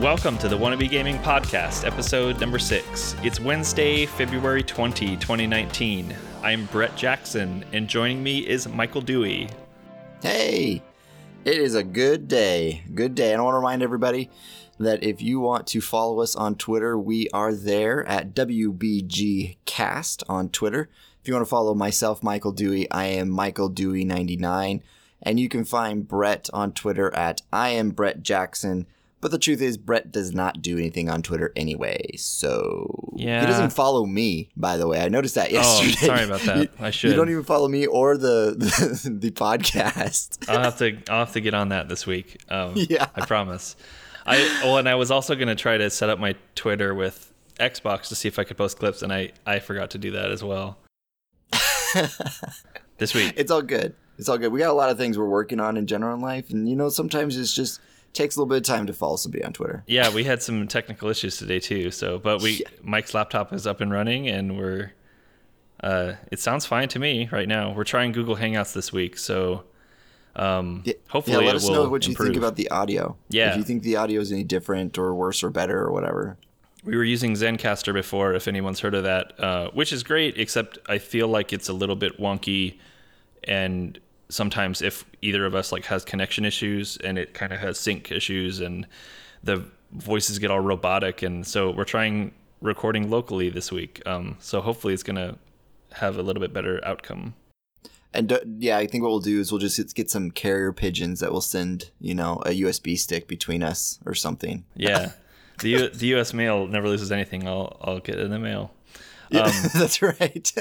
[0.00, 3.16] Welcome to the Wannabe Gaming Podcast, episode number six.
[3.24, 6.14] It's Wednesday, February 20, 2019.
[6.40, 9.48] I'm Brett Jackson, and joining me is Michael Dewey.
[10.22, 10.84] Hey,
[11.44, 12.84] it is a good day.
[12.94, 13.32] Good day.
[13.32, 14.30] And I want to remind everybody
[14.78, 20.48] that if you want to follow us on Twitter, we are there at WBGcast on
[20.50, 20.88] Twitter.
[21.20, 24.80] If you want to follow myself, Michael Dewey, I am Michael Dewey99.
[25.24, 28.86] And you can find Brett on Twitter at I am Brett Jackson.
[29.20, 32.12] But the truth is, Brett does not do anything on Twitter anyway.
[32.16, 33.40] So Yeah.
[33.40, 34.48] he doesn't follow me.
[34.56, 35.94] By the way, I noticed that yesterday.
[36.02, 36.70] Oh, sorry about that.
[36.80, 37.10] I should.
[37.10, 40.48] You don't even follow me or the the, the podcast.
[40.48, 42.40] I'll have to I'll have to get on that this week.
[42.48, 43.06] Um, Yeah.
[43.16, 43.74] I promise.
[44.24, 48.08] I well, and I was also gonna try to set up my Twitter with Xbox
[48.08, 50.44] to see if I could post clips, and I I forgot to do that as
[50.44, 50.78] well.
[52.98, 53.34] this week.
[53.36, 53.94] it's all good.
[54.18, 54.52] It's all good.
[54.52, 56.76] We got a lot of things we're working on in general in life, and you
[56.76, 57.80] know sometimes it's just
[58.12, 59.84] takes a little bit of time to follow somebody on Twitter.
[59.86, 61.90] Yeah, we had some technical issues today too.
[61.90, 62.68] So, but we Yeah.
[62.82, 64.92] Mike's laptop is up and running, and we're.
[65.80, 67.72] Uh, it sounds fine to me right now.
[67.72, 69.62] We're trying Google Hangouts this week, so
[70.34, 73.16] um, Yeah, hopefully yeah, let us know what you think about the audio.
[73.28, 73.50] Yeah.
[73.50, 76.36] if you think the audio is any different or worse or better or whatever.
[76.84, 80.78] We were using Zencastr before, if anyone's heard of that, uh, which is great, except
[80.88, 82.78] I feel like it's a little bit wonky,
[83.44, 83.98] and
[84.28, 88.10] sometimes if either of us like has connection issues and it kind of has sync
[88.12, 88.86] issues and
[89.42, 94.02] the voices get all robotic, and so we're trying recording locally this week.
[94.06, 95.38] Um, so hopefully it's gonna
[95.92, 97.34] have a little bit better outcome.
[98.12, 101.20] And uh, yeah, I think what we'll do is we'll just get some carrier pigeons
[101.20, 104.64] that will send you know a USB stick between us or something.
[104.74, 105.12] Yeah,
[105.60, 106.34] the U- the U.S.
[106.34, 107.46] mail never loses anything.
[107.46, 108.72] I'll I'll get it in the mail.
[109.30, 110.52] Yeah, Um, that's right.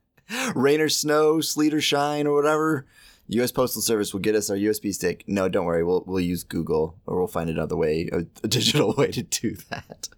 [0.54, 2.86] Rain or snow, sleet or shine or whatever.
[3.28, 3.50] U.S.
[3.52, 5.24] Postal Service will get us our USB stick.
[5.26, 5.82] No, don't worry.
[5.84, 9.56] We'll we'll use Google or we'll find another way, a, a digital way to do
[9.70, 10.08] that.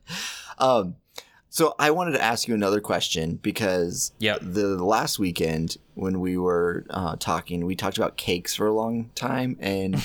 [0.58, 0.96] Um,
[1.50, 4.40] so I wanted to ask you another question because Yep.
[4.42, 9.10] the last weekend when we were uh, talking, we talked about cakes for a long
[9.14, 9.96] time, and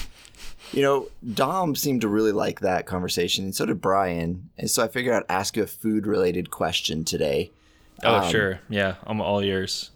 [0.71, 4.49] you know, Dom seemed to really like that conversation, and so did Brian.
[4.57, 7.51] And so I figured I'd ask you a food-related question today.
[8.03, 9.91] Oh Um, sure, yeah, I'm all yours.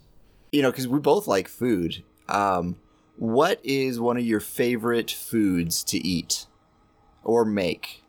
[0.52, 2.04] you know, because we both like food.
[2.28, 2.76] Um,
[3.18, 6.46] what is one of your favorite foods to eat
[7.24, 8.04] or make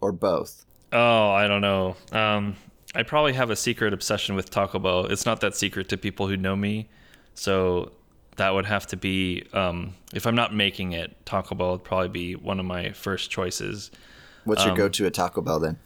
[0.00, 0.64] or both?
[0.92, 1.96] Oh, I don't know.
[2.12, 2.56] Um,
[2.94, 5.06] I probably have a secret obsession with Taco Bell.
[5.06, 6.88] It's not that secret to people who know me,
[7.34, 7.92] so
[8.36, 11.24] that would have to be um, if I'm not making it.
[11.24, 13.90] Taco Bell would probably be one of my first choices.
[14.44, 15.78] What's your Um, go-to at Taco Bell then?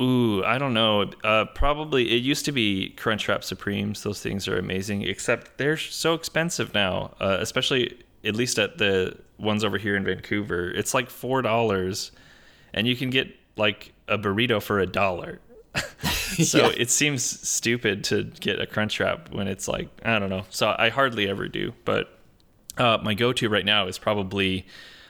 [0.00, 1.10] Ooh, I don't know.
[1.22, 4.02] Uh, probably it used to be Crunchwrap Supremes.
[4.02, 7.14] Those things are amazing, except they're so expensive now.
[7.20, 12.12] Uh, especially at least at the ones over here in Vancouver, it's like four dollars,
[12.72, 15.38] and you can get like a burrito for a dollar.
[16.42, 16.72] so Yeah.
[16.78, 20.44] it seems stupid to get a Crunchwrap when it's like I don't know.
[20.50, 22.18] So I hardly ever do, but
[22.78, 24.66] uh, my go-to right now is probably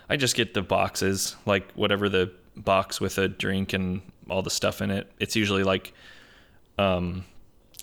[0.09, 4.51] I just get the boxes, like whatever the box with a drink and all the
[4.51, 5.11] stuff in it.
[5.19, 5.93] It's usually like
[6.79, 7.25] um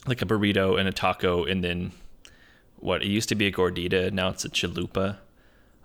[0.08, 1.92] like a burrito and a taco and then
[2.80, 5.18] what it used to be a gordita, now it's a chalupa.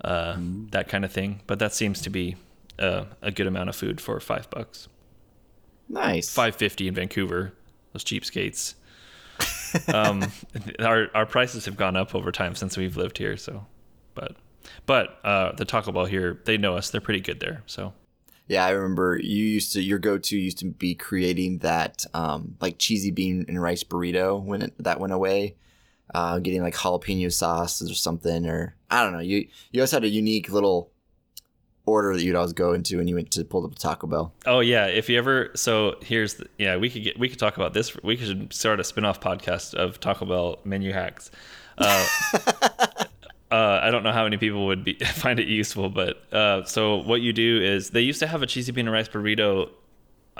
[0.02, 0.36] Uh,
[0.70, 1.40] that kind of thing.
[1.46, 2.36] But that seems to be
[2.78, 4.88] uh, a good amount of food for five bucks.
[5.88, 6.32] Nice.
[6.32, 7.52] Five fifty in Vancouver.
[7.92, 8.74] Those cheapskates.
[9.94, 10.24] um,
[10.80, 13.36] our our prices have gone up over time since we've lived here.
[13.36, 13.66] So,
[14.14, 14.36] but
[14.86, 16.90] but uh, the Taco Bell here, they know us.
[16.90, 17.62] They're pretty good there.
[17.66, 17.92] So
[18.48, 22.78] Yeah, I remember you used to your go-to used to be creating that um, like
[22.78, 25.56] cheesy bean and rice burrito when it, that went away.
[26.14, 29.20] Uh, getting like jalapeno sauce or something, or I don't know.
[29.20, 30.92] You you always had a unique little
[31.86, 34.34] order that you'd always go into when you went to pull up a Taco Bell.
[34.46, 37.56] Oh yeah, if you ever so here's the, yeah we could get we could talk
[37.56, 37.96] about this.
[38.02, 41.30] We could start a spin-off podcast of Taco Bell menu hacks.
[41.78, 42.06] Uh,
[43.52, 46.96] uh, I don't know how many people would be find it useful, but uh, so
[47.02, 49.68] what you do is they used to have a cheesy bean and rice burrito.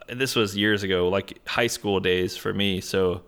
[0.09, 2.81] This was years ago, like high school days for me.
[2.81, 3.23] So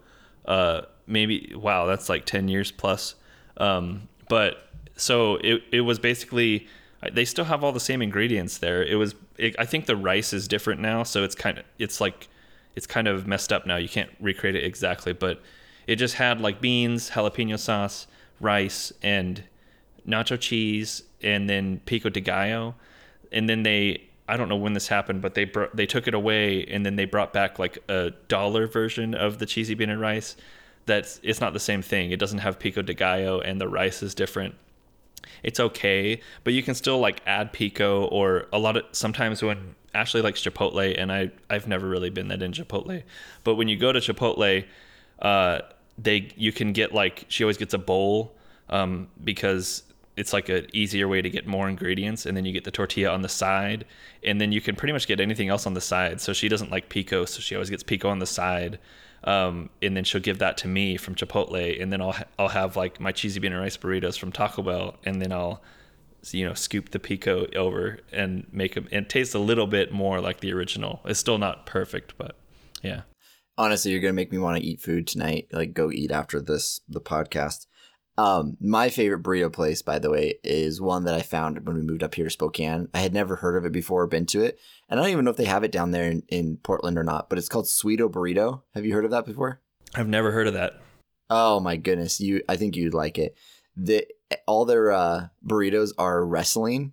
[0.46, 3.14] uh, maybe wow, that's like ten years plus.
[3.58, 6.66] Um, but so it it was basically
[7.12, 8.82] they still have all the same ingredients there.
[8.82, 12.00] It was it, I think the rice is different now, so it's kind of it's
[12.00, 12.28] like
[12.74, 13.76] it's kind of messed up now.
[13.76, 15.42] You can't recreate it exactly, but
[15.86, 18.06] it just had like beans, jalapeno sauce,
[18.40, 19.44] rice, and
[20.06, 22.74] nacho cheese, and then pico de gallo,
[23.32, 26.14] and then they I don't know when this happened, but they br- they took it
[26.14, 30.00] away, and then they brought back like a dollar version of the cheesy bean and
[30.00, 30.36] rice.
[30.86, 32.10] That's it's not the same thing.
[32.10, 34.54] It doesn't have pico de gallo, and the rice is different.
[35.42, 39.74] it's okay, but you can still like add pico or a lot of sometimes when
[39.94, 43.02] Ashley likes Chipotle and I I've never really been that in Chipotle,
[43.44, 44.64] but when you go to Chipotle,
[45.20, 45.58] uh,
[45.98, 48.34] they you can get like she always gets a bowl
[48.68, 49.82] um, because
[50.16, 53.10] it's like an easier way to get more ingredients and then you get the tortilla
[53.10, 53.84] on the side
[54.22, 56.70] and then you can pretty much get anything else on the side so she doesn't
[56.70, 58.78] like pico so she always gets pico on the side
[59.24, 62.48] um, and then she'll give that to me from chipotle and then i'll ha- i'll
[62.48, 65.62] have like my cheesy bean and rice burritos from taco bell and then i'll
[66.30, 69.92] you know scoop the pico over and make them and it tastes a little bit
[69.92, 72.36] more like the original it's still not perfect but
[72.82, 73.02] yeah
[73.56, 75.46] Honestly, you're gonna make me want to eat food tonight.
[75.52, 77.66] Like, go eat after this the podcast.
[78.16, 81.82] Um, my favorite burrito place, by the way, is one that I found when we
[81.82, 82.88] moved up here to Spokane.
[82.94, 84.58] I had never heard of it before or been to it,
[84.88, 87.04] and I don't even know if they have it down there in, in Portland or
[87.04, 87.28] not.
[87.28, 88.62] But it's called Sweeto Burrito.
[88.74, 89.60] Have you heard of that before?
[89.96, 90.80] i've never heard of that
[91.30, 92.42] Oh my goodness, you!
[92.48, 93.36] I think you'd like it.
[93.76, 94.06] The
[94.46, 96.92] all their uh, burritos are wrestling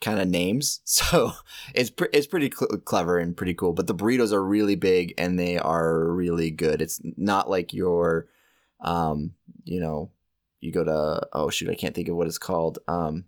[0.00, 1.32] kind of names, so
[1.74, 3.72] it's pre- it's pretty cl- clever and pretty cool.
[3.72, 6.80] But the burritos are really big and they are really good.
[6.80, 8.26] It's not like your,
[8.80, 9.32] um,
[9.64, 10.10] you know,
[10.62, 12.78] you go to oh shoot, I can't think of what it's called.
[12.88, 13.24] Um,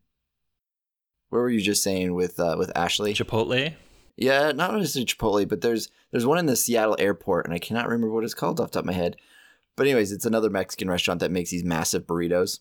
[1.30, 3.12] where were you just saying with uh, with Ashley?
[3.12, 3.74] chipotle
[4.16, 7.88] Yeah, not necessarily Chipotle, but there's there's one in the Seattle airport, and I cannot
[7.88, 9.16] remember what it's called off the top of my head.
[9.76, 12.60] But anyways, it's another Mexican restaurant that makes these massive burritos.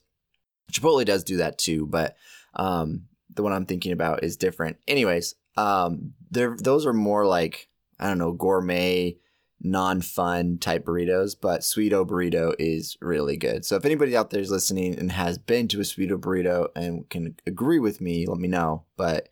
[0.72, 2.16] Chipotle does do that too, but
[2.56, 4.78] um, the one I'm thinking about is different.
[4.88, 7.70] Anyways, um, they're those are more like
[8.00, 9.18] I don't know gourmet,
[9.64, 13.66] non-fun type burritos, but Sweeto burrito is really good.
[13.66, 17.10] So if anybody out there is listening and has been to a Sweeto burrito and
[17.10, 18.84] can agree with me, let me know.
[18.98, 19.30] But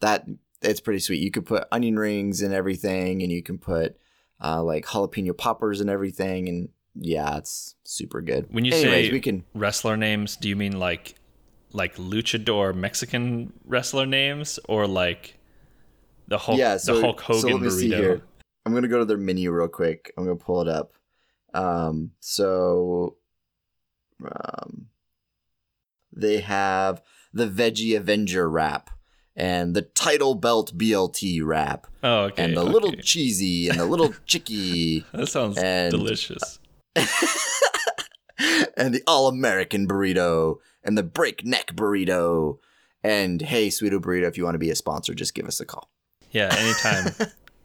[0.00, 0.26] that
[0.62, 1.20] it's pretty sweet.
[1.20, 3.96] You could put onion rings and everything, and you can put
[4.42, 8.46] uh, like jalapeno poppers and everything, and yeah, it's super good.
[8.50, 11.16] When you Anyways, say we can wrestler names, do you mean like
[11.72, 15.36] like luchador Mexican wrestler names or like
[16.28, 18.22] the Hulk yeah, so, the Hulk Hogan so burrito?
[18.66, 20.12] I'm gonna go to their menu real quick.
[20.16, 20.92] I'm gonna pull it up.
[21.52, 23.16] Um, so,
[24.24, 24.86] um,
[26.12, 27.02] they have
[27.32, 28.90] the Veggie Avenger wrap
[29.36, 32.44] and the Title Belt BLT wrap Oh, okay.
[32.44, 32.70] and the okay.
[32.72, 36.58] little cheesy and the little chicky that sounds and- delicious.
[38.76, 42.58] and the All American burrito and the Breakneck burrito.
[43.02, 45.66] And hey, Sweeto Burrito, if you want to be a sponsor, just give us a
[45.66, 45.90] call.
[46.30, 47.12] Yeah, anytime.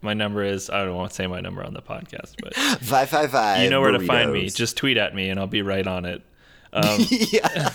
[0.02, 3.10] My number is I don't want to say my number on the podcast, but Five
[3.10, 3.64] five five.
[3.64, 4.50] you know where to find me.
[4.50, 6.22] Just tweet at me and I'll be right on it.
[6.72, 7.70] Um, yeah.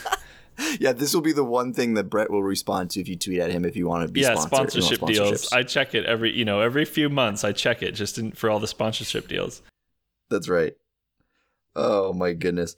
[0.78, 3.40] Yeah, this will be the one thing that Brett will respond to if you tweet
[3.40, 5.52] at him if you want to be yeah, sponsored, sponsorship deals.
[5.52, 7.42] I check it every you know every few months.
[7.42, 9.62] I check it just in, for all the sponsorship deals.
[10.30, 10.74] That's right.
[11.74, 12.76] Oh my goodness.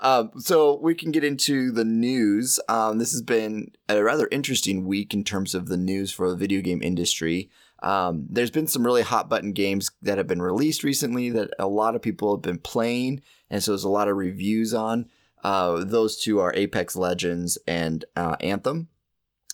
[0.00, 2.60] Um, so we can get into the news.
[2.68, 6.36] Um, this has been a rather interesting week in terms of the news for the
[6.36, 7.50] video game industry.
[7.80, 11.68] Um, there's been some really hot button games that have been released recently that a
[11.68, 15.08] lot of people have been playing, and so there's a lot of reviews on.
[15.44, 18.88] Uh, those two are Apex Legends and uh, Anthem.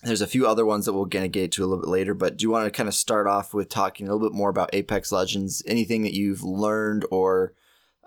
[0.03, 2.43] There's a few other ones that we'll get to a little bit later, but do
[2.43, 5.11] you want to kind of start off with talking a little bit more about Apex
[5.11, 5.63] Legends?
[5.65, 7.53] Anything that you've learned or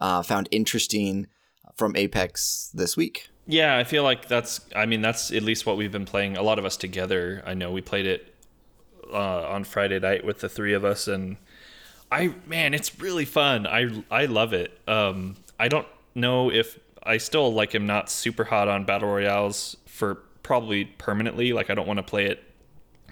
[0.00, 1.26] uh, found interesting
[1.76, 3.30] from Apex this week?
[3.46, 4.60] Yeah, I feel like that's.
[4.76, 6.36] I mean, that's at least what we've been playing.
[6.36, 7.42] A lot of us together.
[7.46, 8.34] I know we played it
[9.12, 11.36] uh, on Friday night with the three of us, and
[12.10, 13.66] I man, it's really fun.
[13.66, 14.78] I I love it.
[14.86, 19.76] Um, I don't know if I still like am not super hot on battle royales
[19.86, 21.52] for probably permanently.
[21.52, 22.42] Like I don't want to play it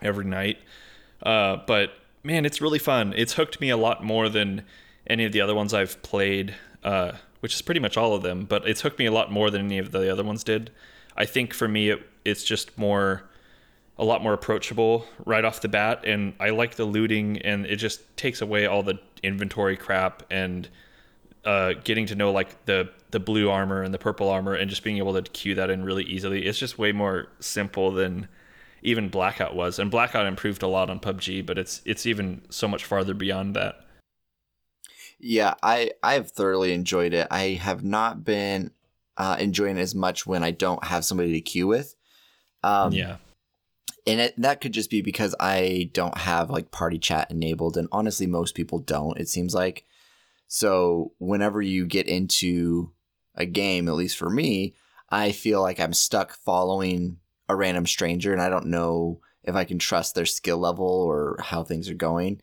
[0.02, 0.58] every night.
[1.22, 3.14] Uh, but man, it's really fun.
[3.16, 4.62] It's hooked me a lot more than
[5.06, 8.44] any of the other ones I've played, uh, which is pretty much all of them.
[8.44, 10.70] But it's hooked me a lot more than any of the other ones did.
[11.16, 13.24] I think for me, it, it's just more,
[13.98, 17.76] a lot more approachable right off the bat, and I like the looting, and it
[17.76, 20.68] just takes away all the inventory crap and
[21.44, 24.84] uh, getting to know like the the blue armor and the purple armor, and just
[24.84, 26.46] being able to queue that in really easily.
[26.46, 28.28] It's just way more simple than
[28.82, 32.68] even Blackout was, and Blackout improved a lot on PUBG, but it's it's even so
[32.68, 33.76] much farther beyond that.
[35.18, 37.26] Yeah, I I have thoroughly enjoyed it.
[37.30, 38.72] I have not been
[39.16, 41.94] uh, enjoying it as much when I don't have somebody to queue with.
[42.62, 43.16] Um, yeah,
[44.06, 47.88] and it, that could just be because I don't have like party chat enabled, and
[47.90, 49.18] honestly, most people don't.
[49.18, 49.84] It seems like
[50.46, 51.12] so.
[51.18, 52.92] Whenever you get into
[53.34, 54.74] a game, at least for me,
[55.10, 59.64] I feel like I'm stuck following a random stranger, and I don't know if I
[59.64, 62.40] can trust their skill level or how things are going.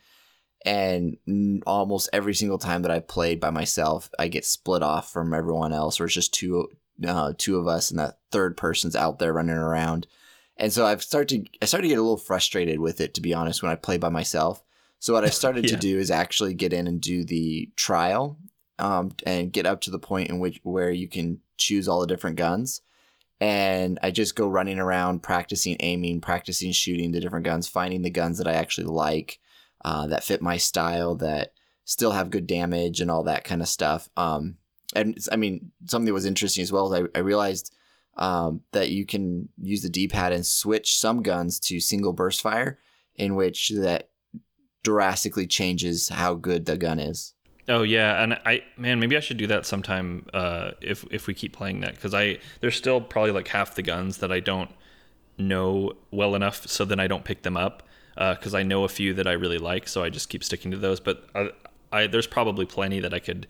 [0.65, 1.17] And
[1.65, 5.73] almost every single time that I've played by myself, I get split off from everyone
[5.73, 6.69] else, or it's just too
[7.05, 10.07] uh, two of us, and that third person's out there running around.
[10.57, 13.21] And so I've started to I started to get a little frustrated with it, to
[13.21, 14.63] be honest, when I play by myself.
[14.99, 15.71] So what I started Yeah.
[15.71, 18.37] to do is actually get in and do the trial,
[18.79, 22.07] um, and get up to the point in which where you can choose all the
[22.07, 22.81] different guns.
[23.41, 28.09] And I just go running around practicing aiming, practicing shooting the different guns, finding the
[28.09, 29.39] guns that I actually like,
[29.83, 33.67] uh, that fit my style, that still have good damage and all that kind of
[33.67, 34.07] stuff.
[34.15, 34.57] Um,
[34.95, 37.75] and I mean, something that was interesting as well is I, I realized
[38.15, 42.79] um, that you can use the D-pad and switch some guns to single burst fire,
[43.15, 44.09] in which that
[44.83, 47.33] drastically changes how good the gun is.
[47.69, 51.33] Oh yeah, and I man, maybe I should do that sometime uh, if if we
[51.33, 54.69] keep playing that because I there's still probably like half the guns that I don't
[55.37, 57.83] know well enough, so then I don't pick them up
[58.15, 60.77] because I know a few that I really like, so I just keep sticking to
[60.77, 60.99] those.
[60.99, 61.51] But I,
[61.91, 63.47] I there's probably plenty that I could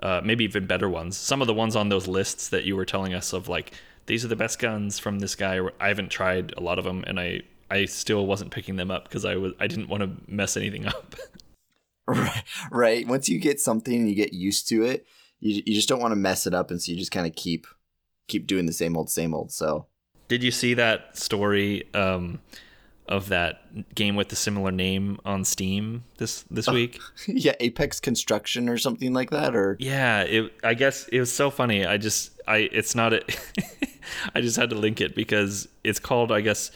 [0.00, 1.16] uh, maybe even better ones.
[1.16, 3.72] Some of the ones on those lists that you were telling us of like
[4.06, 5.60] these are the best guns from this guy.
[5.80, 9.04] I haven't tried a lot of them, and I I still wasn't picking them up
[9.04, 11.14] because I was I didn't want to mess anything up.
[12.06, 12.44] Right.
[12.70, 13.08] Right.
[13.08, 15.06] Once you get something and you get used to it,
[15.40, 17.34] you, you just don't want to mess it up, and so you just kind of
[17.34, 17.66] keep
[18.28, 19.52] keep doing the same old, same old.
[19.52, 19.86] So
[20.28, 22.40] Did you see that story um,
[23.06, 27.00] of that game with the similar name on Steam this this week?
[27.26, 30.52] yeah, Apex Construction or something like that, or Yeah, it.
[30.62, 31.84] I guess it was so funny.
[31.84, 33.22] I just, I, it's not a.
[34.34, 36.32] I just had to link it because it's called.
[36.32, 36.70] I guess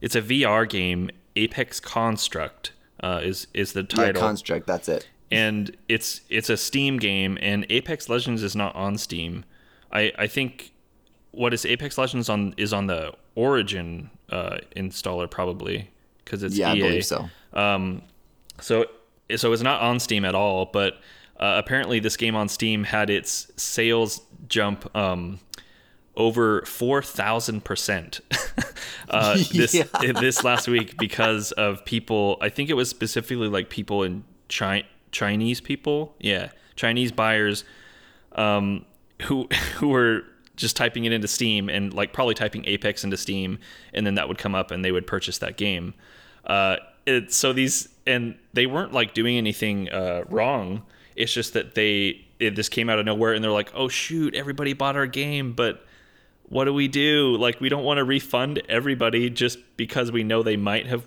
[0.00, 1.10] it's a VR game.
[1.36, 4.22] Apex Construct uh, is is the yeah, title.
[4.22, 4.66] Construct.
[4.66, 5.08] That's it.
[5.30, 9.44] and it's it's a Steam game, and Apex Legends is not on Steam.
[9.92, 10.72] I I think
[11.32, 15.90] what is Apex Legends on is on the Origin uh, installer probably
[16.24, 17.28] because it's Yeah, I believe so.
[17.52, 18.02] Um,
[18.60, 18.86] so
[19.36, 20.94] so it's not on Steam at all, but
[21.38, 25.40] uh, apparently this game on Steam had its sales jump um,
[26.16, 28.20] over four thousand percent
[29.10, 29.84] uh, this Yeah.
[30.20, 32.38] this last week because of people.
[32.40, 37.64] I think it was specifically like people in Chi- Chinese people, yeah, Chinese buyers
[38.32, 38.84] um,
[39.22, 40.24] who who were
[40.56, 43.58] just typing it into Steam and like probably typing Apex into Steam,
[43.92, 45.94] and then that would come up and they would purchase that game.
[46.46, 50.82] Uh, it, so these and they weren't like doing anything uh, wrong.
[51.16, 54.34] It's just that they it, this came out of nowhere and they're like, oh shoot,
[54.34, 55.84] everybody bought our game, but
[56.48, 57.36] what do we do?
[57.36, 61.04] Like we don't want to refund everybody just because we know they might have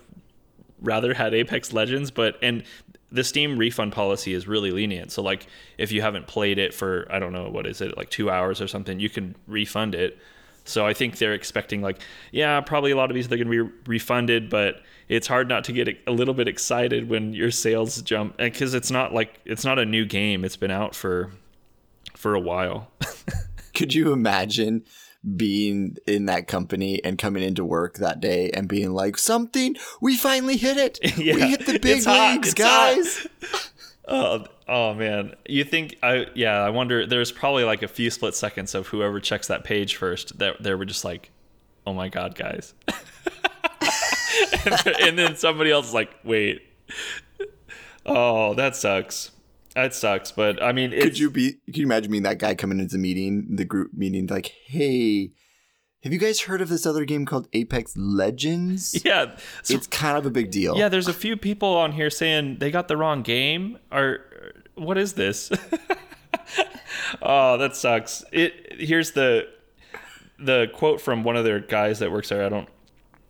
[0.81, 2.63] rather had Apex Legends, but and
[3.11, 5.11] the Steam refund policy is really lenient.
[5.11, 5.47] So like
[5.77, 8.61] if you haven't played it for I don't know what is it like 2 hours
[8.61, 10.17] or something, you can refund it.
[10.65, 13.65] So I think they're expecting like yeah, probably a lot of these they're going to
[13.65, 18.01] be refunded, but it's hard not to get a little bit excited when your sales
[18.01, 20.43] jump cuz it's not like it's not a new game.
[20.43, 21.31] It's been out for
[22.15, 22.91] for a while.
[23.73, 24.83] Could you imagine
[25.35, 30.15] being in that company and coming into work that day and being like, something, we
[30.15, 30.99] finally hit it.
[31.17, 33.27] Yeah, we hit the big it's leagues, hot." guys.
[34.09, 35.35] Oh, oh man.
[35.49, 39.19] You think I yeah, I wonder there's probably like a few split seconds of whoever
[39.19, 41.29] checks that page first that they were just like,
[41.85, 46.61] "Oh my god, guys." and, and then somebody else is like, "Wait."
[48.05, 49.31] Oh, that sucks.
[49.77, 52.55] That sucks, but I mean, it's, Could you be, could you imagine being that guy
[52.55, 55.33] coming into the meeting, the group meeting, like, hey,
[56.01, 58.99] have you guys heard of this other game called Apex Legends?
[59.05, 59.37] Yeah.
[59.61, 60.75] So, It's kind of a big deal.
[60.79, 64.21] yeah, there's a few people on here saying they got the wrong game or
[64.73, 65.51] what is this?
[67.21, 68.23] oh, that sucks.
[68.31, 69.47] It here's the
[70.39, 72.43] the quote from one of their guys that works there.
[72.43, 72.67] I don't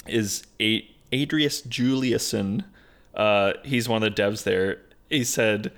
[0.07, 2.63] is a Adrius Juliuson.
[3.13, 4.81] Uh, he's one of the devs there.
[5.09, 5.71] He said,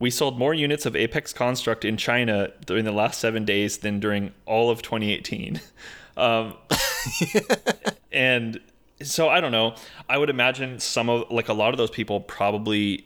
[0.00, 4.00] "We sold more units of Apex Construct in China during the last seven days than
[4.00, 5.60] during all of 2018."
[6.16, 6.54] Um,
[8.12, 8.60] and
[9.00, 9.74] so I don't know.
[10.06, 13.04] I would imagine some of like a lot of those people probably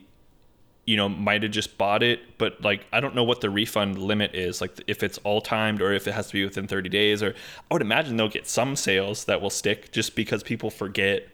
[0.85, 3.97] you know might have just bought it but like i don't know what the refund
[3.97, 6.89] limit is like if it's all timed or if it has to be within 30
[6.89, 7.33] days or
[7.69, 11.27] i would imagine they'll get some sales that will stick just because people forget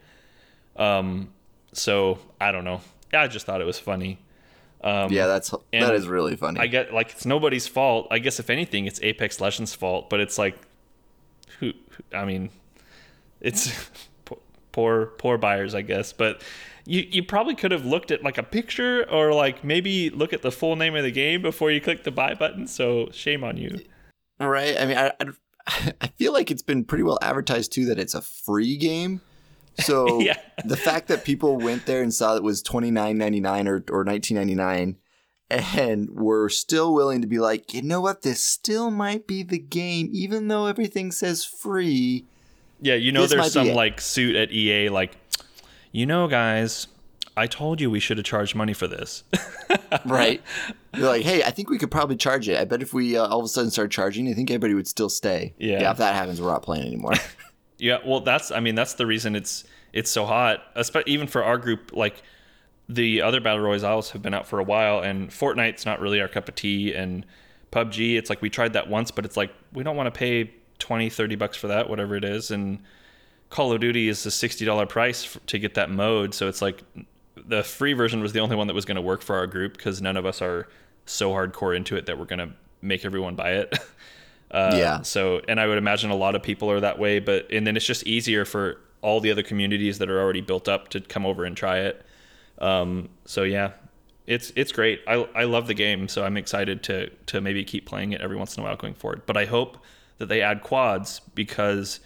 [0.77, 1.29] um
[1.73, 2.79] so i don't know
[3.11, 4.19] Yeah, i just thought it was funny
[4.83, 6.59] um yeah, that's that is really funny.
[6.59, 10.19] i get like it's nobody's fault i guess if anything it's apex legends fault but
[10.19, 10.57] it's like
[11.59, 12.49] who who- i mean
[13.39, 13.89] it's
[14.71, 16.41] poor poor buyers i guess but
[16.85, 20.41] you, you probably could have looked at like a picture or like maybe look at
[20.41, 23.55] the full name of the game before you click the buy button so shame on
[23.57, 23.79] you
[24.39, 24.75] All right.
[24.79, 28.15] I mean, I, I, I feel like it's been pretty well advertised too that it's
[28.15, 29.21] a free game.
[29.79, 30.37] So Yeah.
[30.65, 33.83] the fact that people went there and saw it was twenty nine ninety nine or
[33.89, 34.97] or nineteen ninety nine,
[35.49, 39.57] and we're still willing to be like, you know what, this still might be the
[39.59, 42.25] game, even though everything says free.
[42.81, 45.15] Yeah, you know, there's some like suit at EA, like,
[45.91, 46.87] you know, guys,
[47.37, 49.23] I told you we should have charged money for this.
[50.05, 50.41] Right?
[50.95, 52.57] You're like, hey, I think we could probably charge it.
[52.57, 54.87] I bet if we uh, all of a sudden start charging, I think everybody would
[54.87, 55.53] still stay.
[55.57, 55.81] Yeah.
[55.81, 57.13] Yeah, if that happens, we're not playing anymore.
[57.81, 61.43] Yeah, well, that's I mean that's the reason it's it's so hot, especially even for
[61.43, 61.91] our group.
[61.93, 62.21] Like
[62.87, 66.27] the other battle royales have been out for a while, and Fortnite's not really our
[66.27, 66.93] cup of tea.
[66.93, 67.25] And
[67.71, 70.51] PUBG, it's like we tried that once, but it's like we don't want to pay
[70.77, 72.51] 20, 30 bucks for that, whatever it is.
[72.51, 72.83] And
[73.49, 76.61] Call of Duty is a sixty dollar price f- to get that mode, so it's
[76.61, 76.83] like
[77.35, 79.75] the free version was the only one that was going to work for our group
[79.75, 80.67] because none of us are
[81.07, 82.49] so hardcore into it that we're going to
[82.83, 83.75] make everyone buy it.
[84.51, 85.01] Uh, Yeah.
[85.01, 87.75] So, and I would imagine a lot of people are that way, but and then
[87.77, 91.25] it's just easier for all the other communities that are already built up to come
[91.25, 92.05] over and try it.
[92.59, 93.71] Um, so yeah,
[94.27, 95.01] it's it's great.
[95.07, 98.37] I I love the game, so I'm excited to to maybe keep playing it every
[98.37, 99.23] once in a while going forward.
[99.25, 99.77] But I hope
[100.19, 101.99] that they add quads because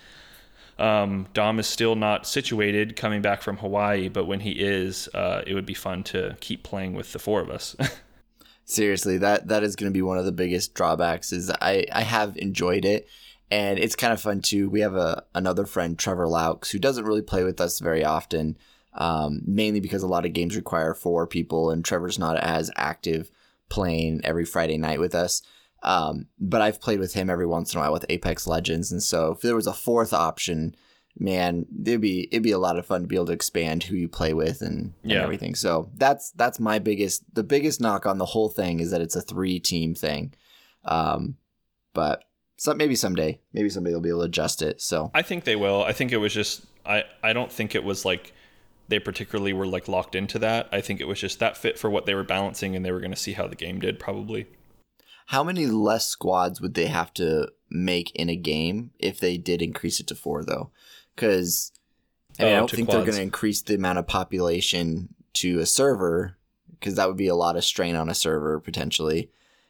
[0.80, 5.42] um, Dom is still not situated coming back from Hawaii, but when he is, uh,
[5.46, 7.76] it would be fun to keep playing with the four of us.
[8.68, 11.32] Seriously, that that is going to be one of the biggest drawbacks.
[11.32, 13.08] Is I I have enjoyed it,
[13.52, 14.70] and it's kind of fun too.
[14.70, 18.58] We have a another friend, Trevor Laux, who doesn't really play with us very often,
[18.96, 23.30] um, mainly because a lot of games require four people, and Trevor's not as active
[23.70, 25.44] playing every Friday night with us.
[25.84, 29.04] Um, but I've played with him every once in a while with Apex Legends, and
[29.04, 30.76] so if there was a fourth option,
[31.18, 33.96] man, it'd be it'd be a lot of fun to be able to expand who
[33.96, 35.24] you play with and, and Yeah.
[35.24, 35.56] everything.
[35.56, 39.16] So that's that's my biggest the biggest knock on the whole thing is that it's
[39.16, 40.34] a three team thing.
[40.84, 41.38] Um,
[41.94, 42.24] but
[42.58, 44.82] some maybe someday, maybe somebody will be able to adjust it.
[44.82, 45.84] So I think they will.
[45.84, 48.34] I think it was just I I don't think it was like
[48.88, 50.70] they particularly were like locked into that.
[50.72, 53.00] I think it was just that fit for what they were balancing and they were
[53.00, 54.46] going to see how the game did probably.
[55.28, 59.60] how many less squads would they have to make in a game if they did
[59.62, 60.70] increase it to four though?
[61.16, 61.72] Because
[62.40, 65.10] I, mean, I Oh, don't to think they're going to increase the amount of population
[65.36, 66.38] to a server
[66.80, 69.30] because that would be a lot of strain on a server potentially,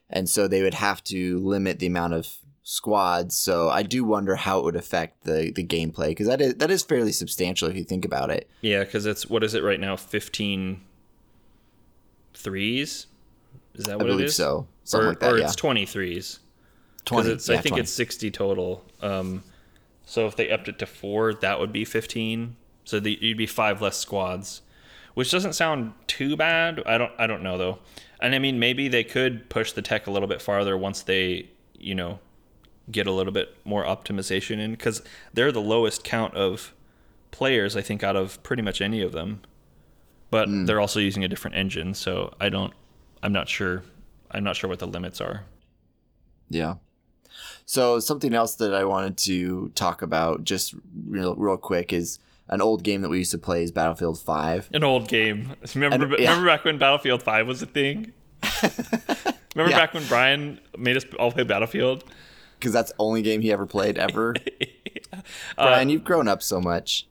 [0.09, 2.27] and so they would have to limit the amount of
[2.63, 3.35] squads.
[3.35, 6.71] So I do wonder how it would affect the the gameplay because that is that
[6.71, 8.49] is fairly substantial if you think about it.
[8.61, 9.95] Yeah, cuz it's what is it right now?
[9.95, 10.81] 15
[12.33, 13.07] threes?
[13.75, 14.35] Is that I what it believe is?
[14.35, 15.33] so, something or like that.
[15.33, 16.39] or yeah, it's 20 threes.
[17.05, 17.29] twenty.
[17.31, 17.81] It's, yeah, I think 20.
[17.81, 18.83] it's 60 total.
[19.01, 19.43] Um,
[20.05, 22.55] so if they upped it to four, that would be 15.
[22.83, 24.61] So the, you'd be five less squads,
[25.15, 26.81] which doesn't sound too bad.
[26.85, 27.79] I don't I don't know though.
[28.19, 31.49] And I mean maybe they could push the tech a little bit farther once they
[31.77, 32.19] you know
[32.91, 35.01] get a little bit more optimization in because
[35.33, 36.73] they're the lowest count of
[37.31, 39.41] players I think out of pretty much any of them.
[40.29, 40.65] But Hmm.
[40.65, 42.73] they're also using a different engine, so I don't.
[43.23, 43.83] I'm not sure.
[44.31, 45.45] I'm not sure what the limits are.
[46.49, 46.75] Yeah.
[47.65, 50.75] So something else that I wanted to talk about just
[51.07, 54.69] real real quick is an old game that we used to play is Battlefield 5.
[54.73, 55.53] An old game.
[55.75, 56.29] Remember, And- yeah.
[56.29, 58.13] remember back when Battlefield 5 was a thing?
[59.55, 59.79] remember Yeah.
[59.79, 62.03] back when Brian made us all play Battlefield?
[62.59, 64.35] Because that's the only game he ever played ever.
[65.57, 67.07] Uh, Brian, you've grown up so much.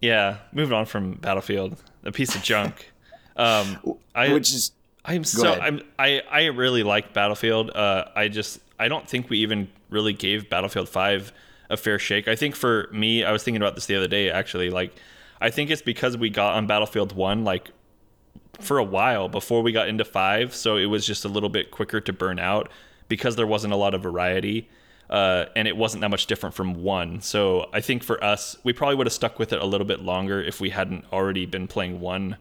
[0.00, 2.92] Yeah, moving on from Battlefield, a piece of junk.
[3.36, 4.70] Um, I, which is
[5.04, 5.60] I'm so ahead.
[5.62, 7.70] I'm I I really like Battlefield.
[7.70, 11.32] Uh, I just I don't think we even really gave Battlefield Five
[11.70, 12.28] a fair shake.
[12.28, 14.30] I think for me, I was thinking about this the other day.
[14.30, 14.94] Actually, like
[15.40, 17.70] I think it's because we got on Battlefield One like
[18.60, 21.70] for a while before we got into five, so it was just a little bit
[21.70, 22.70] quicker to burn out
[23.08, 24.68] because there wasn't a lot of variety.
[25.10, 27.22] Uh, and it wasn't that much different from one.
[27.22, 30.00] So I think for us, we probably would have stuck with it a little bit
[30.00, 32.36] longer if we hadn't already been playing one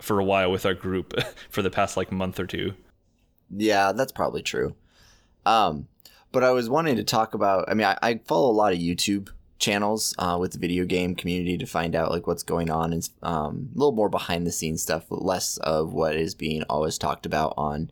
[0.00, 1.14] for a while with our group
[1.48, 2.74] for the past like month or two.
[3.56, 4.74] yeah, that's probably true.
[5.46, 5.86] Um,
[6.32, 7.64] but I was wanting to talk about.
[7.68, 11.14] I mean, I, I follow a lot of YouTube channels uh, with the video game
[11.16, 14.52] community to find out like what's going on and um, a little more behind the
[14.52, 17.90] scenes stuff, less of what is being always talked about on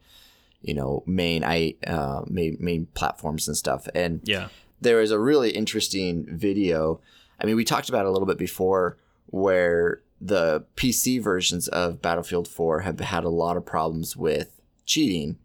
[0.63, 3.89] you know main i uh, main main platforms and stuff.
[3.95, 4.49] And Yeah.
[4.81, 7.01] there is a really interesting video.
[7.41, 8.97] I mean, we talked about it a little bit before
[9.27, 15.37] where the PC versions of Battlefield 4 have had a lot of problems with cheating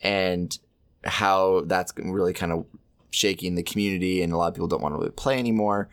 [0.00, 0.58] and
[1.06, 2.66] how that's really kind of
[3.10, 5.88] shaking the community and a lot of people don't want to really play anymore.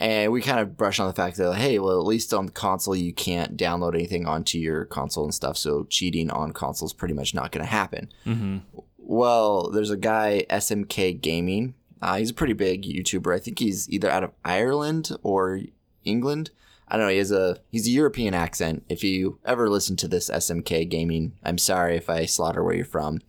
[0.00, 2.52] And we kind of brush on the fact that, hey, well, at least on the
[2.52, 5.56] console, you can't download anything onto your console and stuff.
[5.56, 8.10] So cheating on console is pretty much not going to happen.
[8.26, 8.58] Mm-hmm.
[8.98, 11.74] Well, there's a guy, SMK Gaming.
[12.02, 13.34] Uh, he's a pretty big YouTuber.
[13.34, 15.60] I think he's either out of Ireland or
[16.04, 16.50] England.
[16.88, 17.12] I don't know.
[17.12, 18.84] He has a he's a European accent.
[18.88, 22.84] If you ever listen to this SMK gaming, I'm sorry if I slaughter where you're
[22.84, 23.20] from.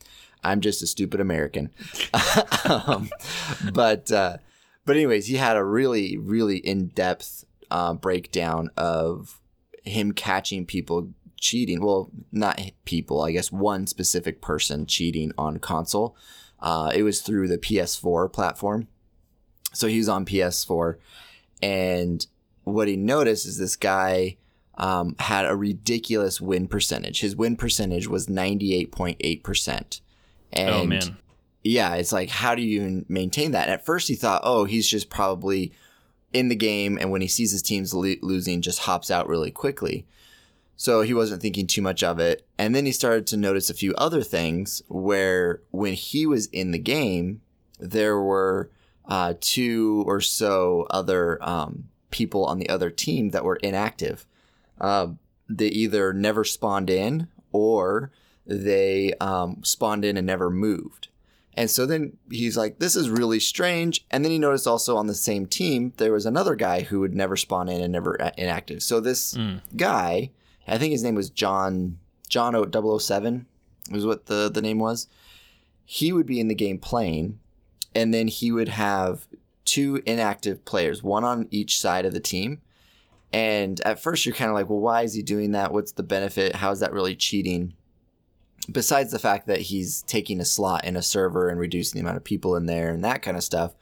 [0.46, 1.72] I'm just a stupid American.
[2.70, 3.10] um,
[3.74, 4.38] but uh,
[4.86, 9.42] but anyways, he had a really really in depth uh, breakdown of
[9.84, 11.82] him catching people cheating.
[11.82, 13.22] Well, not people.
[13.22, 16.16] I guess one specific person cheating on console.
[16.60, 18.88] Uh, it was through the PS4 platform.
[19.74, 20.96] So he was on PS4,
[21.62, 22.26] and
[22.64, 24.38] what he noticed is this guy
[24.78, 27.22] um, had a ridiculous win percentage.
[27.22, 30.02] His win percentage was 98.8%.
[30.54, 31.18] And oh, man.
[31.64, 33.70] Yeah, it's like, how do you maintain that?
[33.70, 35.72] at first, he thought, oh, he's just probably
[36.32, 39.52] in the game, and when he sees his teams lo- losing, just hops out really
[39.52, 40.06] quickly.
[40.78, 42.46] So he wasn't thinking too much of it.
[42.58, 46.72] And then he started to notice a few other things where when he was in
[46.72, 47.42] the game,
[47.80, 48.70] there were
[49.08, 54.26] uh, two or so other um, people on the other team that were inactive.
[54.80, 55.08] Uh,
[55.48, 58.12] they either never spawned in or
[58.46, 61.10] they um, spawned in and never moved.
[61.58, 64.06] And so then he's like, this is really strange.
[64.12, 67.16] And then he noticed also on the same team, there was another guy who would
[67.16, 68.84] never spawn in and never inactive.
[68.84, 69.62] So this mm.
[69.76, 70.32] guy,
[70.68, 72.54] I think his name was John, John
[73.00, 73.46] 007
[73.92, 75.08] was what the, the name was.
[75.86, 77.40] He would be in the game playing,
[77.94, 79.28] and then he would have
[79.64, 82.62] two inactive players, one on each side of the team.
[83.32, 85.72] And at first, you're kind of like, well, why is he doing that?
[85.72, 86.56] What's the benefit?
[86.56, 87.74] How is that really cheating?
[88.72, 92.18] Besides the fact that he's taking a slot in a server and reducing the amount
[92.18, 93.76] of people in there and that kind of stuff,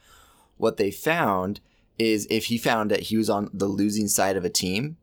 [0.56, 1.60] what they found
[1.98, 4.96] is if he found that he was on the losing side of a team,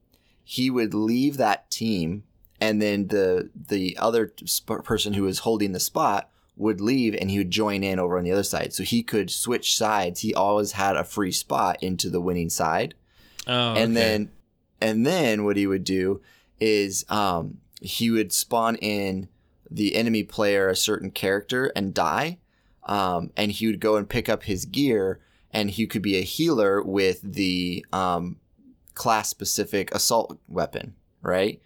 [0.44, 2.24] he would leave that team
[2.60, 7.32] and then the the other sp- person who was holding the spot would leave and
[7.32, 8.72] he would join in over on the other side.
[8.72, 10.20] So he could switch sides.
[10.20, 12.94] He always had a free spot into the winning side.
[13.48, 13.94] Oh, and okay.
[13.94, 14.32] then
[14.80, 16.22] and then what he would do
[16.60, 19.28] is um, he would spawn in
[19.71, 22.38] the enemy player a certain character and die.
[22.84, 25.19] Um, and he would go and pick up his gear
[25.51, 28.38] and he could be a healer with the um,
[28.95, 31.62] class specific assault weapon, right?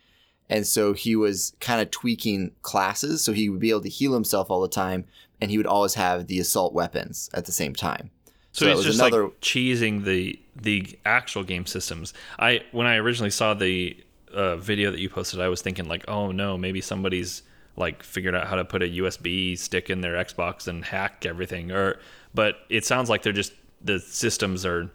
[0.50, 4.14] And so he was kind of tweaking classes so he would be able to heal
[4.14, 5.06] himself all the time
[5.42, 8.12] and he would always have the assault weapons at the same time.
[8.52, 9.24] So, so he's just another...
[9.24, 12.14] like cheesing the the actual game systems.
[12.40, 13.98] I when I originally saw the
[14.34, 17.44] uh, video that you posted, I was thinking like, oh no, maybe somebody's
[17.78, 21.72] like figured out how to put a USB stick in their Xbox and hack everything.
[21.72, 22.00] Or
[22.34, 24.90] but it sounds like they're just the systems are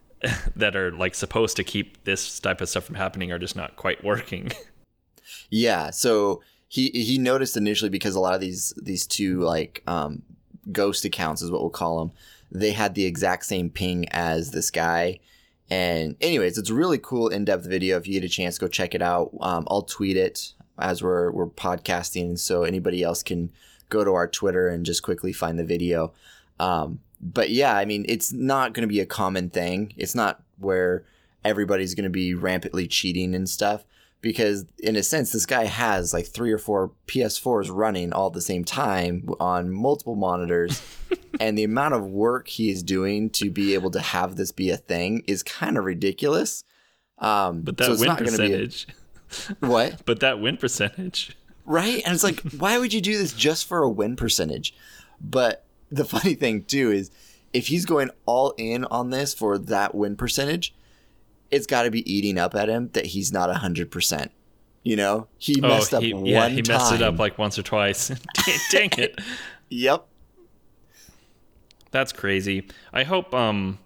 [0.56, 3.76] that are like supposed to keep this type of stuff from happening are just not
[3.76, 4.50] quite working.
[5.50, 5.90] Yeah.
[5.90, 10.22] So he he noticed initially because a lot of these these two like um,
[10.70, 12.12] ghost accounts is what we'll call them.
[12.50, 15.20] They had the exact same ping as this guy.
[15.70, 17.98] And anyways, it's a really cool in-depth video.
[17.98, 19.32] If you get a chance, go check it out.
[19.40, 23.50] Um, I'll tweet it as we're we're podcasting, so anybody else can
[23.88, 26.12] go to our Twitter and just quickly find the video.
[26.60, 29.92] Um, but yeah, I mean, it's not going to be a common thing.
[29.96, 31.04] It's not where
[31.44, 33.84] everybody's going to be rampantly cheating and stuff
[34.20, 38.32] because in a sense this guy has like three or four ps4s running all at
[38.32, 40.82] the same time on multiple monitors
[41.40, 44.70] and the amount of work he is doing to be able to have this be
[44.70, 46.64] a thing is kind of ridiculous
[47.18, 48.92] um, but that so win percentage a,
[49.60, 53.66] what but that win percentage right and it's like why would you do this just
[53.66, 54.74] for a win percentage
[55.20, 57.10] but the funny thing too is
[57.52, 60.74] if he's going all in on this for that win percentage
[61.50, 64.30] it's got to be eating up at him that he's not 100%.
[64.84, 67.58] You know, he oh, messed up he, one yeah, he messed it up like once
[67.58, 68.08] or twice.
[68.70, 69.20] dang, it.
[69.68, 70.06] Yep.
[71.90, 72.66] That's crazy.
[72.92, 73.78] I hope um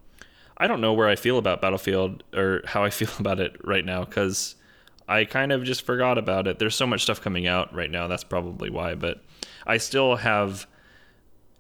[0.57, 3.85] I don't know where I feel about Battlefield or how I feel about it right
[3.85, 4.55] now cuz
[5.13, 6.59] I kind of just forgot about it.
[6.59, 8.09] There's so much stuff coming out right now.
[8.09, 9.23] That's probably why, but
[9.67, 10.67] I still have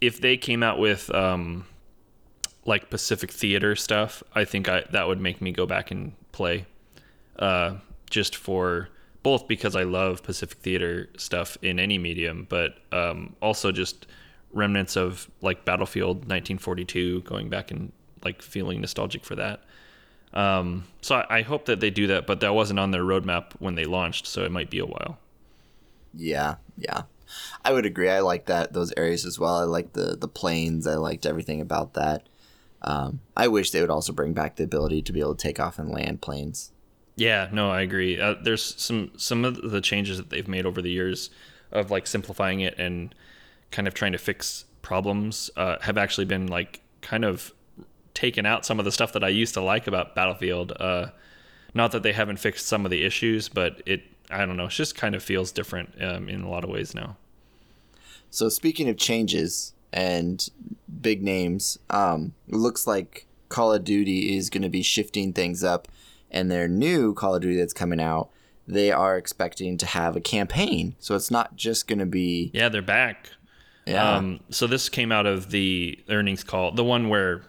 [0.00, 1.66] if they came out with um
[2.64, 6.66] like Pacific Theater stuff, I think I that would make me go back and play.
[7.38, 7.76] Uh,
[8.08, 8.88] just for
[9.22, 14.06] both because I love Pacific Theater stuff in any medium, but um, also just
[14.52, 17.92] remnants of like Battlefield 1942, going back and
[18.24, 19.64] like feeling nostalgic for that.
[20.34, 23.52] Um, so I, I hope that they do that, but that wasn't on their roadmap
[23.58, 25.18] when they launched, so it might be a while.
[26.14, 27.02] Yeah, yeah.
[27.64, 28.10] I would agree.
[28.10, 29.56] I like that those areas as well.
[29.56, 30.86] I like the the planes.
[30.86, 32.28] I liked everything about that.
[32.82, 35.60] Um, I wish they would also bring back the ability to be able to take
[35.60, 36.72] off and land planes.
[37.16, 38.20] Yeah, no, I agree.
[38.20, 41.30] Uh, there's some some of the changes that they've made over the years
[41.70, 43.14] of like simplifying it and
[43.70, 47.52] kind of trying to fix problems uh, have actually been like kind of
[48.14, 50.72] taken out some of the stuff that I used to like about Battlefield.
[50.78, 51.06] Uh,
[51.74, 54.66] Not that they haven't fixed some of the issues, but it I don't know.
[54.66, 57.16] It just kind of feels different um, in a lot of ways now.
[58.30, 60.48] So speaking of changes and
[61.02, 65.62] big names, um, it looks like Call of Duty is going to be shifting things
[65.62, 65.86] up,
[66.30, 68.30] and their new Call of Duty that's coming out,
[68.66, 70.94] they are expecting to have a campaign.
[70.98, 73.28] So it's not just going to be Yeah, they're back.
[73.86, 77.42] yeah, Um, so this came out of the earnings call, the one where,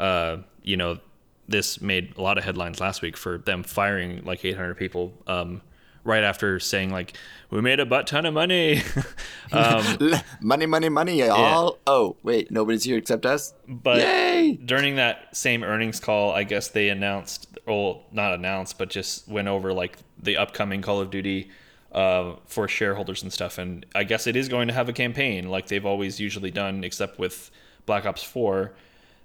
[0.00, 0.98] uh, you know,
[1.46, 5.60] this made a lot of headlines last week for them firing like 800 people um,
[6.04, 7.16] right after saying like
[7.50, 8.82] we made a butt ton of money.
[9.52, 9.84] um,
[10.40, 11.28] money, money, money.
[11.28, 13.52] All oh wait, nobody's here except us.
[13.68, 14.52] but Yay!
[14.64, 19.48] during that same earnings call, I guess they announced, well, not announced, but just went
[19.48, 21.50] over like the upcoming Call of Duty
[21.92, 23.58] uh, for shareholders and stuff.
[23.58, 26.84] And I guess it is going to have a campaign like they've always usually done,
[26.84, 27.50] except with
[27.86, 28.72] Black Ops 4.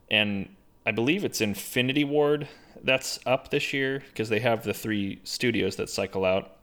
[0.10, 0.50] And
[0.86, 2.48] I believe it's Infinity Ward
[2.84, 6.58] that's up this year because they have the three studios that cycle out.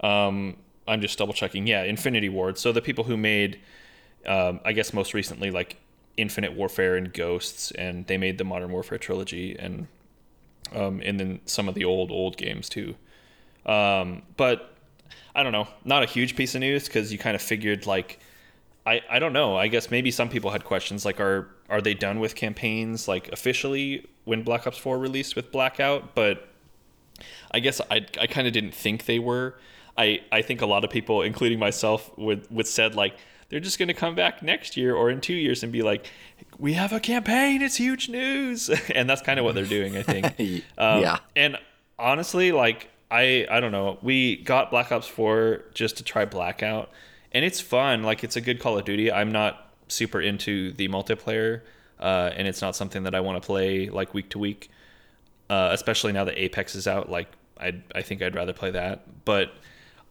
[0.00, 1.66] Um, I'm just double checking.
[1.66, 2.58] Yeah, Infinity Ward.
[2.58, 3.60] So the people who made,
[4.26, 5.76] um, I guess most recently, like
[6.16, 9.86] Infinite Warfare and Ghosts, and they made the Modern Warfare trilogy, and
[10.74, 12.94] um, and then some of the old old games too.
[13.64, 14.74] Um, but
[15.34, 18.20] I don't know, not a huge piece of news because you kind of figured like.
[18.88, 19.56] I, I don't know.
[19.56, 23.28] I guess maybe some people had questions like are are they done with campaigns like
[23.32, 26.48] officially when Black Ops 4 released with Blackout, but
[27.50, 29.56] I guess I, I kind of didn't think they were.
[29.96, 33.16] I, I think a lot of people, including myself, would, would said like
[33.48, 36.10] they're just going to come back next year or in two years and be like,
[36.58, 39.96] we have a campaign, it's huge news, and that's kind of what they're doing.
[39.96, 40.26] I think.
[40.78, 41.18] Um, yeah.
[41.34, 41.56] And
[41.98, 46.90] honestly, like I I don't know, we got Black Ops 4 just to try Blackout,
[47.32, 48.02] and it's fun.
[48.02, 49.10] Like it's a good Call of Duty.
[49.10, 51.62] I'm not super into the multiplayer,
[52.00, 54.70] uh, and it's not something that I want to play like week to week
[55.48, 57.10] uh, especially now that Apex is out.
[57.10, 59.24] Like, I I think I'd rather play that.
[59.24, 59.52] But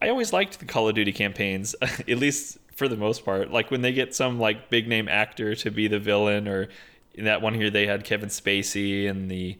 [0.02, 3.52] I always liked the Call of Duty campaigns, at least for the most part.
[3.52, 6.70] Like when they get some like big name actor to be the villain, or
[7.14, 9.58] in that one here they had Kevin Spacey, and the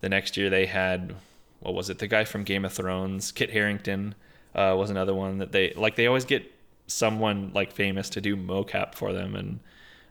[0.00, 1.14] the next year they had
[1.60, 2.00] what was it?
[2.00, 4.16] The guy from Game of Thrones, Kit Harington,
[4.54, 5.96] uh, was another one that they like.
[5.96, 6.50] They always get
[6.86, 9.60] someone like famous to do mocap for them, and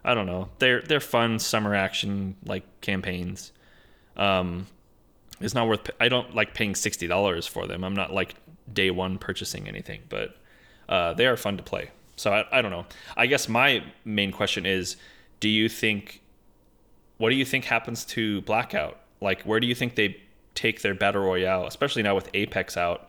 [0.04, 0.50] I don't know.
[0.60, 3.52] They're they're fun summer action like campaigns.
[4.18, 4.68] Um,
[5.40, 5.90] it's not worth.
[6.00, 7.84] I don't like paying sixty dollars for them.
[7.84, 8.36] I'm not like
[8.72, 10.36] day one purchasing anything, but
[10.90, 11.92] uh, they are fun to play.
[12.16, 12.86] So I, I don't know.
[13.18, 14.98] I guess my main question is,
[15.40, 16.22] do you think,
[17.18, 19.00] what do you think happens to Blackout?
[19.22, 20.22] Like, where do you think they
[20.54, 23.08] take their battle royale, especially now with Apex out?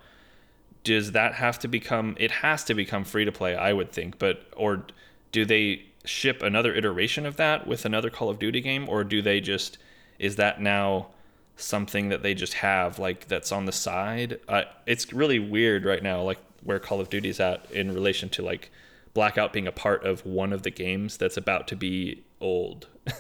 [0.85, 2.17] Does that have to become?
[2.19, 4.19] It has to become free to play, I would think.
[4.19, 4.87] But or
[5.31, 9.23] do they ship another iteration of that with another Call of Duty game, or do
[9.23, 9.79] they just?
[10.19, 11.09] Is that now?
[11.55, 14.41] something that they just have like that's on the side.
[14.49, 18.43] Uh, it's really weird right now, like where Call of Duty's at in relation to
[18.43, 18.71] like
[19.15, 22.89] Blackout being a part of one of the games that's about to be old.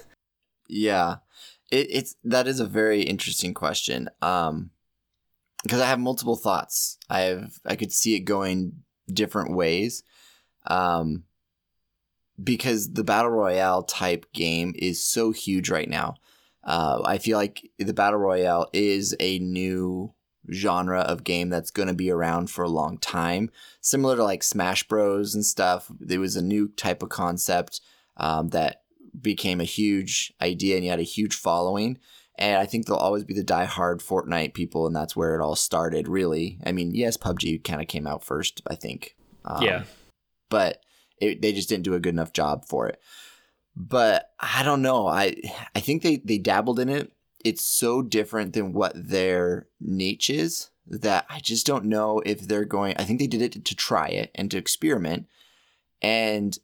[0.69, 1.17] Yeah,
[1.71, 4.09] it, it's that is a very interesting question.
[4.23, 4.71] Um,
[5.63, 6.99] because I have multiple thoughts.
[7.09, 10.03] I have I could see it going different ways.
[10.67, 11.25] Um,
[12.43, 16.17] because the battle royale type game is so huge right now.
[16.65, 20.15] Uh, I feel like the battle royale is a new
[20.51, 24.43] genre of game that's going to be around for a long time, similar to like
[24.43, 25.91] Smash Bros and stuff.
[26.09, 27.81] it was a new type of concept
[28.17, 28.83] um, that
[29.21, 31.99] became a huge idea, and you had a huge following.
[32.39, 35.55] And I think there'll always be the die-hard Fortnite people, and that's where it all
[35.55, 36.09] started.
[36.09, 39.17] Really, I mean, yes, PUBG kind of came out first, I think.
[39.45, 39.85] Um, yeah,
[40.49, 40.83] but
[41.21, 43.01] it, they just didn't do a good enough job for it
[43.75, 45.07] but I don't know.
[45.07, 45.37] I
[45.75, 47.13] I think they they dabbled in it.
[47.45, 52.65] It's so different than what their niche is that I just don't know if they're
[52.65, 52.95] going.
[52.99, 55.27] I think they did it to try it and to experiment.
[56.01, 56.57] And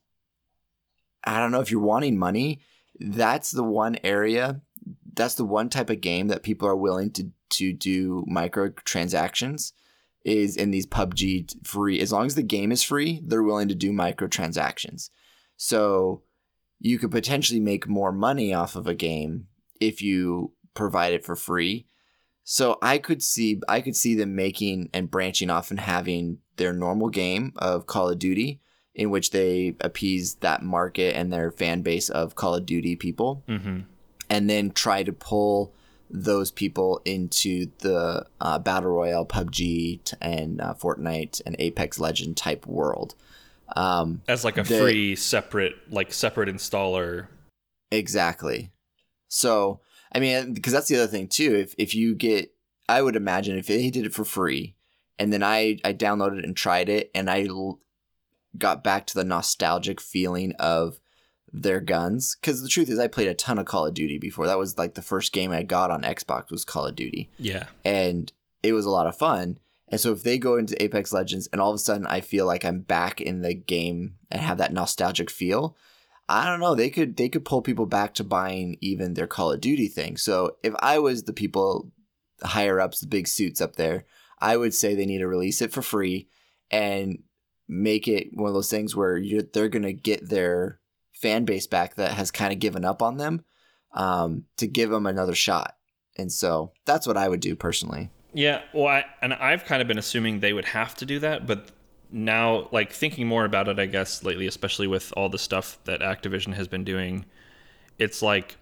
[1.24, 2.60] I don't know if you're wanting money.
[3.00, 4.60] That's the one area.
[5.18, 9.72] That's the one type of game that people are willing to to do microtransactions.
[10.24, 12.00] Is in these PUBG free.
[12.00, 15.10] As long as the game is free, they're willing to do microtransactions.
[15.56, 16.22] So
[16.80, 19.46] you could potentially make more money off of a game
[19.80, 21.86] if you provide it for free.
[22.44, 26.72] So I could see I could see them making and branching off and having their
[26.72, 28.60] normal game of Call of Duty
[28.94, 33.44] in which they appease that market and their fan base of Call of Duty people
[33.48, 33.80] mm-hmm.
[34.30, 35.72] And then try to pull
[36.10, 42.36] those people into the uh, battle royale PUBG t- and uh, Fortnite and Apex Legend
[42.36, 43.14] type world.
[43.76, 47.26] Um, as like a they- free separate like separate installer.
[47.90, 48.70] Exactly.
[49.28, 49.80] So,
[50.12, 51.54] I mean, because that's the other thing too.
[51.54, 52.52] If if you get,
[52.88, 54.74] I would imagine if they did it for free,
[55.18, 57.80] and then I I downloaded it and tried it, and I l-
[58.56, 60.98] got back to the nostalgic feeling of
[61.52, 62.36] their guns.
[62.40, 64.46] Because the truth is, I played a ton of Call of Duty before.
[64.46, 67.66] That was like the first game I got on Xbox was Call of Duty, Yeah.
[67.84, 68.32] and
[68.62, 69.58] it was a lot of fun.
[69.90, 72.44] And so if they go into Apex Legends and all of a sudden I feel
[72.44, 75.76] like I'm back in the game and have that nostalgic feel,
[76.28, 79.50] I don't know, they could they could pull people back to buying even their Call
[79.52, 80.18] of Duty thing.
[80.18, 81.90] So if I was the people
[82.42, 84.04] higher ups, the big suits up there,
[84.40, 86.28] I would say they need to release it for free
[86.70, 87.22] and
[87.66, 90.80] make it one of those things where you're, they're going to get their
[91.20, 93.44] fan base back that has kind of given up on them
[93.92, 95.74] um, to give them another shot.
[96.16, 98.10] And so that's what I would do personally.
[98.32, 101.46] Yeah, well, I, and I've kind of been assuming they would have to do that,
[101.46, 101.70] but
[102.10, 106.00] now, like thinking more about it, I guess lately, especially with all the stuff that
[106.00, 107.26] Activision has been doing,
[107.98, 108.56] it's like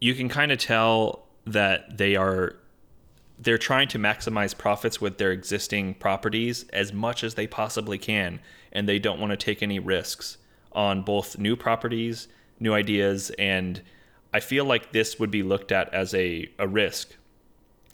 [0.00, 2.56] you can kind of tell that they are
[3.38, 8.40] they're trying to maximize profits with their existing properties as much as they possibly can,
[8.72, 10.38] and they don't want to take any risks
[10.78, 12.28] on both new properties,
[12.60, 13.82] new ideas, and
[14.32, 17.14] I feel like this would be looked at as a, a risk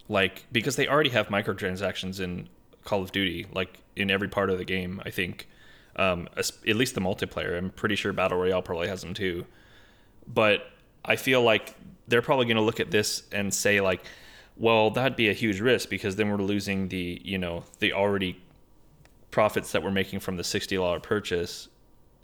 [0.09, 2.49] like because they already have microtransactions in
[2.85, 5.01] Call of Duty, like in every part of the game.
[5.05, 5.49] I think,
[5.97, 7.57] um, at least the multiplayer.
[7.57, 9.47] I'm pretty sure Battle Royale probably has them too.
[10.27, 10.70] But
[11.05, 11.75] I feel like
[12.09, 14.05] they're probably going to look at this and say like,
[14.57, 18.40] well, that'd be a huge risk because then we're losing the you know the already
[19.31, 21.68] profits that we're making from the sixty dollar purchase.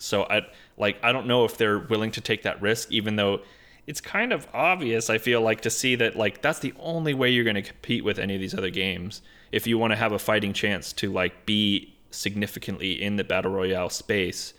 [0.01, 0.43] So I
[0.77, 3.41] like I don't know if they're willing to take that risk, even though
[3.87, 5.11] it's kind of obvious.
[5.11, 8.05] I feel like to see that like that's the only way you're going to compete
[8.05, 11.11] with any of these other games if you want to have a fighting chance to
[11.13, 14.55] like be significantly in the battle royale space.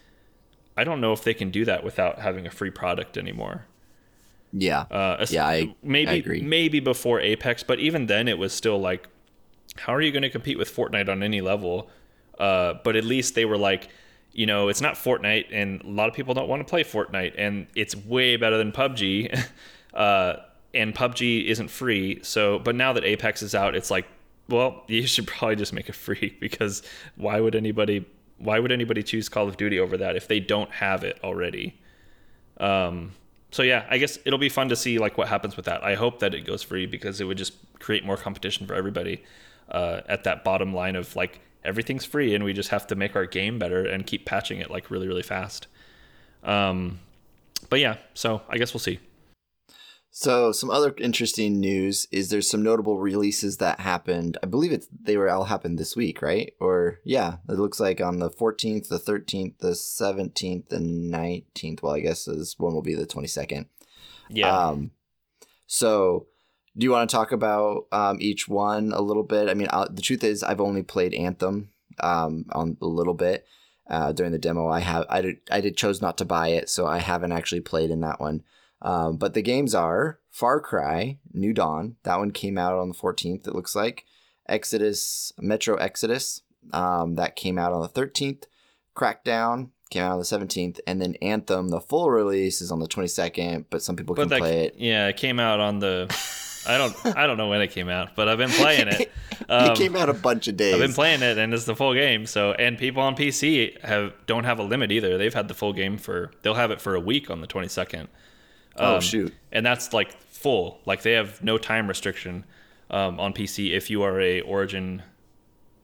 [0.78, 3.66] I don't know if they can do that without having a free product anymore.
[4.54, 4.82] Yeah.
[4.92, 6.42] Uh, Yeah, I- maybe I agree.
[6.42, 9.08] maybe before Apex, but even then it was still like,
[9.78, 11.90] how are you going to compete with Fortnite on any level?
[12.38, 13.90] Uh, but at least they were like,
[14.34, 17.34] you know, it's not Fortnite, and a lot of people don't want to play Fortnite,
[17.38, 19.48] and it's way better than PUBG.
[19.94, 20.34] uh,
[20.74, 24.08] and PUBG isn't free, so but now that Apex is out, it's like,
[24.48, 26.84] well, you should probably just make it free because
[27.16, 28.06] why would anybody
[28.38, 31.80] why would anybody choose Call of Duty over that if they don't have it already?
[32.60, 33.12] Um,
[33.52, 35.84] so yeah, I guess it'll be fun to see like what happens with that.
[35.84, 39.24] I hope that it goes free because it would just create more competition for everybody
[39.70, 43.16] uh, at that bottom line of like everything's free and we just have to make
[43.16, 45.68] our game better and keep patching it like really really fast.
[46.44, 47.00] Um,
[47.70, 49.00] but yeah, so I guess we'll see.
[50.14, 54.38] So some other interesting news is there's some notable releases that happened.
[54.44, 56.52] I believe it's they were all happened this week, right?
[56.60, 61.82] Or yeah, it looks like on the 14th, the 13th, the 17th, and 19th.
[61.82, 63.68] Well, I guess this one will be the 22nd.
[64.30, 64.92] Yeah, Um,
[65.66, 66.28] so
[66.78, 69.50] do you want to talk about um, each one a little bit?
[69.50, 73.46] I mean, i the truth is, I've only played Anthem um, on a little bit
[73.90, 74.68] uh, during the demo.
[74.68, 77.62] I have I did I did chose not to buy it, so I haven't actually
[77.62, 78.44] played in that one.
[78.82, 81.98] Um, but the games are Far Cry, New Dawn.
[82.04, 83.48] That one came out on the 14th.
[83.48, 84.06] It looks like
[84.48, 86.42] Exodus, Metro Exodus.
[86.74, 88.46] Um, that came out on the 13th.
[88.96, 92.88] Crackdown came out on the 17th, and then Anthem, the full release is on the
[92.88, 93.66] 22nd.
[93.70, 94.76] But some people but can that play it.
[94.78, 96.08] yeah, it came out on the.
[96.68, 99.12] I don't I don't know when it came out, but I've been playing it.
[99.50, 100.74] Um, it came out a bunch of days.
[100.76, 102.26] I've been playing it and it's the full game.
[102.28, 105.18] So and people on PC have don't have a limit either.
[105.18, 108.08] They've had the full game for they'll have it for a week on the 22nd.
[108.78, 109.34] oh Um, shoot!
[109.52, 110.80] And that's like full.
[110.86, 112.46] Like they have no time restriction
[112.92, 115.02] um, on PC if you are a Origin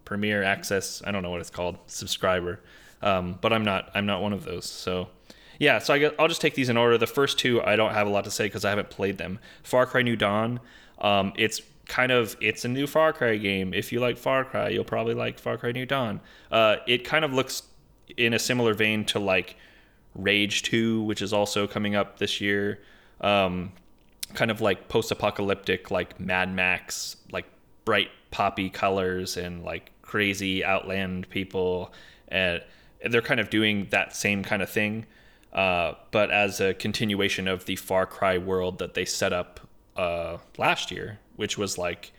[0.06, 1.02] Premier Access.
[1.06, 2.62] I don't know what it's called subscriber.
[3.02, 3.90] Um, but I'm not.
[3.96, 4.66] I'm not one of those.
[4.66, 5.10] So
[5.60, 5.80] yeah.
[5.80, 6.98] So I guess I'll just take these in order.
[6.98, 9.39] The first two I don't have a lot to say because I haven't played them.
[9.63, 10.60] Far Cry New Dawn.
[11.00, 13.74] Um, it's kind of it's a new Far Cry game.
[13.74, 16.20] If you like Far Cry, you'll probably like Far Cry New Dawn.
[16.52, 17.63] Uh, it kind of looks
[18.15, 19.56] in a similar vein to like
[20.15, 22.80] Rage 2, which is also coming up this year.
[23.22, 23.72] Um,
[24.34, 27.46] kind of like post-apocalyptic, like Mad Max, like
[27.86, 31.94] bright poppy colors and like crazy outland people,
[32.27, 32.62] and
[33.10, 35.06] they're kind of doing that same kind of thing,
[35.54, 39.60] uh, but as a continuation of the Far Cry world that they set up
[39.95, 42.12] uh, last year, which was like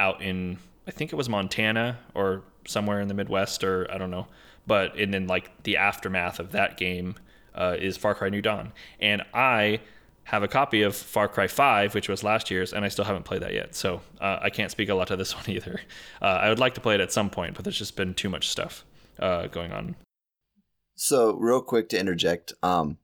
[0.00, 4.10] out in I think it was Montana or somewhere in the Midwest or I don't
[4.10, 4.26] know.
[4.66, 7.16] But and then like the aftermath of that game
[7.54, 9.80] uh, is Far Cry New Dawn, and I
[10.28, 13.22] have a copy of Far Cry 5, which was last year's, and I still haven't
[13.22, 13.74] played that yet.
[13.74, 15.80] So uh, I can't speak a lot to this one either.
[16.20, 18.28] Uh, I would like to play it at some point, but there's just been too
[18.28, 18.84] much stuff
[19.18, 19.96] uh, going on.
[21.00, 22.98] So real quick to interject, um,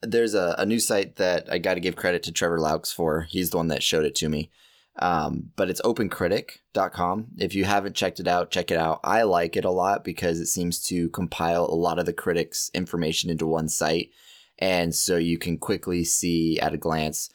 [0.00, 3.26] there's a, a new site that I got to give credit to Trevor Laux for.
[3.28, 4.50] He's the one that showed it to me.
[4.98, 7.26] Um, but it's opencritic.com.
[7.36, 9.00] If you haven't checked it out, check it out.
[9.04, 12.70] I like it a lot because it seems to compile a lot of the critics'
[12.72, 14.10] information into one site.
[14.58, 17.28] And so you can quickly see at a glance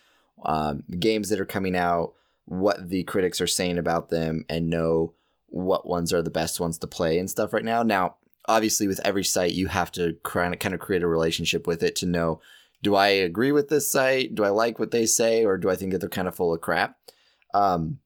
[0.43, 2.14] um, games that are coming out,
[2.45, 5.14] what the critics are saying about them, and know
[5.49, 7.84] what ones are the best ones to play and stuff right now.
[7.84, 8.16] Now,
[8.50, 12.06] obviously, with every site, you have to kind of, create a relationship with it to
[12.06, 12.41] know
[12.82, 14.36] do I agree with this site?
[14.36, 15.43] Do I like what they say?
[15.43, 16.97] Or do I think that they're kind of full of crap?
[17.54, 18.00] Um,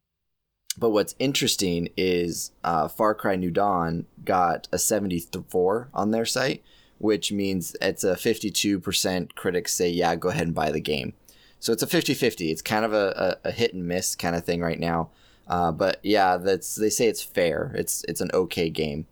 [0.78, 6.64] but what's interesting is uh, Far Cry New Dawn got a 74 on their site,
[6.98, 11.14] which means it's a 52% critics say, yeah, go ahead and buy the game.
[11.60, 12.52] So it's a 50 50.
[12.52, 15.12] It's kind of a, a, a, hit and miss kind of thing right now.
[15.48, 17.72] Uh, but yeah, that's they say it's fair.
[17.76, 19.06] It's it's an okay game.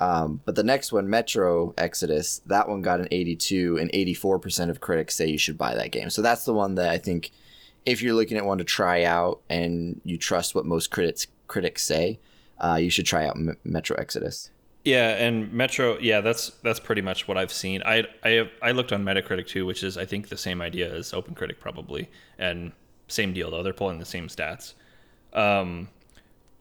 [0.00, 4.80] Um, but the next one, Metro Exodus, that one got an 82, and 84% of
[4.80, 6.10] critics say you should buy that game.
[6.10, 7.32] So that's the one that I think
[7.84, 11.82] if you're looking at one to try out and you trust what most critics critics
[11.82, 12.20] say,
[12.58, 14.50] uh, you should try out M- Metro Exodus.
[14.84, 17.82] Yeah, and Metro, yeah, that's that's pretty much what I've seen.
[17.84, 20.92] I I have, I looked on Metacritic too, which is I think the same idea
[20.94, 22.72] as OpenCritic probably, and
[23.08, 23.62] same deal though.
[23.62, 24.74] They're pulling the same stats.
[25.32, 25.88] Um,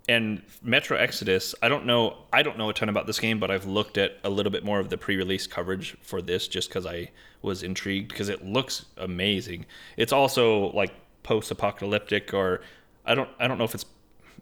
[0.08, 3.52] and Metro Exodus, I don't know, I don't know a ton about this game, but
[3.52, 6.86] I've looked at a little bit more of the pre-release coverage for this just because
[6.86, 9.66] I was intrigued because it looks amazing.
[9.98, 10.94] It's also like
[11.24, 12.62] post-apocalyptic, or
[13.06, 13.86] I don't, I don't know if it's,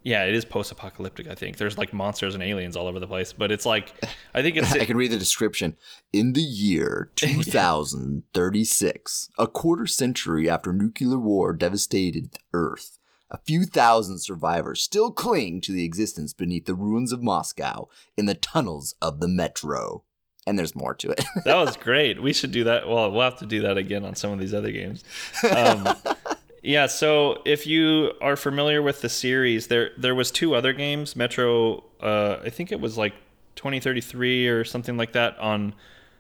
[0.04, 1.28] yeah, it is post-apocalyptic.
[1.28, 3.92] I think there's like monsters and aliens all over the place, but it's like,
[4.36, 4.72] I think it's.
[4.74, 5.78] I can read the description.
[6.14, 13.00] In the year 2036, a quarter century after nuclear war devastated Earth
[13.32, 18.26] a few thousand survivors still cling to the existence beneath the ruins of Moscow in
[18.26, 20.04] the tunnels of the metro.
[20.48, 21.26] And there's more to it.
[21.46, 22.22] that was great.
[22.22, 22.88] We should do that.
[22.88, 25.04] Well, we'll have to do that again on some of these other games.
[25.50, 25.88] Um,
[26.62, 26.86] yeah.
[26.86, 31.16] So if you are familiar with the series, there there was two other games.
[31.16, 33.14] Metro, uh, I think it was like
[33.56, 35.74] 2033 or something like that on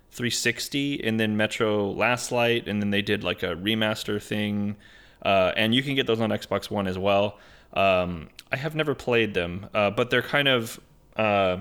[0.10, 4.76] 360, and then Metro Last Light, and then they did like a remaster thing
[5.24, 7.40] uh, and you can get those on Xbox One as well.
[7.74, 10.80] Um, I have never played them, uh, but they're kind of
[11.16, 11.58] uh,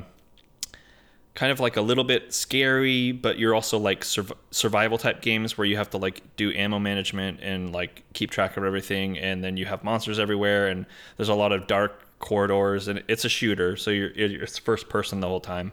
[1.34, 5.58] kind of like a little bit scary, but you're also like sur- survival type games
[5.58, 9.42] where you have to like do ammo management and like keep track of everything, and
[9.42, 10.86] then you have monsters everywhere, and
[11.16, 15.20] there's a lot of dark corridors, and it's a shooter, so you're it's first person
[15.20, 15.72] the whole time.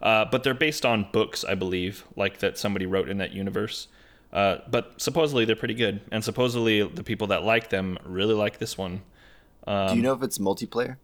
[0.00, 3.88] Uh, but they're based on books, I believe, like that somebody wrote in that universe.
[4.32, 8.58] Uh, but supposedly they're pretty good, and supposedly the people that like them really like
[8.58, 9.02] this one.
[9.66, 10.96] Um, Do you know if it's multiplayer?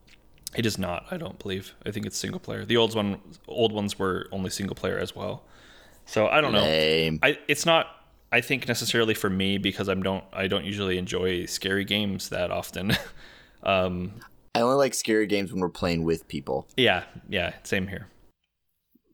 [0.54, 1.06] It is not.
[1.10, 1.74] I don't believe.
[1.84, 2.64] I think it's single player.
[2.64, 3.18] The old one,
[3.48, 5.42] old ones were only single player as well.
[6.06, 7.14] So I don't Lame.
[7.14, 7.28] know.
[7.28, 7.86] I it's not.
[8.30, 10.24] I think necessarily for me because I don't.
[10.32, 12.92] I don't usually enjoy scary games that often.
[13.62, 14.12] um,
[14.54, 16.68] I only like scary games when we're playing with people.
[16.76, 18.08] Yeah, yeah, same here.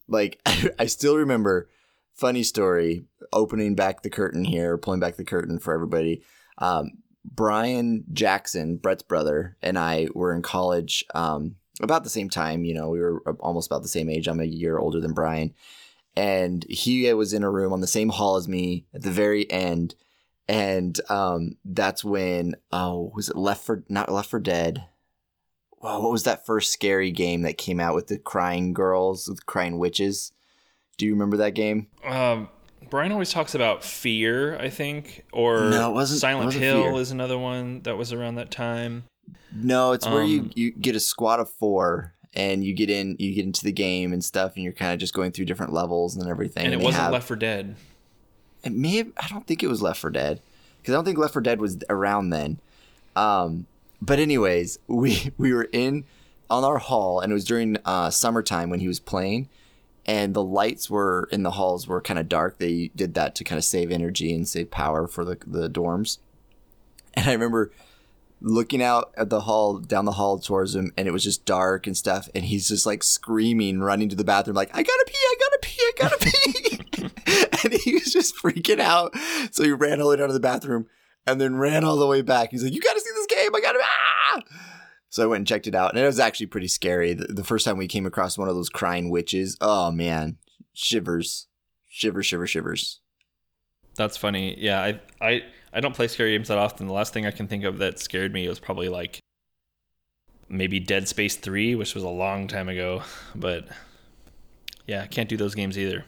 [0.09, 0.41] Like
[0.79, 1.69] I still remember
[2.15, 6.23] funny story opening back the curtain here, pulling back the curtain for everybody.
[6.59, 6.93] Um,
[7.25, 12.65] Brian Jackson, Brett's brother, and I were in college um, about the same time.
[12.65, 14.29] You know, we were almost about the same age.
[14.29, 15.55] I'm a year older than Brian.
[16.17, 19.51] And he was in a room on the same hall as me at the very
[19.51, 19.95] end.
[20.49, 24.85] And um, that's when, oh, was it Left for, not Left for Dead?
[25.79, 29.79] What was that first scary game that came out with the crying girls, with crying
[29.79, 30.33] witches?
[30.99, 31.87] Do you remember that game?
[32.05, 32.49] Um,
[32.91, 36.83] Brian always talks about Fear, I think, or no, it wasn't, Silent it wasn't Hill
[36.83, 37.01] fear.
[37.01, 39.05] is another one that was around that time.
[39.53, 42.91] No, it's um, where you, um, you get a squad of four and you get
[42.91, 45.45] in you get into the game and stuff and you're kind of just going through
[45.45, 46.65] different levels and everything.
[46.65, 47.77] And, and it wasn't have, Left for Dead.
[48.63, 50.41] It may have, I don't think it was Left for Dead
[50.79, 52.61] because I don't think Left for Dead was around then.
[53.17, 53.67] Um,
[54.03, 56.05] but anyways, we we were in
[56.49, 59.49] on our hall and it was during uh, summertime when he was playing
[60.07, 62.59] and the lights were in the halls were kind of dark.
[62.59, 66.19] They did that to kind of save energy and save power for the the dorms.
[67.15, 67.73] And I remember
[68.41, 71.87] looking out at the hall down the hall towards him and it was just dark
[71.87, 75.15] and stuff and he's just like screaming running to the bathroom like i gotta pee
[75.19, 79.15] i gotta pee i gotta pee and he was just freaking out
[79.51, 80.87] so he ran all the way down to the bathroom
[81.27, 83.61] and then ran all the way back he's like you gotta see this game i
[83.61, 84.41] gotta ah!
[85.11, 87.15] So I went and checked it out, and it was actually pretty scary.
[87.15, 90.39] The, the first time we came across one of those crying witches, oh man,
[90.73, 91.49] shivers,
[91.89, 93.01] shiver, shiver, shivers.
[93.97, 94.57] That's funny.
[94.59, 95.43] Yeah, I I
[95.73, 96.87] I don't play scary games that often.
[96.87, 99.21] The last thing I can think of that scared me was probably like
[100.49, 103.03] maybe Dead Space 3, which was a long time ago,
[103.35, 103.67] but
[104.87, 106.05] yeah, I can't do those games either.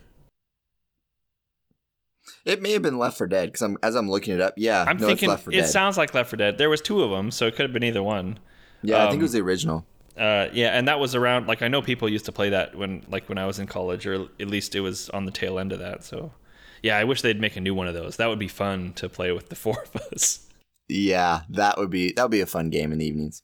[2.44, 4.54] It may have been Left for Dead because I'm as I'm looking it up.
[4.56, 5.68] Yeah, I'm no, thinking it Dead.
[5.68, 6.56] sounds like Left for Dead.
[6.56, 8.38] There was two of them, so it could have been either one.
[8.82, 9.84] Yeah, I think it was the original.
[10.16, 13.04] Uh, yeah, and that was around like I know people used to play that when
[13.08, 15.72] like when I was in college, or at least it was on the tail end
[15.72, 16.04] of that.
[16.04, 16.32] So,
[16.82, 18.16] yeah, I wish they'd make a new one of those.
[18.16, 20.46] That would be fun to play with the four of us.
[20.88, 23.42] Yeah, that would be that would be a fun game in the evenings.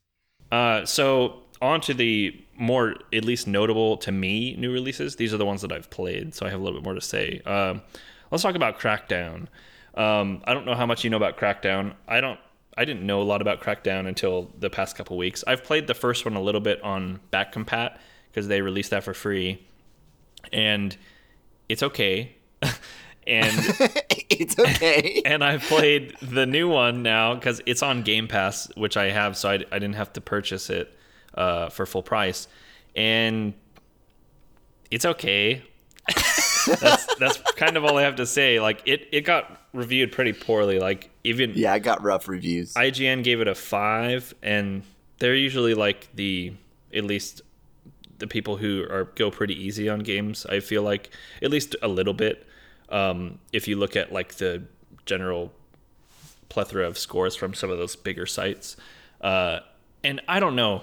[0.51, 5.17] Uh, so on to the more at least notable to me new releases.
[5.17, 7.01] These are the ones that I've played, so I have a little bit more to
[7.01, 7.41] say.
[7.47, 7.83] Um,
[8.31, 9.47] let's talk about Crackdown.
[9.95, 11.95] Um, I don't know how much you know about Crackdown.
[12.07, 12.39] I don't.
[12.79, 15.43] I didn't know a lot about Crackdown until the past couple weeks.
[15.49, 17.99] I've played the first one a little bit on Back Compat
[18.31, 19.67] because they released that for free,
[20.53, 20.97] and
[21.69, 22.37] it's okay.
[22.63, 22.71] and
[24.31, 25.23] it's okay.
[25.27, 29.37] and I've played the new one now because it's on Game Pass, which I have,
[29.37, 30.97] so I, I didn't have to purchase it
[31.35, 32.47] uh, for full price,
[32.95, 33.55] and
[34.89, 35.65] it's okay.
[36.81, 38.61] that's that's kind of all I have to say.
[38.61, 40.79] Like it, it got reviewed pretty poorly.
[40.79, 42.75] Like even yeah, I got rough reviews.
[42.75, 44.83] IGN gave it a five, and
[45.19, 46.55] they're usually like the
[46.95, 47.43] at least
[48.19, 50.47] the people who are go pretty easy on games.
[50.47, 51.11] I feel like
[51.43, 52.47] at least a little bit.
[52.89, 54.63] Um, if you look at like the
[55.05, 55.53] general
[56.49, 58.77] plethora of scores from some of those bigger sites,
[59.21, 59.61] uh,
[60.03, 60.83] and I don't know,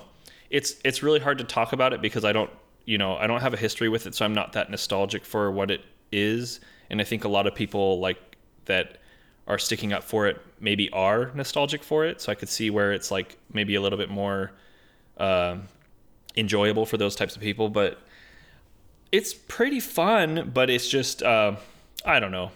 [0.51, 2.51] it's it's really hard to talk about it because I don't
[2.85, 5.51] you know I don't have a history with it, so I'm not that nostalgic for
[5.51, 5.81] what it
[6.11, 6.59] is.
[6.89, 8.19] And I think a lot of people like
[8.65, 8.99] that
[9.47, 12.21] are sticking up for it maybe are nostalgic for it.
[12.21, 14.51] So I could see where it's like maybe a little bit more
[15.17, 15.57] uh,
[16.35, 17.69] enjoyable for those types of people.
[17.69, 17.99] But
[19.11, 21.55] it's pretty fun, but it's just uh,
[22.03, 22.51] I don't know.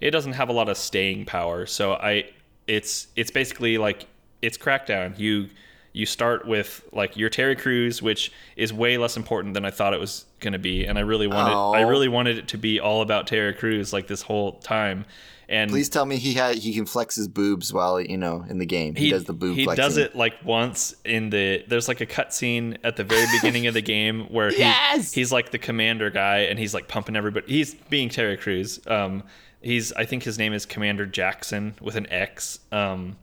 [0.00, 1.66] It doesn't have a lot of staying power.
[1.66, 2.30] So I
[2.66, 4.06] it's it's basically like
[4.42, 5.18] it's Crackdown.
[5.18, 5.48] You
[5.92, 9.92] you start with like your Terry Crews, which is way less important than I thought
[9.92, 11.72] it was going to be, and I really wanted Oh.
[11.72, 15.04] I really wanted it to be all about Terry Crews like this whole time.
[15.52, 18.58] And Please tell me he had he can flex his boobs while you know in
[18.58, 18.94] the game.
[18.94, 19.82] He, does the boob he flexing.
[19.84, 23.74] does it like once in the there's like a cutscene at the very beginning of
[23.74, 25.12] the game where he, Yes!
[25.12, 29.24] he's like the commander guy and he's like pumping everybody he's being Terry Crews um
[29.60, 33.18] he's I think his name is Commander Jackson with an X um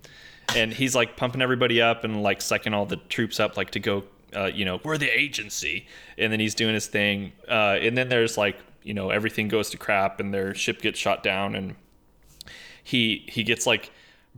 [0.55, 3.79] and he's like pumping everybody up and like psyching all the troops up like to
[3.79, 4.03] go
[4.35, 5.87] uh, you know we're the agency
[6.19, 9.71] and then he's doing his thing uh, and then there's like you know everything goes
[9.71, 11.73] to crap and their ship gets shot down and
[12.89, 13.91] he he gets like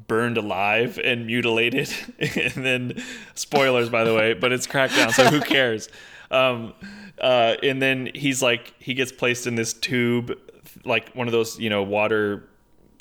[0.07, 1.89] burned alive and mutilated
[2.19, 3.03] and then
[3.35, 5.89] spoilers by the way but it's crackdown so who cares
[6.31, 6.73] um
[7.19, 10.37] uh and then he's like he gets placed in this tube
[10.85, 12.47] like one of those you know water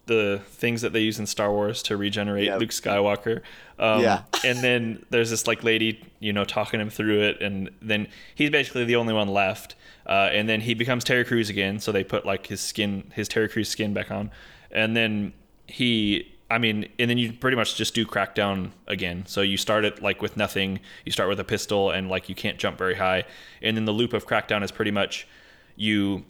[0.06, 2.60] the things that they use in Star Wars to regenerate Yep.
[2.60, 3.42] Luke Skywalker.
[3.78, 4.22] Um, Yeah.
[4.44, 8.50] and then there's this like lady, you know, talking him through it, and then he's
[8.50, 9.76] basically the only one left.
[10.06, 13.28] Uh, and then he becomes Terry Crews again, so they put like his skin, his
[13.28, 14.32] Terry Crews skin back on,
[14.72, 15.32] and then
[15.70, 19.24] he, I mean, and then you pretty much just do Crackdown again.
[19.26, 20.80] So you start it like with nothing.
[21.04, 23.24] You start with a pistol, and like you can't jump very high.
[23.62, 25.26] And then the loop of Crackdown is pretty much
[25.76, 26.24] you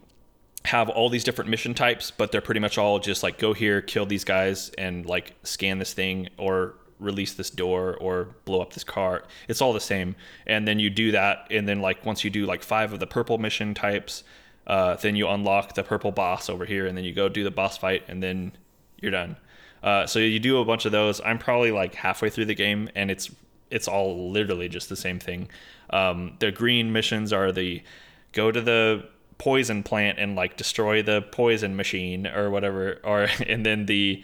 [0.66, 3.80] have all these different mission types, but they're pretty much all just like go here,
[3.80, 8.74] kill these guys, and like scan this thing or release this door or blow up
[8.74, 9.24] this car.
[9.48, 10.16] It's all the same.
[10.46, 13.06] And then you do that, and then like once you do like five of the
[13.06, 14.22] purple mission types,
[14.66, 17.50] uh, then you unlock the purple boss over here, and then you go do the
[17.50, 18.52] boss fight, and then
[19.00, 19.36] you're done.
[19.82, 21.20] Uh, so you do a bunch of those.
[21.22, 23.30] I'm probably like halfway through the game, and it's
[23.70, 25.48] it's all literally just the same thing.
[25.90, 27.82] Um, the green missions are the
[28.32, 29.08] go to the
[29.40, 34.22] poison plant and like destroy the poison machine or whatever or and then the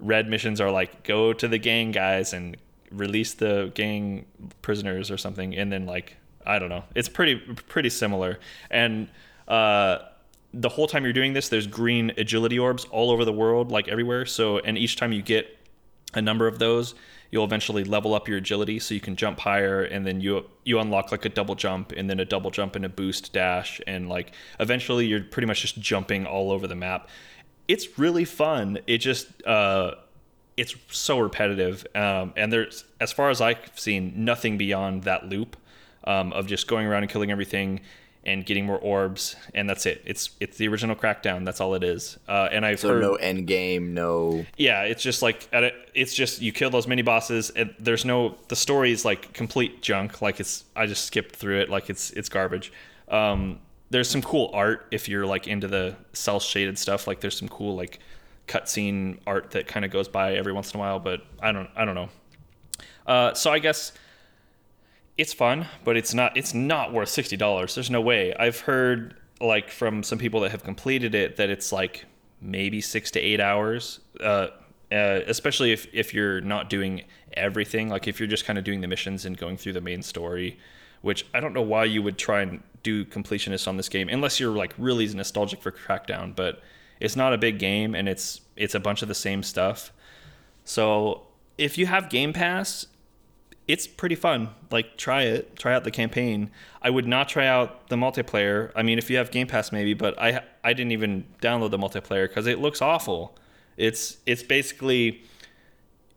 [0.00, 2.56] red missions are like go to the gang guys and
[2.90, 4.24] release the gang
[4.62, 6.16] prisoners or something and then like
[6.46, 7.36] i don't know it's pretty
[7.68, 8.38] pretty similar
[8.70, 9.06] and
[9.48, 9.98] uh
[10.60, 13.88] the whole time you're doing this there's green agility orbs all over the world like
[13.88, 14.24] everywhere.
[14.26, 15.58] So and each time you get
[16.14, 16.94] a number of those
[17.34, 20.78] you'll eventually level up your agility so you can jump higher and then you you
[20.78, 23.80] unlock like a double jump and then a double jump and a boost dash.
[23.88, 27.08] And like eventually you're pretty much just jumping all over the map.
[27.66, 28.78] It's really fun.
[28.86, 29.96] It just uh
[30.56, 31.84] it's so repetitive.
[31.96, 35.56] Um, and there's as far as i've seen nothing beyond that loop
[36.04, 37.80] um, of just going around and killing everything
[38.26, 40.02] and getting more orbs and that's it.
[40.06, 41.44] It's it's the original crackdown.
[41.44, 42.18] That's all it is.
[42.26, 44.44] Uh, and i've So heard no end game, no.
[44.56, 48.36] yeah it's just like at it's just you kill those mini bosses and there's no
[48.48, 50.22] the story is like complete junk.
[50.22, 51.70] Like it's i just skipped through it.
[51.70, 52.72] Like it's it's garbage.
[53.08, 53.60] Um
[53.90, 57.06] there's some cool art if you're like into the cel shaded stuff.
[57.06, 57.98] Like there's some cool like
[58.48, 61.68] cutscene art that kind of goes by every once in a while but i don't
[61.76, 62.08] i don't know.
[63.06, 63.92] Uh so i guess
[65.16, 67.74] it's fun, but it's not it's not worth sixty dollars.
[67.74, 68.34] There's no way.
[68.34, 72.06] I've heard like from some people that have completed it that it's like
[72.40, 74.48] maybe six to eight hours, uh,
[74.90, 77.02] uh, especially if if you're not doing
[77.34, 77.88] everything.
[77.88, 80.58] Like if you're just kind of doing the missions and going through the main story,
[81.02, 84.38] which I don't know why you would try and do completionist on this game unless
[84.38, 86.62] you're like really nostalgic for Crackdown, but
[87.00, 89.92] it's not a big game and it's it's a bunch of the same stuff.
[90.64, 91.26] So
[91.58, 92.86] if you have Game Pass,
[93.66, 94.50] it's pretty fun.
[94.70, 96.50] Like try it, try out the campaign.
[96.82, 98.70] I would not try out the multiplayer.
[98.76, 101.78] I mean, if you have Game Pass, maybe, but I I didn't even download the
[101.78, 103.36] multiplayer because it looks awful.
[103.76, 105.22] It's it's basically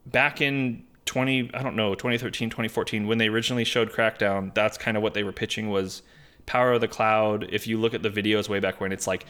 [0.06, 4.54] back in 20 I don't know 2013 2014 when they originally showed Crackdown.
[4.54, 6.02] That's kind of what they were pitching was
[6.46, 7.48] Power of the Cloud.
[7.50, 9.26] If you look at the videos way back when, it's like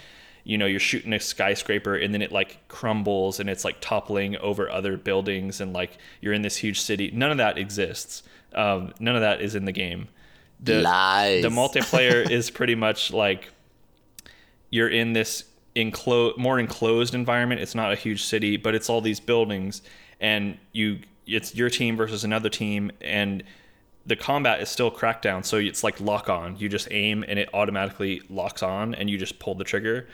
[0.47, 4.37] you know you're shooting a skyscraper and then it like crumbles and it's like toppling
[4.37, 7.11] over other buildings and like you're in this huge city.
[7.13, 8.23] None of that exists.
[8.55, 10.07] Um, none of that is in the game.
[10.61, 11.43] The, Lies.
[11.43, 13.49] the multiplayer is pretty much like
[14.69, 15.43] you're in this
[15.75, 17.59] enclosed more enclosed environment.
[17.59, 19.81] It's not a huge city but it's all these buildings
[20.21, 23.43] and you it's your team versus another team and
[24.05, 25.43] the combat is still crackdown.
[25.43, 26.55] So it's like lock on.
[26.57, 30.07] You just aim and it automatically locks on and you just pull the trigger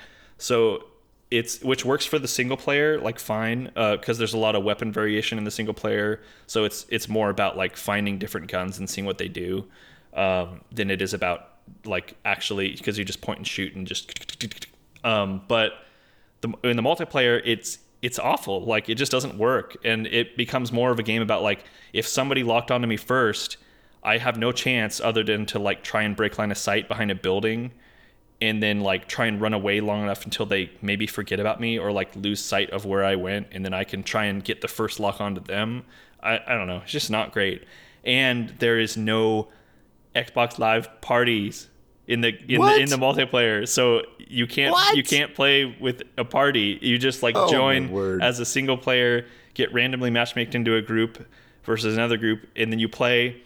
[0.44, 0.84] so
[1.32, 4.64] it's which works for the single player like fine because uh, there's a lot of
[4.66, 6.20] weapon variation in the single player.
[6.48, 9.64] So it's it's more about like finding different guns and seeing what they do
[10.14, 11.50] um, than it is about
[11.86, 14.68] like actually because you just point and shoot and just.
[15.06, 15.86] Um, but
[16.41, 18.66] the, in the multiplayer, it's it's awful.
[18.66, 21.64] Like it just doesn't work, and it becomes more of a game about like
[21.94, 23.56] if somebody locked onto me first,
[24.04, 27.12] I have no chance other than to like try and break line of sight behind
[27.12, 27.72] a building
[28.44, 31.80] and then like try and run away long enough until they maybe forget about me
[31.80, 34.60] or like lose sight of where I went and then I can try and get
[34.60, 35.84] the first lock onto them.
[36.22, 36.82] I, I don't know.
[36.84, 37.64] It's just not great.
[38.04, 39.48] And there is no
[40.14, 41.70] Xbox Live parties
[42.06, 42.76] in the in What?
[42.76, 43.66] the in the multiplayer.
[43.68, 44.98] So you can't What?
[44.98, 46.78] you can't play with a party.
[46.82, 51.26] You just like Oh, join as a single player, get randomly matchmaked into a group
[51.64, 53.41] versus another group, and then you play,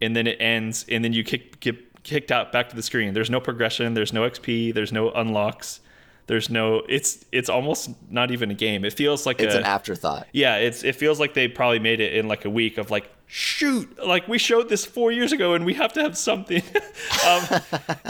[0.00, 3.14] and then it ends, and then you kick get kicked out back to the screen.
[3.14, 3.94] There's no progression.
[3.94, 4.74] There's no XP.
[4.74, 5.80] There's no unlocks.
[6.26, 6.82] There's no.
[6.88, 8.84] It's it's almost not even a game.
[8.84, 10.28] It feels like it's a, an afterthought.
[10.32, 10.56] yeah.
[10.56, 14.04] It's it feels like they probably made it in like a week of like shoot
[14.04, 16.62] like we showed this four years ago and we have to have something.
[17.26, 17.60] um,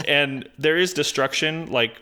[0.07, 1.99] and there is destruction like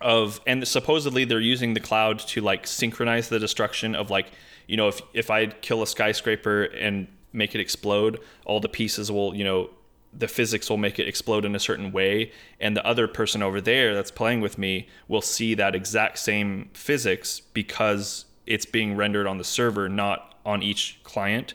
[0.00, 4.26] of and supposedly they're using the cloud to like synchronize the destruction of like
[4.66, 9.10] you know if if I kill a skyscraper and make it explode, all the pieces
[9.10, 9.70] will you know
[10.16, 13.60] the physics will make it explode in a certain way and the other person over
[13.60, 19.26] there that's playing with me will see that exact same physics because it's being rendered
[19.26, 21.54] on the server not on each client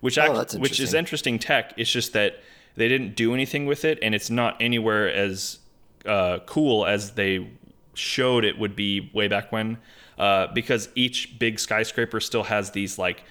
[0.00, 1.38] which Oh, act, which is interesting.
[1.38, 2.40] tech it's just that
[2.76, 5.58] they didn't do anything with it and it's not anywhere as
[6.06, 7.48] uh, cool as they
[7.94, 9.76] showed it would be way back when
[10.18, 13.22] uh, because each big skyscraper still has these like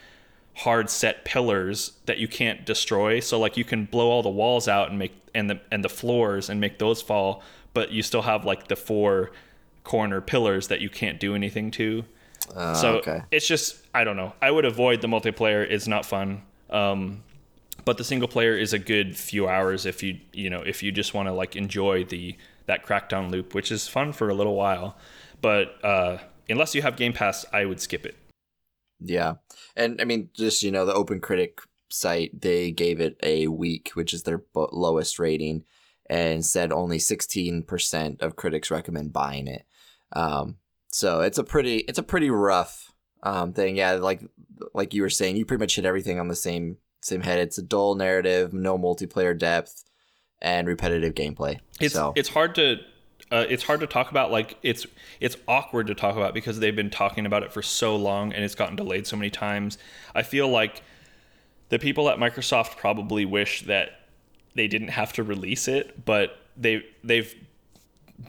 [0.55, 4.67] hard set pillars that you can't destroy so like you can blow all the walls
[4.67, 7.41] out and make and the and the floors and make those fall
[7.73, 9.31] but you still have like the four
[9.83, 12.03] corner pillars that you can't do anything to
[12.55, 13.21] Uh, so okay.
[13.31, 14.33] it's just I don't know.
[14.41, 15.65] I would avoid the multiplayer.
[15.69, 16.41] It's not fun.
[16.69, 17.23] Um,
[17.85, 20.91] but the single player is a good few hours if you you know if you
[20.91, 22.35] just want to like enjoy the
[22.65, 24.95] that crackdown loop, which is fun for a little while.
[25.41, 26.17] But uh,
[26.49, 28.15] unless you have Game Pass, I would skip it.
[28.99, 29.35] Yeah.
[29.75, 33.91] And I mean, just, you know, the Open Critic site, they gave it a weak,
[33.93, 35.63] which is their lowest rating,
[36.09, 39.65] and said only 16% of critics recommend buying it.
[40.13, 40.57] Um,
[40.91, 42.91] so it's a pretty, it's a pretty rough
[43.23, 43.77] um, thing.
[43.77, 43.93] Yeah.
[43.93, 44.21] Like,
[44.73, 47.39] like you were saying, you pretty much hit everything on the same, same head.
[47.39, 49.83] It's a dull narrative, no multiplayer depth,
[50.41, 51.59] and repetitive gameplay.
[51.79, 52.77] It's so, it's hard to
[53.31, 54.31] uh, it's hard to talk about.
[54.31, 54.85] Like it's
[55.19, 58.43] it's awkward to talk about because they've been talking about it for so long and
[58.43, 59.77] it's gotten delayed so many times.
[60.13, 60.83] I feel like
[61.69, 64.01] the people at Microsoft probably wish that
[64.55, 67.33] they didn't have to release it, but they they've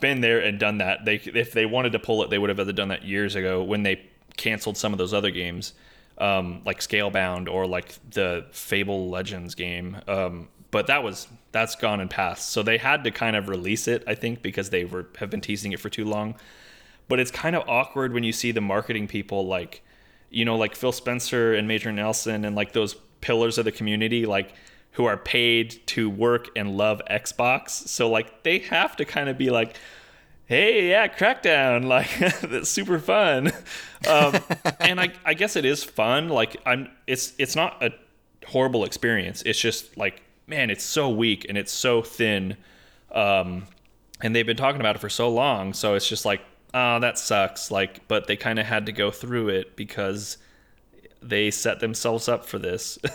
[0.00, 1.05] been there and done that.
[1.05, 3.82] They if they wanted to pull it, they would have done that years ago when
[3.82, 5.74] they canceled some of those other games,
[6.18, 9.98] um, like Scalebound or like the Fable Legends game.
[10.07, 12.50] Um, but that was that's gone and passed.
[12.50, 15.42] So they had to kind of release it, I think, because they were have been
[15.42, 16.34] teasing it for too long.
[17.08, 19.82] But it's kind of awkward when you see the marketing people like,
[20.30, 24.24] you know, like Phil Spencer and Major Nelson and like those pillars of the community,
[24.24, 24.54] like
[24.92, 27.70] who are paid to work and love Xbox.
[27.70, 29.76] So like they have to kind of be like,
[30.46, 33.52] hey, yeah, Crackdown, like that's super fun.
[34.08, 34.36] Um,
[34.80, 36.30] and I, I guess it is fun.
[36.30, 37.90] Like I'm, it's it's not a
[38.46, 39.42] horrible experience.
[39.42, 42.57] It's just like, man, it's so weak and it's so thin.
[43.11, 43.66] Um,
[44.22, 46.40] and they've been talking about it for so long, so it's just like,
[46.74, 47.70] oh, that sucks.
[47.70, 50.38] Like, but they kind of had to go through it because
[51.20, 52.99] they set themselves up for this.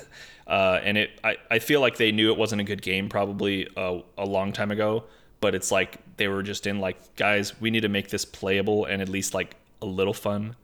[0.48, 3.68] Uh, and it, I, I feel like they knew it wasn't a good game probably
[3.76, 5.04] a, a long time ago,
[5.42, 8.86] but it's like they were just in like, guys, we need to make this playable
[8.86, 10.56] and at least like a little fun.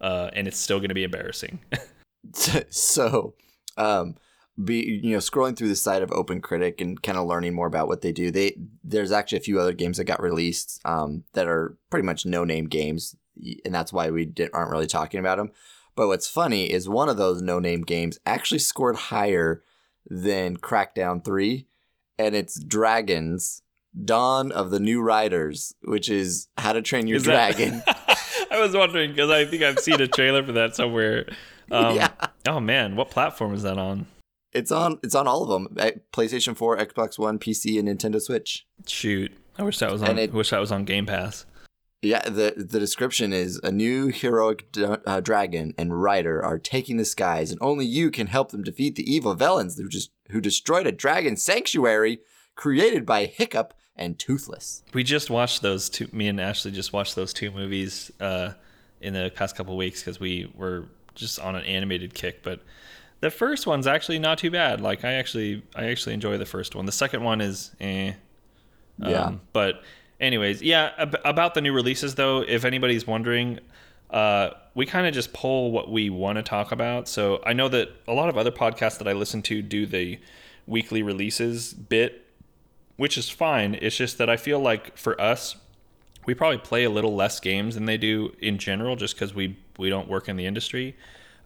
[0.00, 1.58] Uh, and it's still going to be embarrassing.
[2.70, 3.34] so,
[3.76, 4.16] um,
[4.62, 7.66] be you know scrolling through the site of Open Critic and kind of learning more
[7.66, 8.30] about what they do.
[8.30, 12.26] They there's actually a few other games that got released um, that are pretty much
[12.26, 13.16] no name games,
[13.64, 15.50] and that's why we didn't, aren't really talking about them.
[15.94, 19.62] But what's funny is one of those no name games actually scored higher
[20.08, 21.66] than Crackdown Three,
[22.18, 23.62] and it's Dragons:
[24.04, 27.82] Dawn of the New Riders, which is How to Train Your is Dragon.
[27.86, 31.26] That- I was wondering because I think I've seen a trailer for that somewhere.
[31.70, 32.08] Um, yeah.
[32.46, 34.06] Oh man, what platform is that on?
[34.52, 34.98] It's on.
[35.02, 35.76] It's on all of them:
[36.12, 38.66] PlayStation Four, Xbox One, PC, and Nintendo Switch.
[38.86, 40.18] Shoot, I wish that was on.
[40.18, 41.44] It, I wish that was on Game Pass.
[42.00, 47.04] Yeah, the the description is a new heroic uh, dragon and rider are taking the
[47.04, 50.86] skies, and only you can help them defeat the evil villains who just who destroyed
[50.86, 52.20] a dragon sanctuary
[52.54, 54.84] created by Hiccup and Toothless.
[54.94, 56.08] We just watched those two.
[56.12, 58.52] Me and Ashley just watched those two movies uh,
[59.00, 60.86] in the past couple weeks because we were
[61.16, 62.60] just on an animated kick, but
[63.20, 64.80] the first one's actually not too bad.
[64.80, 66.86] Like I actually I actually enjoy the first one.
[66.86, 68.12] The second one is eh.
[69.00, 69.32] Um, yeah.
[69.52, 69.82] But
[70.20, 70.92] anyways, yeah.
[70.98, 73.60] Ab- about the new releases though, if anybody's wondering,
[74.10, 77.08] uh, we kind of just pull what we want to talk about.
[77.08, 80.18] So I know that a lot of other podcasts that I listen to do the
[80.66, 82.24] weekly releases bit,
[82.96, 83.74] which is fine.
[83.80, 85.56] It's just that I feel like for us,
[86.26, 89.56] we probably play a little less games than they do in general, just because we
[89.78, 90.96] we don't work in the industry.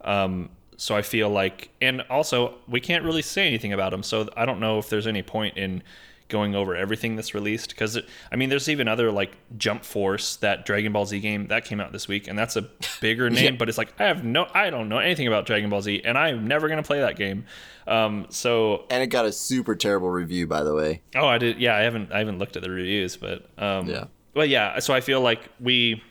[0.03, 4.03] Um, so I feel like, and also we can't really say anything about them.
[4.03, 5.83] So I don't know if there's any point in
[6.29, 7.99] going over everything that's released because
[8.33, 11.79] I mean, there's even other like Jump Force, that Dragon Ball Z game that came
[11.79, 12.69] out this week, and that's a
[13.01, 13.45] bigger name.
[13.45, 13.51] yeah.
[13.59, 16.17] But it's like I have no, I don't know anything about Dragon Ball Z, and
[16.19, 17.45] I'm never gonna play that game.
[17.87, 21.03] Um, so and it got a super terrible review, by the way.
[21.15, 21.61] Oh, I did.
[21.61, 24.05] Yeah, I haven't, I haven't looked at the reviews, but um, yeah.
[24.35, 24.79] Well, yeah.
[24.79, 26.03] So I feel like we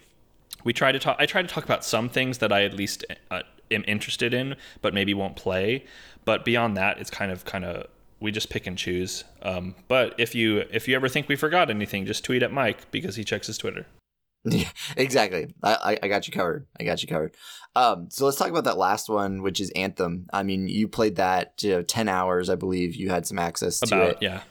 [0.63, 1.17] we try to talk.
[1.19, 3.41] I try to talk about some things that I at least uh,
[3.71, 5.85] am interested in, but maybe won't play.
[6.25, 7.87] But beyond that, it's kind of kind of
[8.19, 9.23] we just pick and choose.
[9.41, 12.89] Um, but if you if you ever think we forgot anything, just tweet at Mike
[12.91, 13.85] because he checks his Twitter.
[14.43, 15.53] Yeah, exactly.
[15.61, 16.65] I, I got you covered.
[16.79, 17.35] I got you covered.
[17.75, 20.25] Um, so let's talk about that last one, which is Anthem.
[20.33, 22.95] I mean, you played that you know, ten hours, I believe.
[22.95, 24.17] You had some access to about, it.
[24.19, 24.41] Yeah.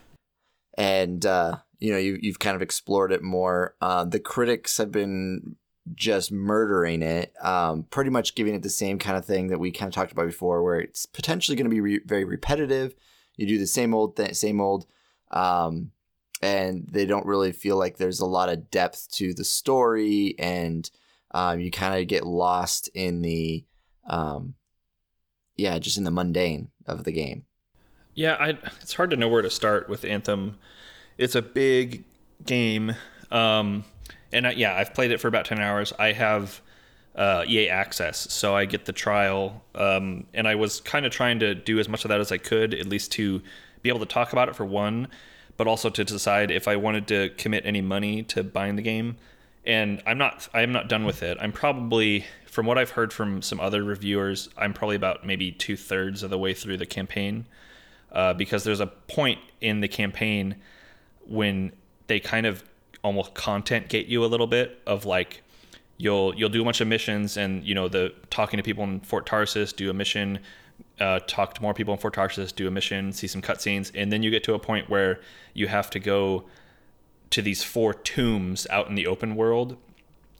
[0.79, 3.75] And uh, you know, you you've kind of explored it more.
[3.81, 5.57] Uh, the critics have been
[5.95, 9.71] just murdering it, um, pretty much giving it the same kind of thing that we
[9.71, 12.95] kind of talked about before, where it's potentially going to be re- very repetitive.
[13.37, 14.87] You do the same old thing, same old,
[15.31, 15.93] um,
[16.43, 20.91] and they don't really feel like there's a lot of depth to the story, and
[21.33, 23.65] um, you kind of get lost in the,
[24.07, 24.55] um,
[25.57, 27.45] yeah, just in the mundane of the game.
[28.15, 30.59] Yeah, I, it's hard to know where to start with Anthem.
[31.17, 32.05] It's a big
[32.45, 32.95] game.
[33.31, 33.85] Um,
[34.33, 35.93] and I, yeah, I've played it for about ten hours.
[35.99, 36.61] I have
[37.15, 41.41] uh, EA Access, so I get the trial, um, and I was kind of trying
[41.41, 43.43] to do as much of that as I could, at least to
[43.83, 45.09] be able to talk about it for one,
[45.57, 49.17] but also to decide if I wanted to commit any money to buying the game.
[49.67, 51.37] And I'm not, I am not done with it.
[51.41, 55.77] I'm probably, from what I've heard from some other reviewers, I'm probably about maybe two
[55.77, 57.45] thirds of the way through the campaign,
[58.13, 60.57] uh, because there's a point in the campaign
[61.27, 61.73] when
[62.07, 62.65] they kind of
[63.03, 65.43] almost content gate you a little bit of like
[66.01, 69.01] you'll you'll do a bunch of missions and you know the talking to people in
[69.01, 70.41] Fort Tarsis, do a mission,
[70.99, 74.11] uh, talk to more people in Fort Tarsis, do a mission, see some cutscenes, and
[74.13, 75.21] then you get to a point where
[75.55, 76.45] you have to go
[77.31, 79.77] to these four tombs out in the open world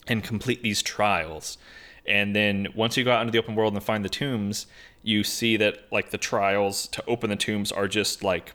[0.07, 1.59] and complete these trials.
[2.07, 4.67] And then once you go out into the open world and find the tombs,
[5.03, 8.55] you see that like the trials to open the tombs are just like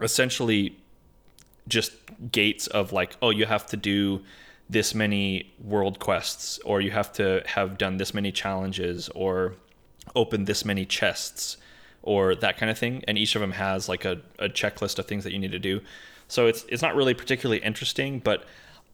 [0.00, 0.76] essentially
[1.68, 1.92] just
[2.30, 4.22] gates of like, oh, you have to do
[4.68, 9.54] this many world quests, or you have to have done this many challenges, or
[10.14, 11.56] open this many chests,
[12.02, 13.02] or that kind of thing.
[13.06, 15.58] And each of them has like a, a checklist of things that you need to
[15.58, 15.80] do.
[16.28, 18.44] So it's it's not really particularly interesting, but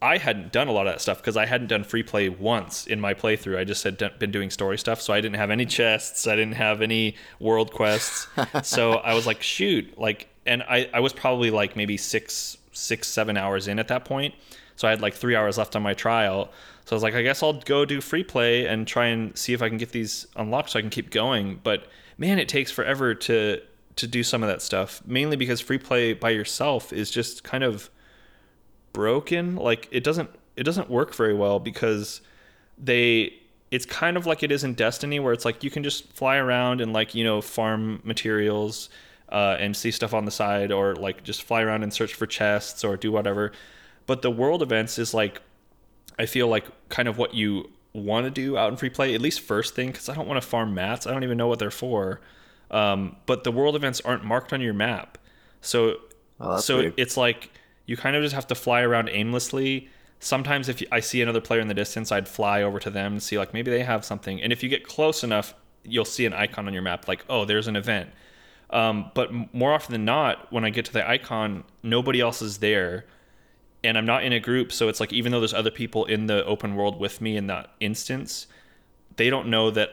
[0.03, 2.89] I hadn't done a lot of that stuff because I hadn't done free play once
[2.89, 3.57] in my playthrough.
[3.57, 6.57] I just had been doing story stuff, so I didn't have any chests, I didn't
[6.57, 8.27] have any world quests.
[8.63, 13.09] so I was like, shoot, like, and I I was probably like maybe six six,
[13.09, 14.35] seven hours in at that point.
[14.77, 16.51] So I had like three hours left on my trial.
[16.85, 19.53] So I was like, I guess I'll go do free play and try and see
[19.53, 21.61] if I can get these unlocked so I can keep going.
[21.63, 21.87] But
[22.19, 23.61] man, it takes forever to
[23.95, 25.03] to do some of that stuff.
[25.07, 27.91] Mainly because free play by yourself is just kind of
[28.93, 29.57] broken.
[29.57, 32.21] Like it doesn't it doesn't work very well because
[32.79, 33.35] they
[33.71, 36.37] it's kind of like it is in Destiny, where it's like you can just fly
[36.37, 38.89] around and like you know farm materials
[39.33, 42.27] uh, and see stuff on the side, or like just fly around and search for
[42.27, 43.51] chests or do whatever.
[44.07, 45.41] But the world events is like,
[46.19, 49.21] I feel like kind of what you want to do out in free play, at
[49.21, 51.07] least first thing, because I don't want to farm mats.
[51.07, 52.21] I don't even know what they're for.
[52.71, 55.19] Um, but the world events aren't marked on your map,
[55.61, 55.97] so
[56.41, 56.95] Oh, so weird.
[56.97, 57.51] it's like
[57.87, 59.89] you kind of just have to fly around aimlessly.
[60.21, 63.23] Sometimes if I see another player in the distance, I'd fly over to them and
[63.23, 64.41] see like maybe they have something.
[64.43, 65.55] And if you get close enough,
[65.85, 68.11] you'll see an icon on your map like, oh, there's an event.
[68.73, 72.59] Um, but more often than not, when I get to the icon, nobody else is
[72.59, 73.05] there,
[73.85, 74.73] and I'm not in a group.
[74.73, 77.47] So it's like even though there's other people in the open world with me in
[77.49, 78.47] that instance,
[79.17, 79.91] they don't know that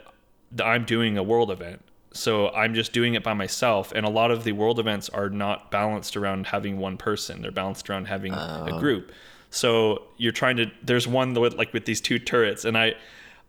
[0.52, 1.84] that I'm doing a world event.
[2.12, 3.92] So I'm just doing it by myself.
[3.96, 7.42] And a lot of the world events are not balanced around having one person.
[7.44, 9.12] They're balanced around having a group.
[9.52, 10.72] So you're trying to.
[10.82, 12.96] There's one with like with these two turrets, and I.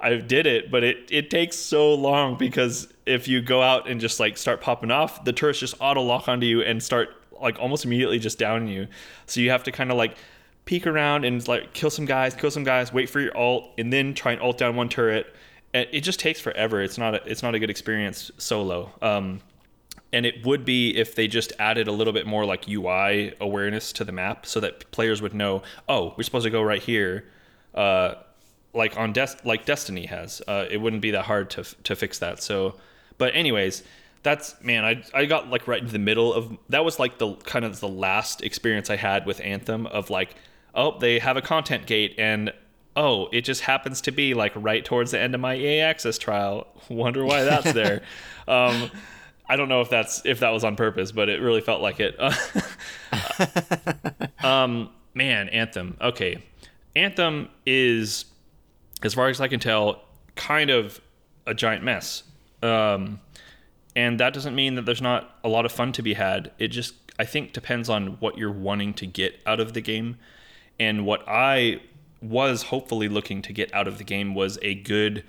[0.02, 4.00] I did it, but it, it takes so long because if you go out and
[4.00, 7.58] just like start popping off, the turrets just auto lock onto you and start like
[7.58, 8.86] almost immediately just downing you.
[9.26, 10.16] So you have to kind of like
[10.64, 13.92] peek around and like kill some guys, kill some guys, wait for your alt, and
[13.92, 15.34] then try and alt down one turret.
[15.74, 16.82] And it just takes forever.
[16.82, 18.92] It's not a, it's not a good experience solo.
[19.02, 19.40] Um,
[20.12, 23.92] and it would be if they just added a little bit more like UI awareness
[23.92, 27.24] to the map, so that players would know, oh, we're supposed to go right here.
[27.74, 28.14] Uh,
[28.72, 30.42] like on Des- like Destiny has.
[30.46, 32.42] Uh, it wouldn't be that hard to to fix that.
[32.42, 32.76] So,
[33.18, 33.82] but anyways,
[34.22, 37.34] that's man, I I got like right into the middle of that was like the
[37.34, 40.36] kind of the last experience I had with Anthem of like,
[40.74, 42.52] oh, they have a content gate and
[42.96, 46.18] oh, it just happens to be like right towards the end of my EA Access
[46.18, 46.66] trial.
[46.88, 48.02] Wonder why that's there.
[48.48, 48.90] um,
[49.48, 51.98] I don't know if that's if that was on purpose, but it really felt like
[51.98, 52.16] it.
[54.44, 55.96] um, man, Anthem.
[56.00, 56.42] Okay,
[56.94, 58.26] Anthem is
[59.02, 60.02] as far as I can tell,
[60.36, 61.00] kind of
[61.46, 62.22] a giant mess.
[62.62, 63.20] Um,
[63.96, 66.52] and that doesn't mean that there's not a lot of fun to be had.
[66.58, 70.16] It just, I think, depends on what you're wanting to get out of the game.
[70.78, 71.80] And what I
[72.22, 75.24] was hopefully looking to get out of the game was a good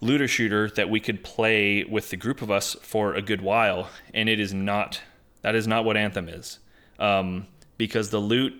[0.00, 3.88] looter shooter that we could play with the group of us for a good while.
[4.12, 5.00] And it is not,
[5.42, 6.58] that is not what Anthem is.
[6.98, 7.46] Um,
[7.78, 8.54] because the loot,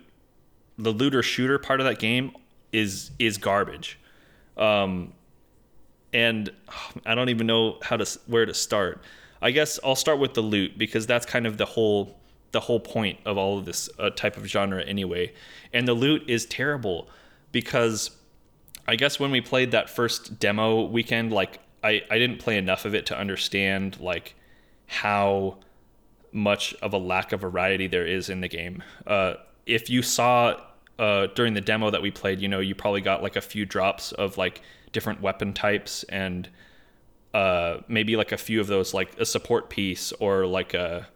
[0.77, 2.31] the looter shooter part of that game
[2.71, 3.99] is is garbage
[4.57, 5.13] um,
[6.13, 6.51] and
[7.05, 9.01] I don't even know how to where to start.
[9.41, 12.17] I guess I'll start with the loot because that's kind of the whole
[12.51, 15.33] the whole point of all of this uh, type of genre anyway.
[15.73, 17.09] And the loot is terrible
[17.51, 18.11] because
[18.87, 22.85] I guess when we played that first demo weekend, like I I didn't play enough
[22.85, 24.35] of it to understand like
[24.85, 25.57] how
[26.31, 28.83] much of a lack of variety there is in the game.
[29.05, 29.35] Uh,
[29.65, 30.59] if you saw
[30.99, 33.65] uh, during the demo that we played, you know, you probably got like a few
[33.65, 36.49] drops of like different weapon types and
[37.33, 41.07] uh, maybe like a few of those, like a support piece or like a,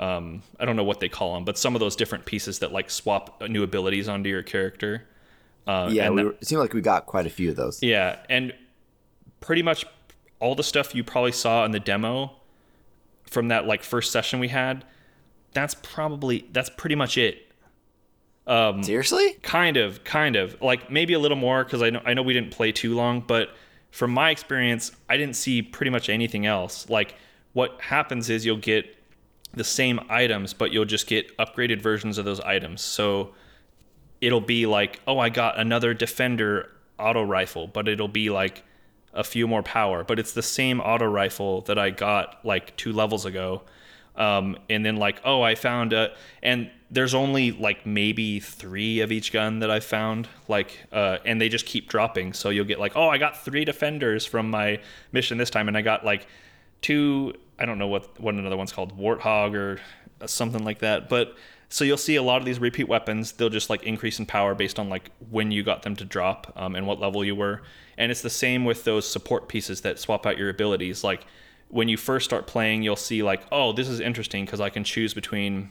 [0.00, 2.72] um, I don't know what they call them, but some of those different pieces that
[2.72, 5.04] like swap new abilities onto your character.
[5.66, 7.82] Uh, yeah, and we were, it seemed like we got quite a few of those.
[7.82, 8.54] yeah, and
[9.40, 9.84] pretty much
[10.40, 12.32] all the stuff you probably saw in the demo
[13.26, 14.84] from that like first session we had,
[15.52, 17.47] that's probably that's pretty much it.
[18.82, 19.34] Seriously?
[19.42, 20.60] Kind of, kind of.
[20.62, 23.20] Like maybe a little more because I know I know we didn't play too long,
[23.20, 23.50] but
[23.90, 26.88] from my experience, I didn't see pretty much anything else.
[26.88, 27.14] Like
[27.52, 28.96] what happens is you'll get
[29.52, 32.80] the same items, but you'll just get upgraded versions of those items.
[32.82, 33.34] So
[34.20, 38.64] it'll be like, oh, I got another defender auto rifle, but it'll be like
[39.14, 42.92] a few more power, but it's the same auto rifle that I got like two
[42.92, 43.62] levels ago.
[44.16, 49.12] Um, and then like, oh, I found a, and there's only like maybe three of
[49.12, 52.32] each gun that I found, like, uh, and they just keep dropping.
[52.32, 54.80] So you'll get like, oh, I got three defenders from my
[55.12, 56.26] mission this time, and I got like
[56.80, 59.80] two, I don't know what what another one's called, warthog or
[60.26, 61.08] something like that.
[61.08, 61.36] But
[61.68, 63.32] so you'll see a lot of these repeat weapons.
[63.32, 66.52] They'll just like increase in power based on like when you got them to drop
[66.56, 67.62] um, and what level you were.
[67.98, 71.04] And it's the same with those support pieces that swap out your abilities.
[71.04, 71.26] Like
[71.68, 74.84] when you first start playing, you'll see like, oh, this is interesting because I can
[74.84, 75.70] choose between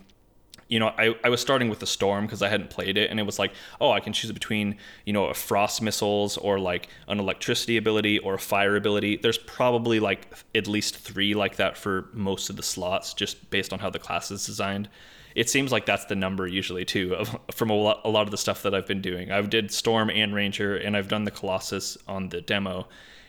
[0.67, 3.19] you know, I, I was starting with the storm because I hadn't played it, and
[3.19, 6.89] it was like, oh, I can choose between, you know, a frost missiles or like
[7.07, 9.17] an electricity ability or a fire ability.
[9.17, 13.71] There's probably like at least three like that for most of the slots, just based
[13.71, 14.89] on how the class is designed.
[15.35, 18.31] It seems like that's the number usually too, of, from a lot, a lot of
[18.31, 19.31] the stuff that I've been doing.
[19.31, 22.87] I've did storm and ranger, and I've done the colossus on the demo,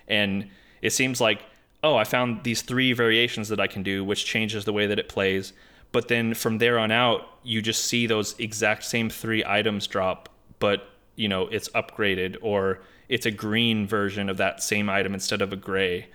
[0.09, 0.49] and
[0.83, 1.43] it seems like,
[1.85, 4.99] oh, I found these three variations that I can do, which changes the way that
[4.99, 5.53] it plays
[5.93, 10.29] but then from there on out you just see those exact same three items drop
[10.59, 15.41] but you know it's upgraded or it's a green version of that same item instead
[15.41, 16.09] of a gray,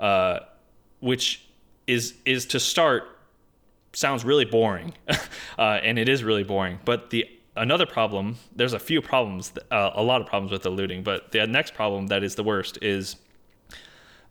[0.00, 0.40] uh,
[1.00, 1.46] which
[1.86, 3.04] is is to start
[3.92, 4.94] sounds really boring,
[5.58, 6.78] uh, and it is really boring.
[6.84, 7.26] But the
[7.56, 11.02] another problem, there's a few problems, uh, a lot of problems with the looting.
[11.02, 13.16] But the next problem that is the worst is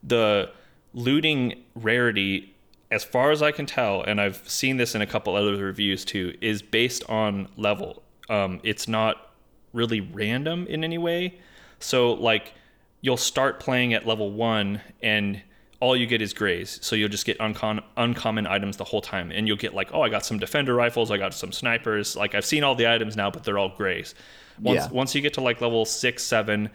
[0.03, 0.51] the
[0.93, 2.53] looting rarity.
[2.89, 6.05] As far as I can tell, and I've seen this in a couple other reviews
[6.05, 8.01] too, is based on level.
[8.29, 9.33] Um, it's not
[9.73, 11.39] really random in any way.
[11.79, 12.53] So like
[13.01, 15.41] you'll start playing at level one and
[15.79, 16.79] all you get is grays.
[16.81, 19.31] So you'll just get uncon- uncommon items the whole time.
[19.31, 22.15] And you'll get like, oh, I got some defender rifles, I got some snipers.
[22.15, 24.15] Like I've seen all the items now, but they're all grays.
[24.59, 24.91] Once Yeah.
[24.91, 26.69] once you get to like level six, seven,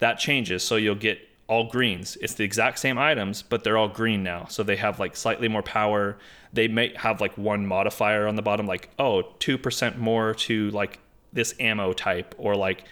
[0.00, 0.62] that changes.
[0.62, 1.18] So you'll get
[1.48, 2.16] all greens.
[2.20, 4.46] It's the exact same items, but they're all green now.
[4.48, 6.16] So they have like slightly more power.
[6.52, 11.00] They may have like one modifier on the bottom, like, oh, 2% more to like
[11.32, 12.84] this ammo type or like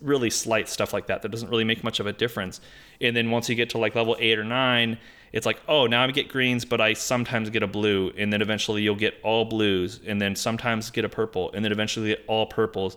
[0.00, 2.60] really slight stuff like that that doesn't really make much of a difference
[3.00, 4.98] and then once you get to like level 8 or 9
[5.32, 8.40] it's like oh now i get greens but i sometimes get a blue and then
[8.40, 12.46] eventually you'll get all blues and then sometimes get a purple and then eventually all
[12.46, 12.96] purples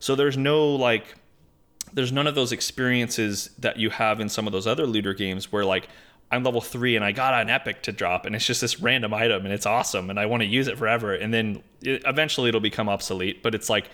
[0.00, 1.14] so there's no like
[1.92, 5.50] there's none of those experiences that you have in some of those other looter games
[5.52, 5.88] where like
[6.30, 9.14] I'm level three and I got an epic to drop and it's just this random
[9.14, 12.48] item and it's awesome and I want to use it forever and then it, eventually
[12.48, 13.90] it'll become obsolete but it's like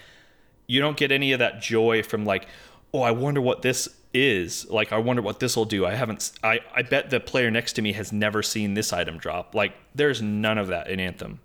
[0.66, 2.48] you don't get any of that joy from like
[2.92, 4.68] oh I wonder what this is.
[4.70, 5.84] Like I wonder what this will do.
[5.84, 9.18] I haven't I I bet the player next to me has never seen this item
[9.18, 9.54] drop.
[9.54, 11.40] Like there's none of that in Anthem.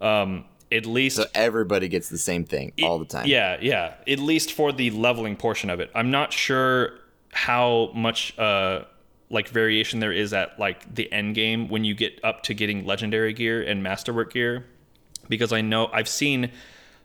[0.00, 3.26] Um at least So everybody gets the same thing all the time.
[3.26, 3.94] yeah, yeah.
[4.06, 5.90] At least for the leveling portion of it.
[5.94, 6.98] I'm not sure
[7.32, 8.84] how much uh
[9.30, 12.84] like variation there is at like the end game when you get up to getting
[12.84, 14.64] legendary gear and masterwork gear
[15.28, 16.50] because I know I've seen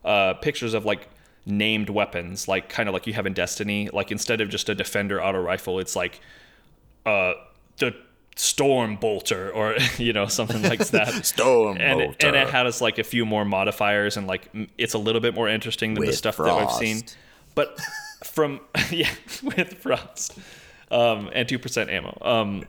[0.06, 1.08] uh pictures of like
[1.46, 4.76] named weapons like kind of like you have in Destiny like instead of just a
[4.76, 6.20] defender auto rifle it's like
[7.06, 7.34] uh
[7.78, 7.96] the
[8.40, 12.28] storm bolter or you know something like that Storm and it, bolter.
[12.28, 15.50] and it has like a few more modifiers and like it's a little bit more
[15.50, 17.02] interesting than the With stuff that I've seen.
[17.54, 17.78] But
[18.24, 18.62] from
[18.92, 19.10] yeah,
[19.44, 20.40] with frost
[20.90, 22.18] um, and two percent ammo.
[22.22, 22.64] Um,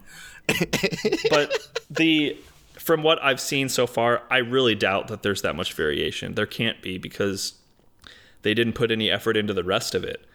[1.31, 1.57] but
[1.89, 2.37] the
[2.75, 6.35] from what I've seen so far, I really doubt that there's that much variation.
[6.35, 7.55] There can't be because
[8.43, 10.27] they didn't put any effort into the rest of it.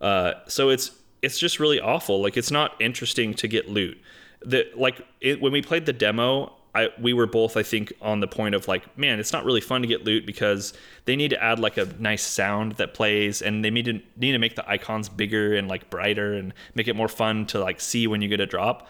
[0.00, 2.22] Uh, so it's it's just really awful.
[2.22, 3.98] Like it's not interesting to get loot.
[4.40, 8.20] The like it, when we played the demo, I we were both I think on
[8.20, 10.74] the point of like, man, it's not really fun to get loot because
[11.06, 14.32] they need to add like a nice sound that plays, and they need to need
[14.32, 17.80] to make the icons bigger and like brighter and make it more fun to like
[17.80, 18.88] see when you get a drop.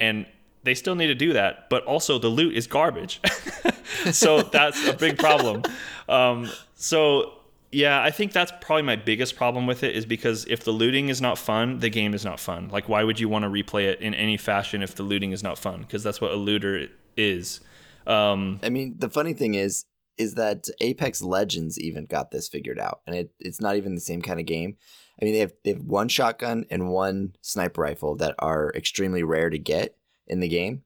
[0.00, 0.26] And
[0.62, 3.20] they still need to do that, but also the loot is garbage.
[4.12, 5.62] so that's a big problem.
[6.08, 7.37] Um, so
[7.70, 11.10] yeah, I think that's probably my biggest problem with it is because if the looting
[11.10, 12.68] is not fun, the game is not fun.
[12.68, 15.42] Like, why would you want to replay it in any fashion if the looting is
[15.42, 15.82] not fun?
[15.82, 17.60] Because that's what a looter is.
[18.06, 19.84] Um, I mean, the funny thing is,
[20.16, 24.00] is that Apex Legends even got this figured out, and it, it's not even the
[24.00, 24.76] same kind of game.
[25.20, 29.22] I mean, they have they have one shotgun and one sniper rifle that are extremely
[29.22, 29.96] rare to get
[30.26, 30.82] in the game,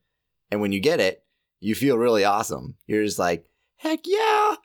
[0.50, 1.24] and when you get it,
[1.60, 2.76] you feel really awesome.
[2.86, 4.56] You're just like, heck yeah!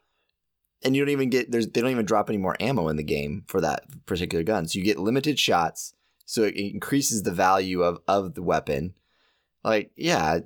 [0.84, 3.04] And you don't even get there's they don't even drop any more ammo in the
[3.04, 5.94] game for that particular gun, so you get limited shots,
[6.26, 8.94] so it increases the value of of the weapon.
[9.64, 10.40] Like, yeah,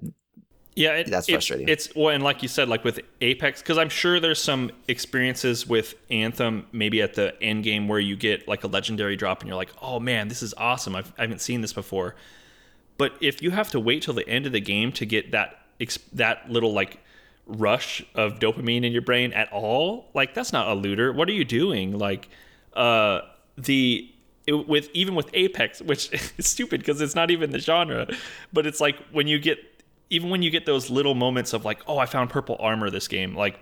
[0.73, 1.67] Yeah, it, That's it's- frustrating.
[1.67, 5.67] It's well, and like you said, like with Apex, because I'm sure there's some experiences
[5.67, 9.49] with Anthem, maybe at the end game where you get like a legendary drop, and
[9.49, 10.95] you're like, oh man, this is awesome.
[10.95, 12.15] I've, I haven't seen this before.
[12.97, 15.59] But if you have to wait till the end of the game to get that
[16.13, 16.99] that little like
[17.51, 21.11] rush of dopamine in your brain at all, like that's not a looter.
[21.11, 21.97] What are you doing?
[21.97, 22.29] Like,
[22.73, 23.21] uh,
[23.57, 24.09] the
[24.47, 28.07] it, with even with Apex, which is stupid because it's not even the genre,
[28.53, 29.59] but it's like when you get
[30.09, 33.07] even when you get those little moments of like, oh, I found purple armor this
[33.07, 33.59] game, like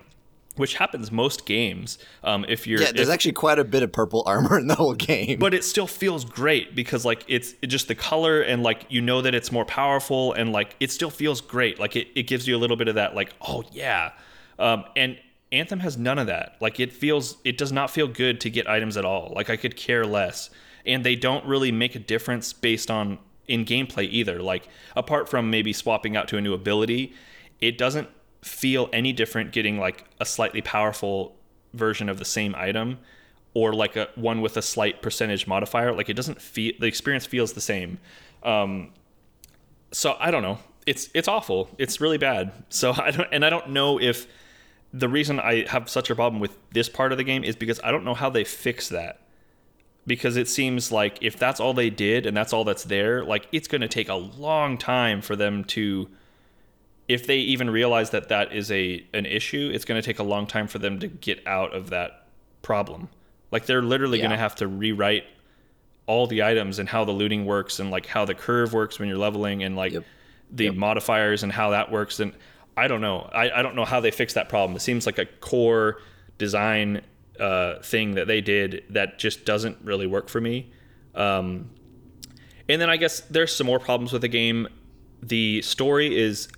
[0.56, 1.98] which happens most games.
[2.24, 2.92] Um, if you're yeah.
[2.92, 5.38] There's if- actually quite a bit of purple armor in the whole game.
[5.38, 9.00] but it still feels great because like it's it just the color and like you
[9.00, 12.46] know that it's more powerful and like it still feels great like it, it gives
[12.46, 14.12] you a little bit of that like oh yeah
[14.58, 15.18] um, and
[15.52, 18.68] anthem has none of that like it feels it does not feel good to get
[18.68, 20.48] items at all like i could care less
[20.86, 25.50] and they don't really make a difference based on in gameplay either like apart from
[25.50, 27.12] maybe swapping out to a new ability
[27.60, 28.08] it doesn't
[28.42, 31.36] feel any different getting like a slightly powerful
[31.74, 32.98] version of the same item
[33.54, 37.26] or like a one with a slight percentage modifier like it doesn't feel the experience
[37.26, 37.98] feels the same.
[38.42, 38.92] Um
[39.92, 40.58] so i don't know.
[40.86, 41.68] It's it's awful.
[41.78, 42.52] It's really bad.
[42.68, 44.26] So i don't and i don't know if
[44.92, 47.78] the reason i have such a problem with this part of the game is because
[47.84, 49.20] i don't know how they fix that.
[50.06, 53.46] Because it seems like if that's all they did and that's all that's there, like
[53.52, 56.08] it's going to take a long time for them to
[57.10, 60.22] if they even realize that that is a an issue, it's going to take a
[60.22, 62.26] long time for them to get out of that
[62.62, 63.08] problem.
[63.50, 64.24] Like they're literally Yeah.
[64.26, 65.24] going to have to rewrite
[66.06, 69.08] all the items and how the looting works and like how the curve works when
[69.08, 70.04] you're leveling and like Yep.
[70.52, 70.74] the Yep.
[70.74, 72.32] modifiers and how that works and
[72.76, 73.28] I don't know.
[73.32, 74.76] I, I don't know how they fix that problem.
[74.76, 76.00] It seems like a core
[76.38, 77.02] design
[77.38, 80.70] uh, thing that they did that just doesn't really work for me.
[81.14, 81.70] Um,
[82.68, 84.68] and then I guess there's some more problems with the game.
[85.22, 86.48] The story is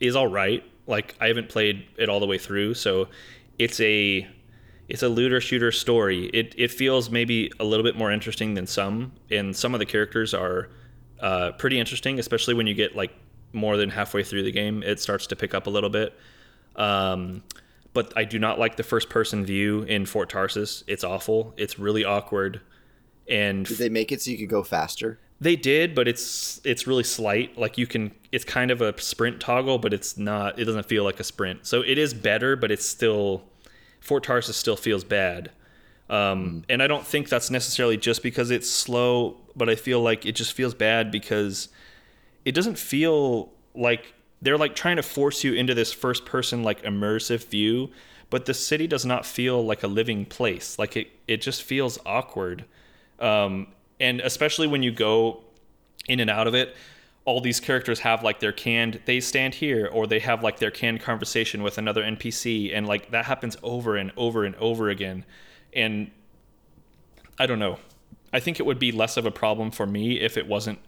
[0.00, 0.64] is all right.
[0.86, 3.08] Like I haven't played it all the way through, so
[3.58, 4.26] it's a
[4.88, 6.26] it's a looter shooter story.
[6.26, 9.86] It it feels maybe a little bit more interesting than some, and some of the
[9.86, 10.70] characters are
[11.20, 13.12] uh, pretty interesting, especially when you get like
[13.52, 14.82] more than halfway through the game.
[14.82, 16.18] It starts to pick up a little bit.
[16.76, 17.42] Um,
[17.92, 20.84] but I do not like the first person view in Fort Tarsis.
[20.86, 21.54] It's awful.
[21.56, 22.60] It's really awkward,
[23.28, 25.18] and Did they make it so you could go faster?
[25.40, 27.56] They did, but it's it's really slight.
[27.56, 30.58] Like you can, it's kind of a sprint toggle, but it's not.
[30.58, 31.64] It doesn't feel like a sprint.
[31.66, 33.44] So it is better, but it's still
[34.00, 35.50] Fort Tarsis still feels bad.
[36.10, 40.24] Um, and I don't think that's necessarily just because it's slow, but I feel like
[40.24, 41.68] it just feels bad because
[42.44, 46.82] it doesn't feel like they're like trying to force you into this first person like
[46.82, 47.90] immersive view,
[48.30, 50.78] but the city does not feel like a living place.
[50.78, 52.64] Like it, it just feels awkward.
[53.20, 53.68] Um,
[54.00, 55.42] and especially when you go
[56.08, 56.76] in and out of it,
[57.24, 60.70] all these characters have like their canned they stand here or they have like their
[60.70, 65.24] canned conversation with another NPC and like that happens over and over and over again.
[65.74, 66.10] And
[67.38, 67.78] I don't know.
[68.32, 70.78] I think it would be less of a problem for me if it wasn't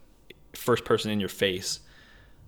[0.54, 1.80] first person in your face.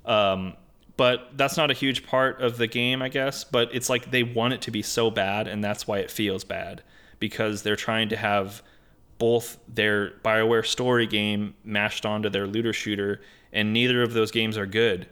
[0.04, 0.54] Um,
[0.96, 3.44] but that's not a huge part of the game, I guess.
[3.44, 6.44] But it's like they want it to be so bad, and that's why it feels
[6.44, 6.82] bad
[7.18, 8.62] because they're trying to have
[9.23, 13.20] both their Bioware story game mashed onto their looter shooter,
[13.53, 15.07] and neither of those games are good.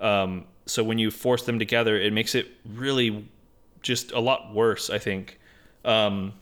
[0.00, 3.28] Um, so when you force them together, it makes it really
[3.80, 5.38] just a lot worse, I think.
[5.84, 6.32] Um,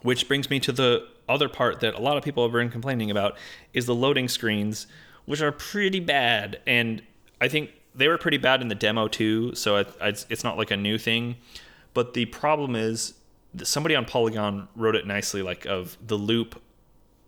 [0.00, 3.10] which brings me to the other part that a lot of people have been complaining
[3.10, 3.36] about
[3.74, 4.86] is the loading screens,
[5.26, 6.58] which are pretty bad.
[6.66, 7.02] And
[7.38, 10.76] I think they were pretty bad in the demo too, so it's not like a
[10.78, 11.36] new thing.
[11.92, 13.12] But the problem is
[13.64, 16.60] somebody on Polygon wrote it nicely, like of the loop.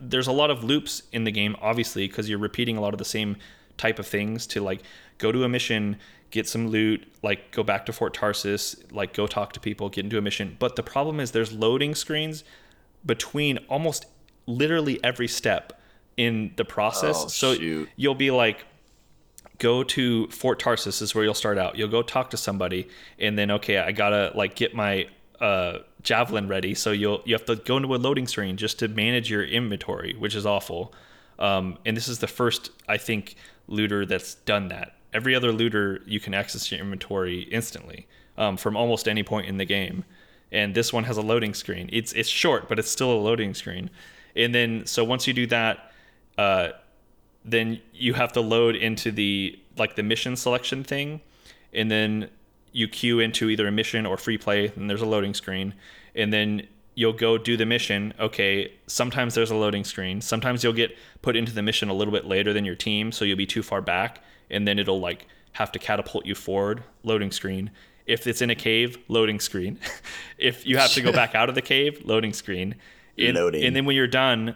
[0.00, 2.98] There's a lot of loops in the game, obviously, because you're repeating a lot of
[2.98, 3.36] the same
[3.76, 4.82] type of things to like
[5.18, 5.96] go to a mission,
[6.30, 10.04] get some loot, like go back to Fort Tarsis, like go talk to people, get
[10.04, 10.56] into a mission.
[10.58, 12.44] But the problem is there's loading screens
[13.04, 14.06] between almost
[14.46, 15.80] literally every step
[16.16, 17.16] in the process.
[17.24, 17.88] Oh, so shoot.
[17.96, 18.66] you'll be like
[19.58, 21.76] go to Fort Tarsis is where you'll start out.
[21.76, 25.08] You'll go talk to somebody and then okay, I got to like get my
[25.40, 26.74] uh javelin ready.
[26.74, 30.14] So you'll you have to go into a loading screen just to manage your inventory,
[30.18, 30.92] which is awful.
[31.38, 33.36] Um, and this is the first I think
[33.66, 34.96] looter that's done that.
[35.12, 39.58] Every other looter you can access your inventory instantly um, from almost any point in
[39.58, 40.04] the game.
[40.50, 41.88] And this one has a loading screen.
[41.92, 43.90] It's it's short, but it's still a loading screen.
[44.34, 45.92] And then so once you do that,
[46.36, 46.70] uh,
[47.44, 51.20] then you have to load into the like the mission selection thing
[51.72, 52.30] and then
[52.72, 55.74] you queue into either a mission or free play and there's a loading screen
[56.14, 58.12] and then you'll go do the mission.
[58.18, 60.20] Okay sometimes there's a loading screen.
[60.20, 63.24] Sometimes you'll get put into the mission a little bit later than your team so
[63.24, 67.30] you'll be too far back and then it'll like have to catapult you forward loading
[67.32, 67.70] screen.
[68.06, 69.78] If it's in a cave loading screen.
[70.38, 72.76] If you have to go back out of the cave loading screen.
[73.18, 73.64] And, Loading.
[73.64, 74.54] and then when you're done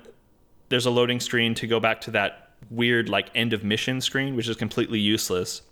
[0.68, 4.36] there's a loading screen to go back to that weird like end of mission screen,
[4.36, 5.62] which is completely useless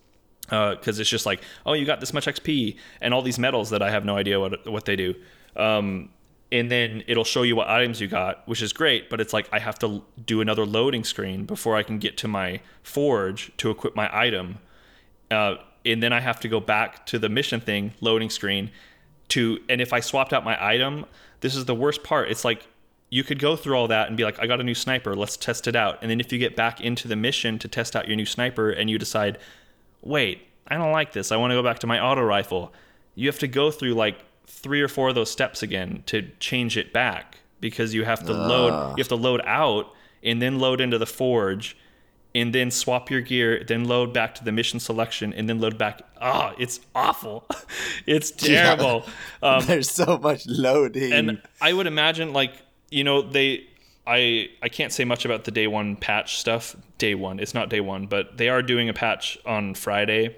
[0.51, 3.82] because it's just like, oh, you got this much XP and all these medals that
[3.82, 5.14] I have no idea what what they do.
[5.56, 6.10] Um,
[6.52, 9.09] and then it'll show you what items you got, which is great.
[9.09, 12.28] But it's like I have to do another loading screen before I can get to
[12.28, 14.59] my forge to equip my item.
[15.31, 15.56] Uh,
[15.86, 18.70] and then I have to go back to the mission thing, loading screen,
[19.28, 21.06] to and if I swapped out my item,
[21.40, 22.31] this is the worst part.
[22.31, 22.66] It's like
[23.10, 25.36] you could go through all that and be like, I got a new sniper, let's
[25.36, 25.98] test it out.
[26.01, 28.70] And then if you get back into the mission to test out your new sniper
[28.70, 29.39] and you decide,
[30.02, 32.72] wait, I don't like this, I want to go back to my auto rifle,
[33.14, 36.77] you have to go through like three or four of those steps again to change
[36.77, 38.90] it back because you have to load Ah.
[38.90, 41.77] you have to load out and then load into the forge
[42.35, 45.77] and then swap your gear, then load back to the mission selection, and then load
[45.77, 46.01] back.
[46.20, 47.44] Ah, it's awful.
[48.06, 48.62] it's Yeah.
[48.77, 49.05] terrible.
[49.43, 51.12] Um, There's so much loading.
[51.12, 52.52] and I would imagine, like
[52.90, 53.66] you know, they.
[54.06, 56.77] I I can't say much about the day one patch stuff.
[56.98, 60.36] Day one, it's not day one, but they are doing a patch on Friday.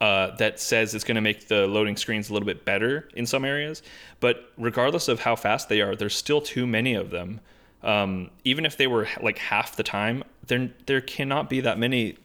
[0.00, 3.26] Uh, that says it's going to make the loading screens a little bit better in
[3.26, 3.82] some areas,
[4.20, 7.40] but regardless of how fast they are, there's still too many of them.
[7.82, 12.16] um, even if they were like half the time, there there cannot be that many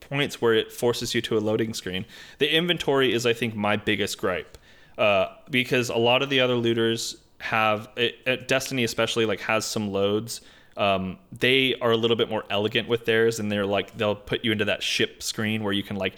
[0.00, 2.04] points where it forces you to a loading screen.
[2.38, 4.58] The inventory is, I think, my biggest gripe
[4.96, 9.92] uh, because a lot of the other looters have it, Destiny, especially, like has some
[9.92, 10.40] loads.
[10.76, 14.44] Um, they are a little bit more elegant with theirs, and they're like they'll put
[14.44, 16.14] you into that ship screen where you can like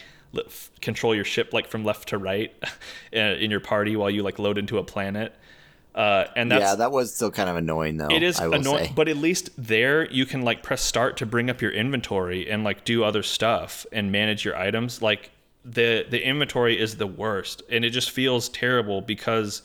[0.80, 2.54] control your ship like from left to right
[3.12, 5.34] in your party while you like load into a planet.
[5.92, 8.08] Uh, and that's, yeah, that was still kind of annoying though.
[8.10, 11.60] It is annoying, but at least there you can like press start to bring up
[11.60, 15.02] your inventory and like do other stuff and manage your items.
[15.02, 15.32] Like
[15.64, 19.62] the the inventory is the worst, and it just feels terrible because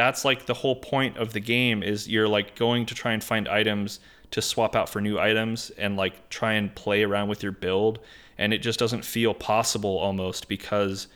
[0.00, 3.22] that's like the whole point of the game is you're like going to try and
[3.22, 4.00] find items
[4.30, 7.98] to swap out for new items and like try and play around with your build,
[8.38, 11.06] and it just doesn't feel possible almost because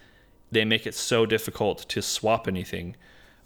[0.53, 2.95] they make it so difficult to swap anything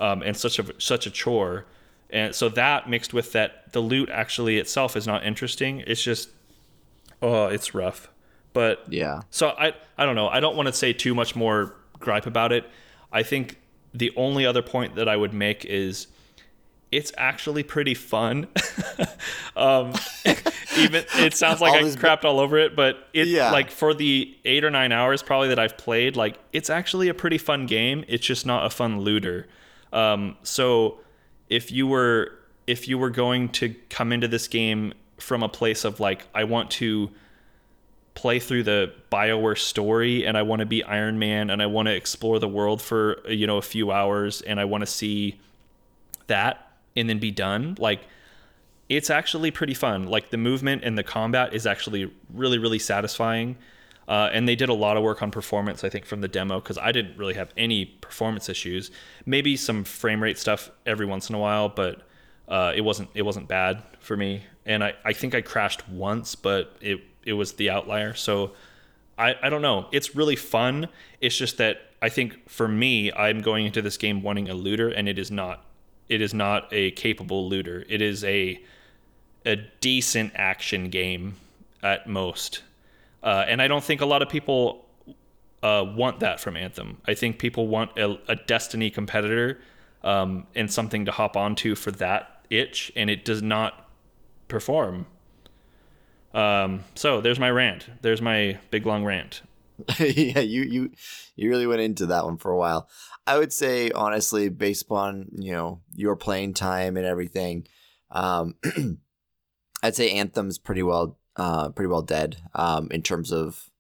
[0.01, 1.66] um, and such a such a chore.
[2.10, 5.85] And so that mixed with that, the loot actually itself is not interesting.
[5.86, 6.31] It's just,
[7.23, 8.09] oh, it's rough.
[8.55, 9.20] But yeah.
[9.31, 10.28] So I I don't know.
[10.28, 12.65] I don't want to say too much more gripe about it.
[13.12, 13.59] I think
[13.98, 16.06] the only other point that I would make is
[16.90, 18.46] it's actually pretty fun.
[19.56, 19.92] um,
[20.78, 23.50] even it sounds like I crapped all over it, but it yeah.
[23.50, 27.14] like for the eight or nine hours probably that I've played, like it's actually a
[27.14, 28.04] pretty fun game.
[28.08, 29.48] It's just not a fun looter.
[29.92, 31.00] Um, so
[31.48, 32.32] if you were
[32.66, 36.44] if you were going to come into this game from a place of like I
[36.44, 37.10] want to
[38.18, 41.86] play through the BioWare story and I want to be Iron Man and I want
[41.86, 45.38] to explore the world for you know a few hours and I want to see
[46.26, 48.00] that and then be done like
[48.88, 53.56] it's actually pretty fun like the movement and the combat is actually really really satisfying
[54.08, 56.60] uh, and they did a lot of work on performance, I think, from the demo
[56.60, 58.90] because I didn't really have any performance issues.
[59.26, 62.00] Maybe some frame rate stuff every once in a while, but
[62.48, 64.44] uh, it wasn't it wasn't bad for me.
[64.64, 68.14] And I, I think I crashed once, but it it was the outlier.
[68.14, 68.52] So
[69.18, 69.86] I, I don't know.
[69.92, 70.88] It's really fun.
[71.20, 74.88] It's just that I think for me, I'm going into this game wanting a looter,
[74.88, 75.64] and it is not.
[76.09, 77.84] It is not a capable looter.
[77.88, 78.60] It is a
[79.44, 81.36] a decent action game
[81.82, 82.62] at most.
[83.22, 84.84] Uh, and I don't think a lot of people
[85.62, 86.98] uh, want that from Anthem.
[87.06, 89.59] I think people want a, a Destiny competitor
[90.02, 93.88] um, and something to hop onto for that itch, and it does not
[94.48, 95.06] perform.
[96.39, 97.89] Um, so there's my rant.
[98.01, 99.43] There's my big long rant.
[99.98, 100.90] yeah, you you
[101.36, 102.89] you really went into that one for a while.
[103.27, 107.66] I would say honestly, based upon you know your playing time and everything,
[108.10, 108.55] um,
[109.82, 113.70] I'd say Anthem's pretty well uh, pretty well dead um, in terms of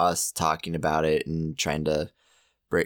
[0.00, 2.10] us talking about it and trying to,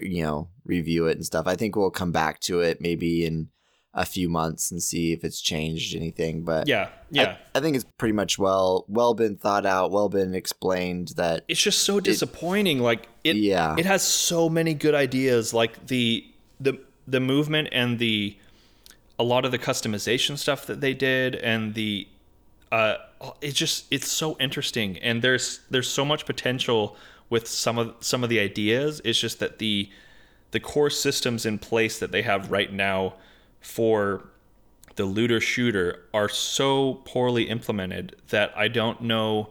[0.01, 1.47] you know, review it and stuff.
[1.47, 3.49] I think we'll come back to it maybe in
[3.97, 6.43] a few months and see if it's changed anything.
[6.43, 10.07] But yeah, yeah, I, I, think it's pretty much well well been thought out, well
[10.07, 11.13] been explained.
[11.17, 12.77] That it's just so disappointing.
[12.77, 15.53] It, like it, yeah, it has so many good ideas.
[15.53, 16.25] Like the
[16.59, 18.37] the the movement and the
[19.19, 22.07] a lot of the customization stuff that they did and the
[22.71, 22.97] uh,
[23.41, 26.95] it's just it's so interesting, and there's there's so much potential
[27.31, 29.01] with some of some of the ideas.
[29.03, 29.89] It's just that the
[30.51, 33.15] the core systems in place that they have right now
[33.67, 34.29] for
[34.95, 39.49] the looter shooter are so poorly implemented that I don't know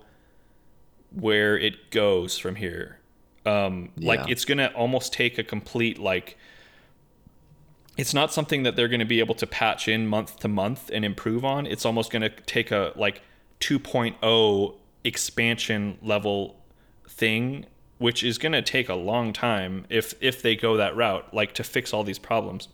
[1.11, 2.99] where it goes from here.
[3.45, 4.09] Um, yeah.
[4.09, 6.39] Like it's gonna almost take a complete like.
[7.99, 10.91] It's not something that they're going to be able to patch in month to month
[10.93, 11.65] and improve on.
[11.65, 13.23] It's almost going to take a like
[13.61, 16.61] 2.0 expansion level
[17.09, 17.65] thing
[17.97, 21.55] which is going to take a long time if if they go that route like
[21.55, 22.69] to fix all these problems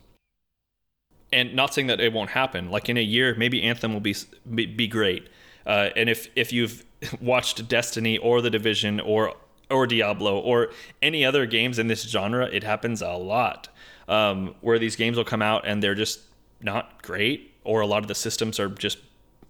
[1.33, 4.15] and not saying that it won't happen like in a year maybe anthem will be
[4.55, 5.27] be great
[5.65, 6.85] uh, and if if you've
[7.21, 9.33] watched destiny or the division or
[9.69, 10.69] or diablo or
[11.01, 13.69] any other games in this genre it happens a lot
[14.07, 16.21] um, where these games will come out and they're just
[16.61, 18.97] not great or a lot of the systems are just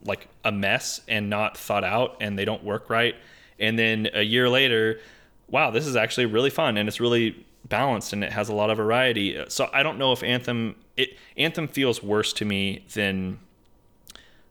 [0.05, 3.15] like a mess and not thought out and they don't work right.
[3.60, 4.99] And then a year later,
[5.47, 8.69] wow, this is actually really fun and it's really balanced and it has a lot
[8.69, 9.44] of variety.
[9.48, 13.40] So I don't know if Anthem it Anthem feels worse to me than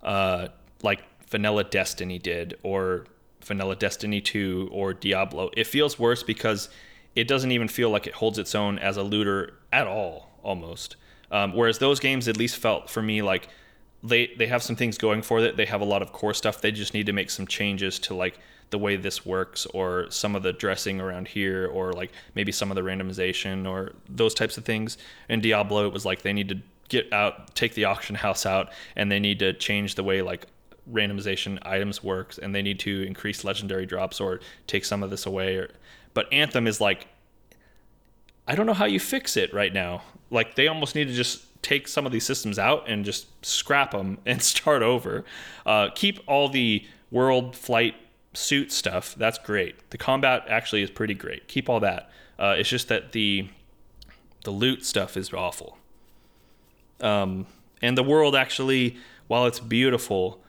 [0.03, 0.49] uh
[0.83, 3.07] like Vanilla Destiny did or
[3.45, 5.51] Vanilla Destiny 2 or Diablo.
[5.57, 6.69] It feels worse because
[7.15, 10.97] it doesn't even feel like it holds its own as a looter at all almost.
[11.31, 13.49] Um, whereas those games at least felt for me like
[14.03, 15.57] they they have some things going for it.
[15.57, 16.61] They have a lot of core stuff.
[16.61, 18.39] They just need to make some changes to like
[18.71, 22.71] the way this works or some of the dressing around here or like maybe some
[22.71, 24.99] of the randomization or those types of things.
[25.29, 26.59] In Diablo it was like they need to
[26.89, 30.47] get out, take the auction house out, and they need to change the way like
[30.91, 35.27] randomization items works, and they need to increase legendary drops or take some of this
[35.27, 35.57] away.
[35.57, 35.71] Or,
[36.15, 37.07] but Anthem is like,
[38.47, 40.03] I don't know how you fix it right now.
[40.31, 43.93] Like they almost need to just take some of these systems out and just scrap
[43.93, 45.25] them and start over.
[45.65, 47.95] Uh, keep all the world flight
[48.35, 49.15] suit stuff.
[49.17, 49.91] That's great.
[49.91, 51.49] The combat actually is pretty great.
[51.49, 52.11] Keep all that.
[52.39, 53.49] Uh, it's just that the
[54.45, 55.79] the loot stuff is awful.
[57.01, 57.47] Um,
[57.81, 58.97] and the world actually,
[59.29, 60.43] while it's beautiful,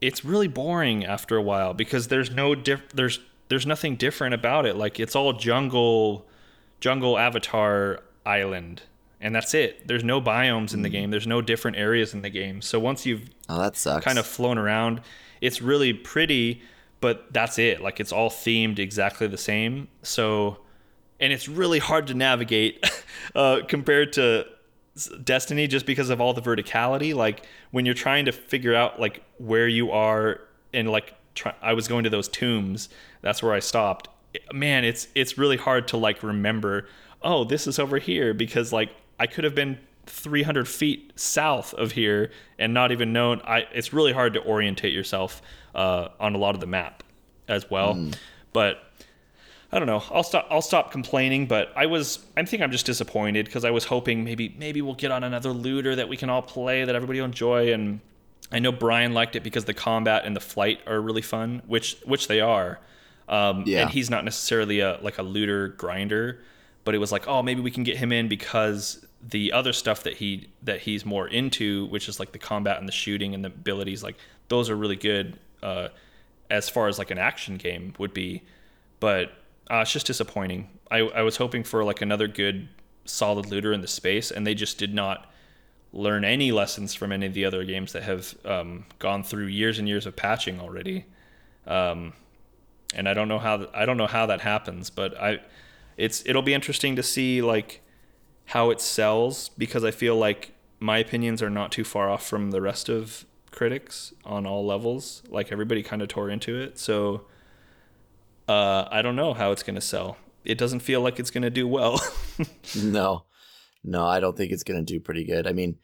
[0.00, 4.66] it's really boring after a while because there's no diff- there's there's nothing different about
[4.66, 4.76] it.
[4.76, 6.26] Like it's all jungle,
[6.80, 8.82] jungle avatar island,
[9.20, 9.86] and that's it.
[9.88, 11.10] There's no biomes in the game.
[11.10, 12.62] There's no different areas in the game.
[12.62, 14.04] So once you've Oh, that sucks.
[14.04, 15.00] kind of flown around,
[15.40, 16.62] it's really pretty,
[17.00, 17.80] but that's it.
[17.80, 19.88] Like it's all themed exactly the same.
[20.02, 20.58] So,
[21.20, 22.84] and it's really hard to navigate
[23.34, 24.46] uh, compared to
[25.22, 27.14] Destiny just because of all the verticality.
[27.14, 30.40] Like when you're trying to figure out like where you are
[30.74, 32.88] and like try, I was going to those tombs.
[33.22, 34.08] That's where I stopped.
[34.52, 36.88] Man, it's it's really hard to like remember.
[37.22, 41.92] Oh, this is over here because like I could have been 300 feet south of
[41.92, 43.40] here and not even known.
[43.44, 45.42] I it's really hard to orientate yourself
[45.74, 47.02] uh, on a lot of the map
[47.46, 47.94] as well.
[48.52, 48.82] But
[49.70, 50.02] I don't know.
[50.10, 50.46] I'll stop.
[50.50, 51.46] I'll stop complaining.
[51.46, 52.20] But I was.
[52.36, 55.50] I think I'm just disappointed because I was hoping maybe maybe we'll get on another
[55.50, 57.72] looter that we can all play that everybody will enjoy.
[57.72, 58.00] And
[58.50, 61.98] I know Brian liked it because the combat and the flight are really fun, which
[62.06, 62.80] which they are.
[63.28, 63.82] Um, Yeah.
[63.82, 66.40] And he's not necessarily a like a looter grinder,
[66.84, 70.02] but it was like, oh, maybe we can get him in because the other stuff
[70.04, 73.44] that he that he's more into, which is like the combat and the shooting and
[73.44, 74.16] the abilities, like
[74.48, 75.88] those are really good uh,
[76.50, 78.42] as far as like an action game would be.
[79.00, 79.32] But
[79.70, 80.68] uh, it's just disappointing.
[80.90, 82.68] I, I was hoping for like another good
[83.04, 85.30] solid looter in the space, and they just did not
[85.92, 89.78] learn any lessons from any of the other games that have um, gone through years
[89.78, 91.04] and years of patching already.
[91.66, 92.12] Um,
[92.94, 95.40] and I don't know how I don't know how that happens, but I
[95.96, 97.82] it's it'll be interesting to see like
[98.48, 102.50] how it sells because I feel like my opinions are not too far off from
[102.50, 105.22] the rest of critics on all levels.
[105.28, 107.26] Like everybody kind of tore into it, so
[108.48, 110.16] uh, I don't know how it's going to sell.
[110.44, 112.00] It doesn't feel like it's going to do well.
[112.76, 113.24] no,
[113.84, 115.46] no, I don't think it's gonna do pretty good.
[115.46, 115.76] I mean,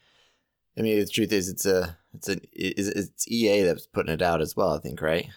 [0.79, 4.23] I mean, the truth is, it's a, it's an, it's, it's EA that's putting it
[4.23, 4.75] out as well.
[4.75, 5.29] I think, right?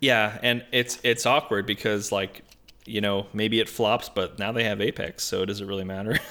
[0.00, 2.42] yeah, and it's it's awkward because like
[2.86, 5.84] you know maybe it flops, but now they have Apex, so it does it really
[5.84, 6.18] matter?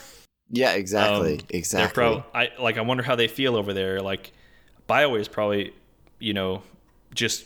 [0.52, 2.24] Yeah, exactly, Um, exactly.
[2.34, 2.78] I like.
[2.78, 4.02] I wonder how they feel over there.
[4.02, 4.32] Like,
[4.88, 5.74] Bioware is probably,
[6.20, 6.64] you know,
[7.14, 7.46] just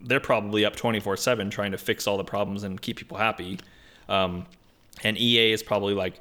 [0.00, 3.16] they're probably up twenty four seven trying to fix all the problems and keep people
[3.16, 3.58] happy.
[4.08, 4.46] Um,
[5.04, 6.20] and EA is probably like,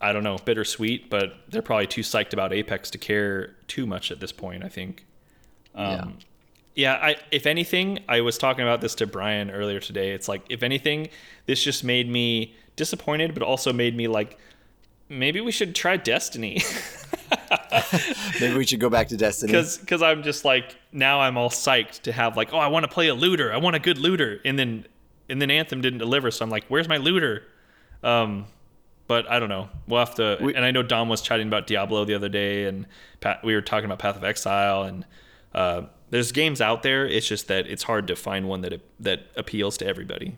[0.00, 4.10] I don't know, bittersweet, but they're probably too psyched about Apex to care too much
[4.10, 4.64] at this point.
[4.64, 5.06] I think.
[5.74, 6.18] Um,
[6.74, 6.94] yeah.
[7.00, 10.10] I if anything, I was talking about this to Brian earlier today.
[10.10, 11.08] It's like if anything,
[11.46, 14.38] this just made me disappointed, but also made me like
[15.12, 16.62] maybe we should try Destiny.
[18.40, 19.52] Maybe we should go back to Destiny.
[19.80, 22.88] Because I'm just like now I'm all psyched to have like oh I want to
[22.88, 24.86] play a looter I want a good looter and then
[25.28, 27.44] and then Anthem didn't deliver so I'm like where's my looter,
[28.02, 28.46] um,
[29.06, 31.66] but I don't know we'll have to We- and I know Dom was chatting about
[31.66, 32.86] Diablo the other day and
[33.20, 35.04] Pat, we were talking about Path of Exile and
[35.54, 39.26] uh, there's games out there it's just that it's hard to find one that that
[39.36, 40.36] appeals to everybody.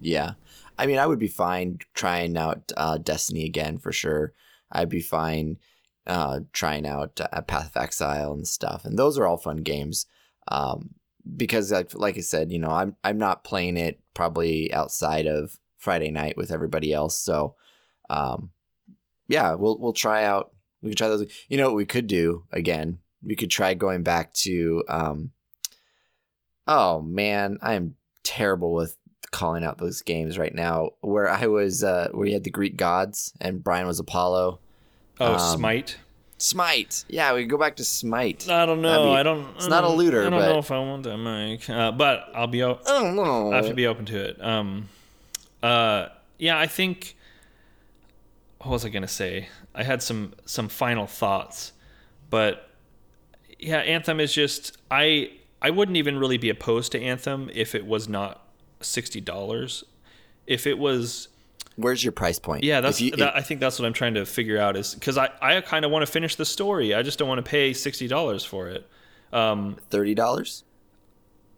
[0.00, 0.32] Yeah.
[0.78, 4.34] I mean, I would be fine trying out uh, Destiny again for sure.
[4.72, 5.58] I'd be fine
[6.06, 8.84] uh, trying out uh, Path of Exile and stuff.
[8.84, 10.06] And those are all fun games.
[10.48, 10.90] Um,
[11.36, 15.58] because like, like I said, you know, I'm I'm not playing it probably outside of
[15.78, 17.18] Friday night with everybody else.
[17.18, 17.54] So
[18.10, 18.50] um,
[19.28, 20.52] yeah, we'll we'll try out
[20.82, 21.26] we could try those.
[21.48, 22.98] You know what we could do again?
[23.22, 25.30] We could try going back to um,
[26.66, 28.98] oh man, I am terrible with
[29.34, 32.76] calling out those games right now where I was uh where you had the Greek
[32.76, 34.58] gods and Brian was Apollo.
[35.20, 35.98] Oh Um, Smite.
[36.38, 37.04] Smite.
[37.08, 38.48] Yeah, we go back to Smite.
[38.50, 39.06] I don't know.
[39.06, 39.46] be- I don't.
[39.56, 41.68] it's I not a looter, I don't but- know if I want that, Mike.
[41.70, 42.62] Uh, but I'll be.
[42.62, 43.52] o- I don't know.
[43.52, 44.42] I have to be open to it.
[44.44, 44.88] Um,
[45.62, 46.08] uh,
[46.38, 47.16] yeah, I think.
[48.58, 49.48] What was I gonna say?
[49.74, 51.72] I had some some final thoughts,
[52.30, 52.70] but
[53.58, 55.30] yeah, Anthem is just I
[55.62, 58.43] I wouldn't even really be opposed to Anthem if it was not
[58.84, 59.84] sixty dollars.
[60.46, 61.28] If it was
[61.76, 62.62] Where's your price point?
[62.64, 65.18] yeah, that's you- that, I think that's what I'm trying to figure out is because
[65.18, 66.94] I I kind of want to finish the story.
[66.94, 68.88] I just don't want to pay sixty dollars for it.
[69.32, 70.64] Um, thirty dollars.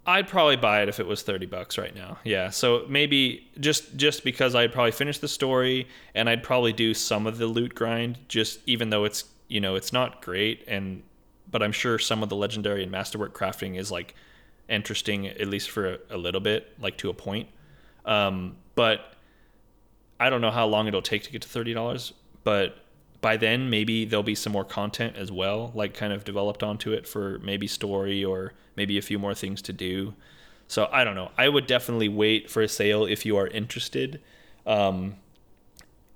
[0.09, 2.19] I'd probably buy it if it was 30 bucks right now.
[2.23, 2.51] Yeah.
[2.51, 7.27] So maybe just just because I'd probably finish the story and I'd probably do some
[7.27, 11.03] of the loot grind just even though it's you know it's not great, and
[11.51, 14.15] but I'm sure some of the legendary and masterwork crafting is like
[14.69, 17.49] interesting at least for a, a little bit, like to a point.
[18.05, 19.15] Um, but
[20.19, 22.13] I don't know how long it'll take to get to thirty dollars,
[22.45, 22.77] but
[23.21, 26.93] by then maybe there'll be some more content as well, like kind of developed onto
[26.93, 30.15] it for maybe story or maybe a few more things to do.
[30.69, 31.31] So I don't know.
[31.37, 34.21] I would definitely wait for a sale if you are interested.
[34.67, 35.17] Um,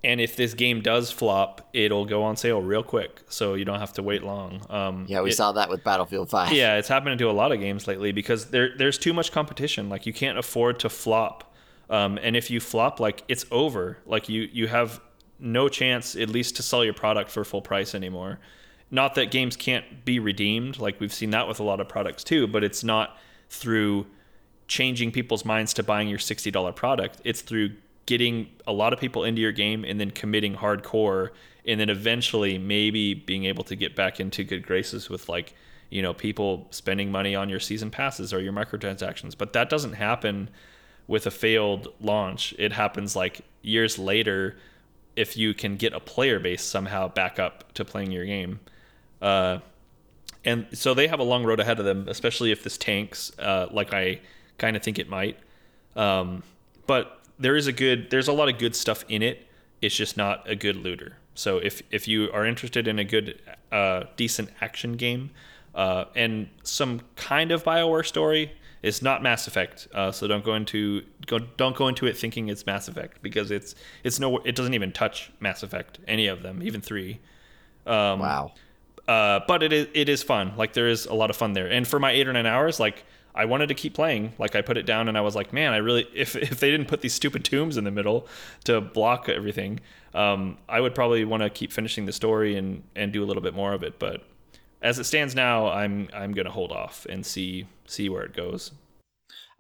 [0.03, 3.81] and if this game does flop, it'll go on sale real quick, so you don't
[3.81, 4.63] have to wait long.
[4.71, 6.53] Um, Yeah, we it- saw that with Battlefield 5.
[6.53, 9.89] yeah, it's happening to a lot of games lately because there there's too much competition.
[9.89, 11.55] Like you can't afford to flop,
[11.91, 13.99] um, and if you flop, like it's over.
[14.07, 15.01] Like you you have
[15.39, 18.39] no chance at least to sell your product for full price anymore.
[18.91, 20.79] Not that games can't be redeemed.
[20.79, 23.17] Like we've seen that with a lot of products too, but it's not
[23.49, 24.07] through
[24.69, 27.21] changing people's minds to buying your sixty dollar product.
[27.25, 27.73] It's through
[28.07, 31.31] getting a lot of people into your game and then committing hardcore
[31.67, 35.55] and then eventually maybe being able to get back into good graces with like
[35.91, 39.37] you know people spending money on your season passes or your microtransactions.
[39.37, 40.51] But that doesn't happen
[41.07, 42.55] with a failed launch.
[42.59, 44.57] It happens like years later
[45.17, 48.61] if you can get a player base somehow back up to playing your game.
[49.21, 49.59] Uh,
[50.45, 53.67] and so they have a long road ahead of them, especially if this tanks, uh,
[53.71, 54.21] like I
[54.57, 55.39] kind of think it might.
[55.97, 56.43] Um,
[56.87, 59.47] but there is a good, there's a lot of good stuff in it.
[59.83, 61.17] It's just not a good looter.
[61.35, 63.41] So if if you are interested in a good,
[63.73, 65.31] uh, decent action game,
[65.75, 68.53] uh, and some kind of Bioware story,
[68.83, 69.89] it's not Mass Effect.
[69.95, 73.51] Uh, so don't go into go don't go into it thinking it's Mass Effect because
[73.51, 77.21] it's it's no it doesn't even touch Mass Effect any of them, even three.
[77.87, 78.53] Um, Wow.
[79.09, 80.53] uh, but it is it is fun.
[80.59, 81.69] Like there is a lot of fun there.
[81.69, 83.05] And for my eight or nine hours, like
[83.35, 84.33] I wanted to keep playing.
[84.39, 86.71] Like I put it down and I was like, man, I really if if they
[86.71, 88.27] didn't put these stupid tombs in the middle
[88.65, 89.81] to block everything,
[90.15, 93.43] um, I would probably want to keep finishing the story and and do a little
[93.43, 93.99] bit more of it.
[93.99, 94.23] But
[94.83, 98.73] as it stands now, I'm I'm gonna hold off and see see where it goes.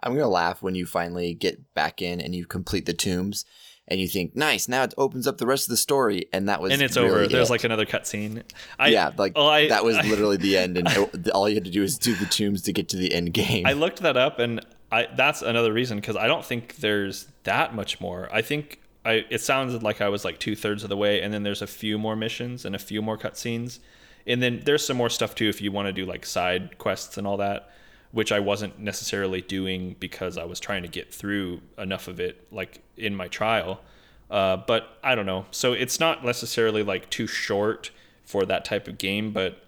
[0.02, 3.44] I'm gonna laugh when you finally get back in and you complete the tombs,
[3.90, 6.60] and you think, "Nice, now it opens up the rest of the story," and that
[6.62, 7.26] was And it's really over.
[7.26, 8.42] There's like another cutscene.
[8.86, 11.64] Yeah, like well, I- that was I- literally the end, and it- all you had
[11.64, 13.66] to do was do the tombs to get to the end game.
[13.66, 17.74] I looked that up, and I that's another reason because I don't think there's that
[17.74, 18.28] much more.
[18.32, 21.32] I think I it sounded like I was like two thirds of the way, and
[21.34, 23.78] then there's a few more missions and a few more cutscenes,
[24.26, 27.16] and then there's some more stuff too if you want to do like side quests
[27.18, 27.70] and all that,
[28.12, 32.46] which I wasn't necessarily doing because I was trying to get through enough of it
[32.50, 33.80] like in my trial.
[34.30, 35.46] Uh, but I don't know.
[35.50, 37.90] So it's not necessarily like too short
[38.24, 39.64] for that type of game, but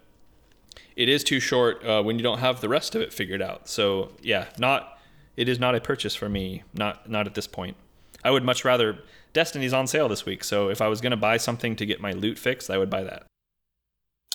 [0.95, 3.67] it is too short uh, when you don't have the rest of it figured out.
[3.67, 4.99] So yeah, not
[5.35, 6.63] it is not a purchase for me.
[6.73, 7.75] Not not at this point.
[8.23, 8.99] I would much rather
[9.33, 10.43] Destiny's on sale this week.
[10.43, 13.03] So if I was gonna buy something to get my loot fixed, I would buy
[13.03, 13.25] that.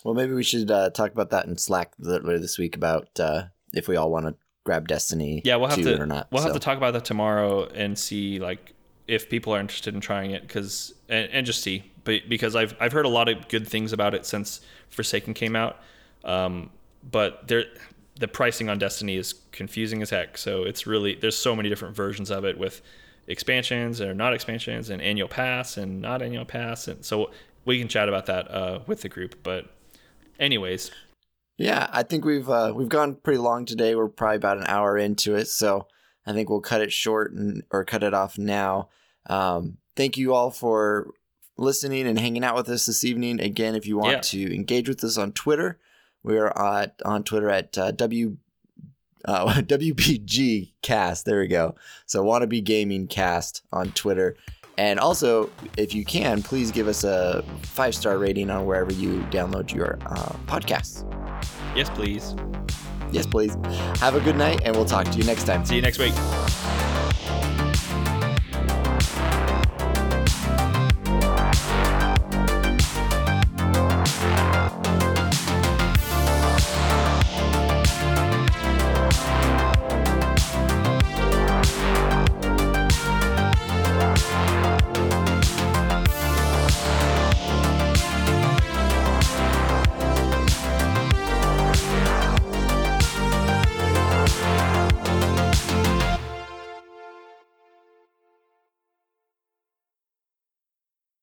[0.04, 3.44] well, maybe we should uh, talk about that in Slack later this week about uh,
[3.74, 4.34] if we all want to
[4.64, 5.40] grab Destiny.
[5.44, 6.28] Yeah, we'll have to or not.
[6.30, 8.74] we'll have to talk about that tomorrow and see like
[9.06, 11.90] if people are interested in trying it because and, and just see.
[12.04, 15.56] But because I've I've heard a lot of good things about it since Forsaken came
[15.56, 15.78] out.
[16.24, 16.70] Um,
[17.10, 17.64] but there
[18.18, 20.36] the pricing on Destiny is confusing as heck.
[20.36, 22.82] So it's really there's so many different versions of it with
[23.26, 27.30] expansions or not expansions and annual pass and not annual pass and so
[27.66, 29.42] we can chat about that uh, with the group.
[29.42, 29.66] But
[30.40, 30.90] anyways,
[31.58, 33.94] Yeah, I think we've uh, we've gone pretty long today.
[33.94, 35.88] We're probably about an hour into it, so
[36.24, 38.88] I think we'll cut it short and or cut it off now.
[39.26, 41.10] Um, thank you all for
[41.56, 43.40] listening and hanging out with us this evening.
[43.40, 44.20] Again, if you want Yeah.
[44.20, 45.78] to engage with us on Twitter,
[46.22, 48.36] we are at, on Twitter at uh, w
[49.24, 51.24] uh, WBG Cast.
[51.24, 51.74] There we go.
[52.06, 54.36] So wannabe gaming cast on Twitter.
[54.78, 59.18] And also, if you can, please give us a five star rating on wherever you
[59.30, 61.04] download your uh, podcasts.
[61.76, 62.36] yes, please.
[63.10, 63.56] Yes, please.
[64.00, 65.64] Have a good night, and we'll talk to you next time.
[65.64, 66.14] See you next week.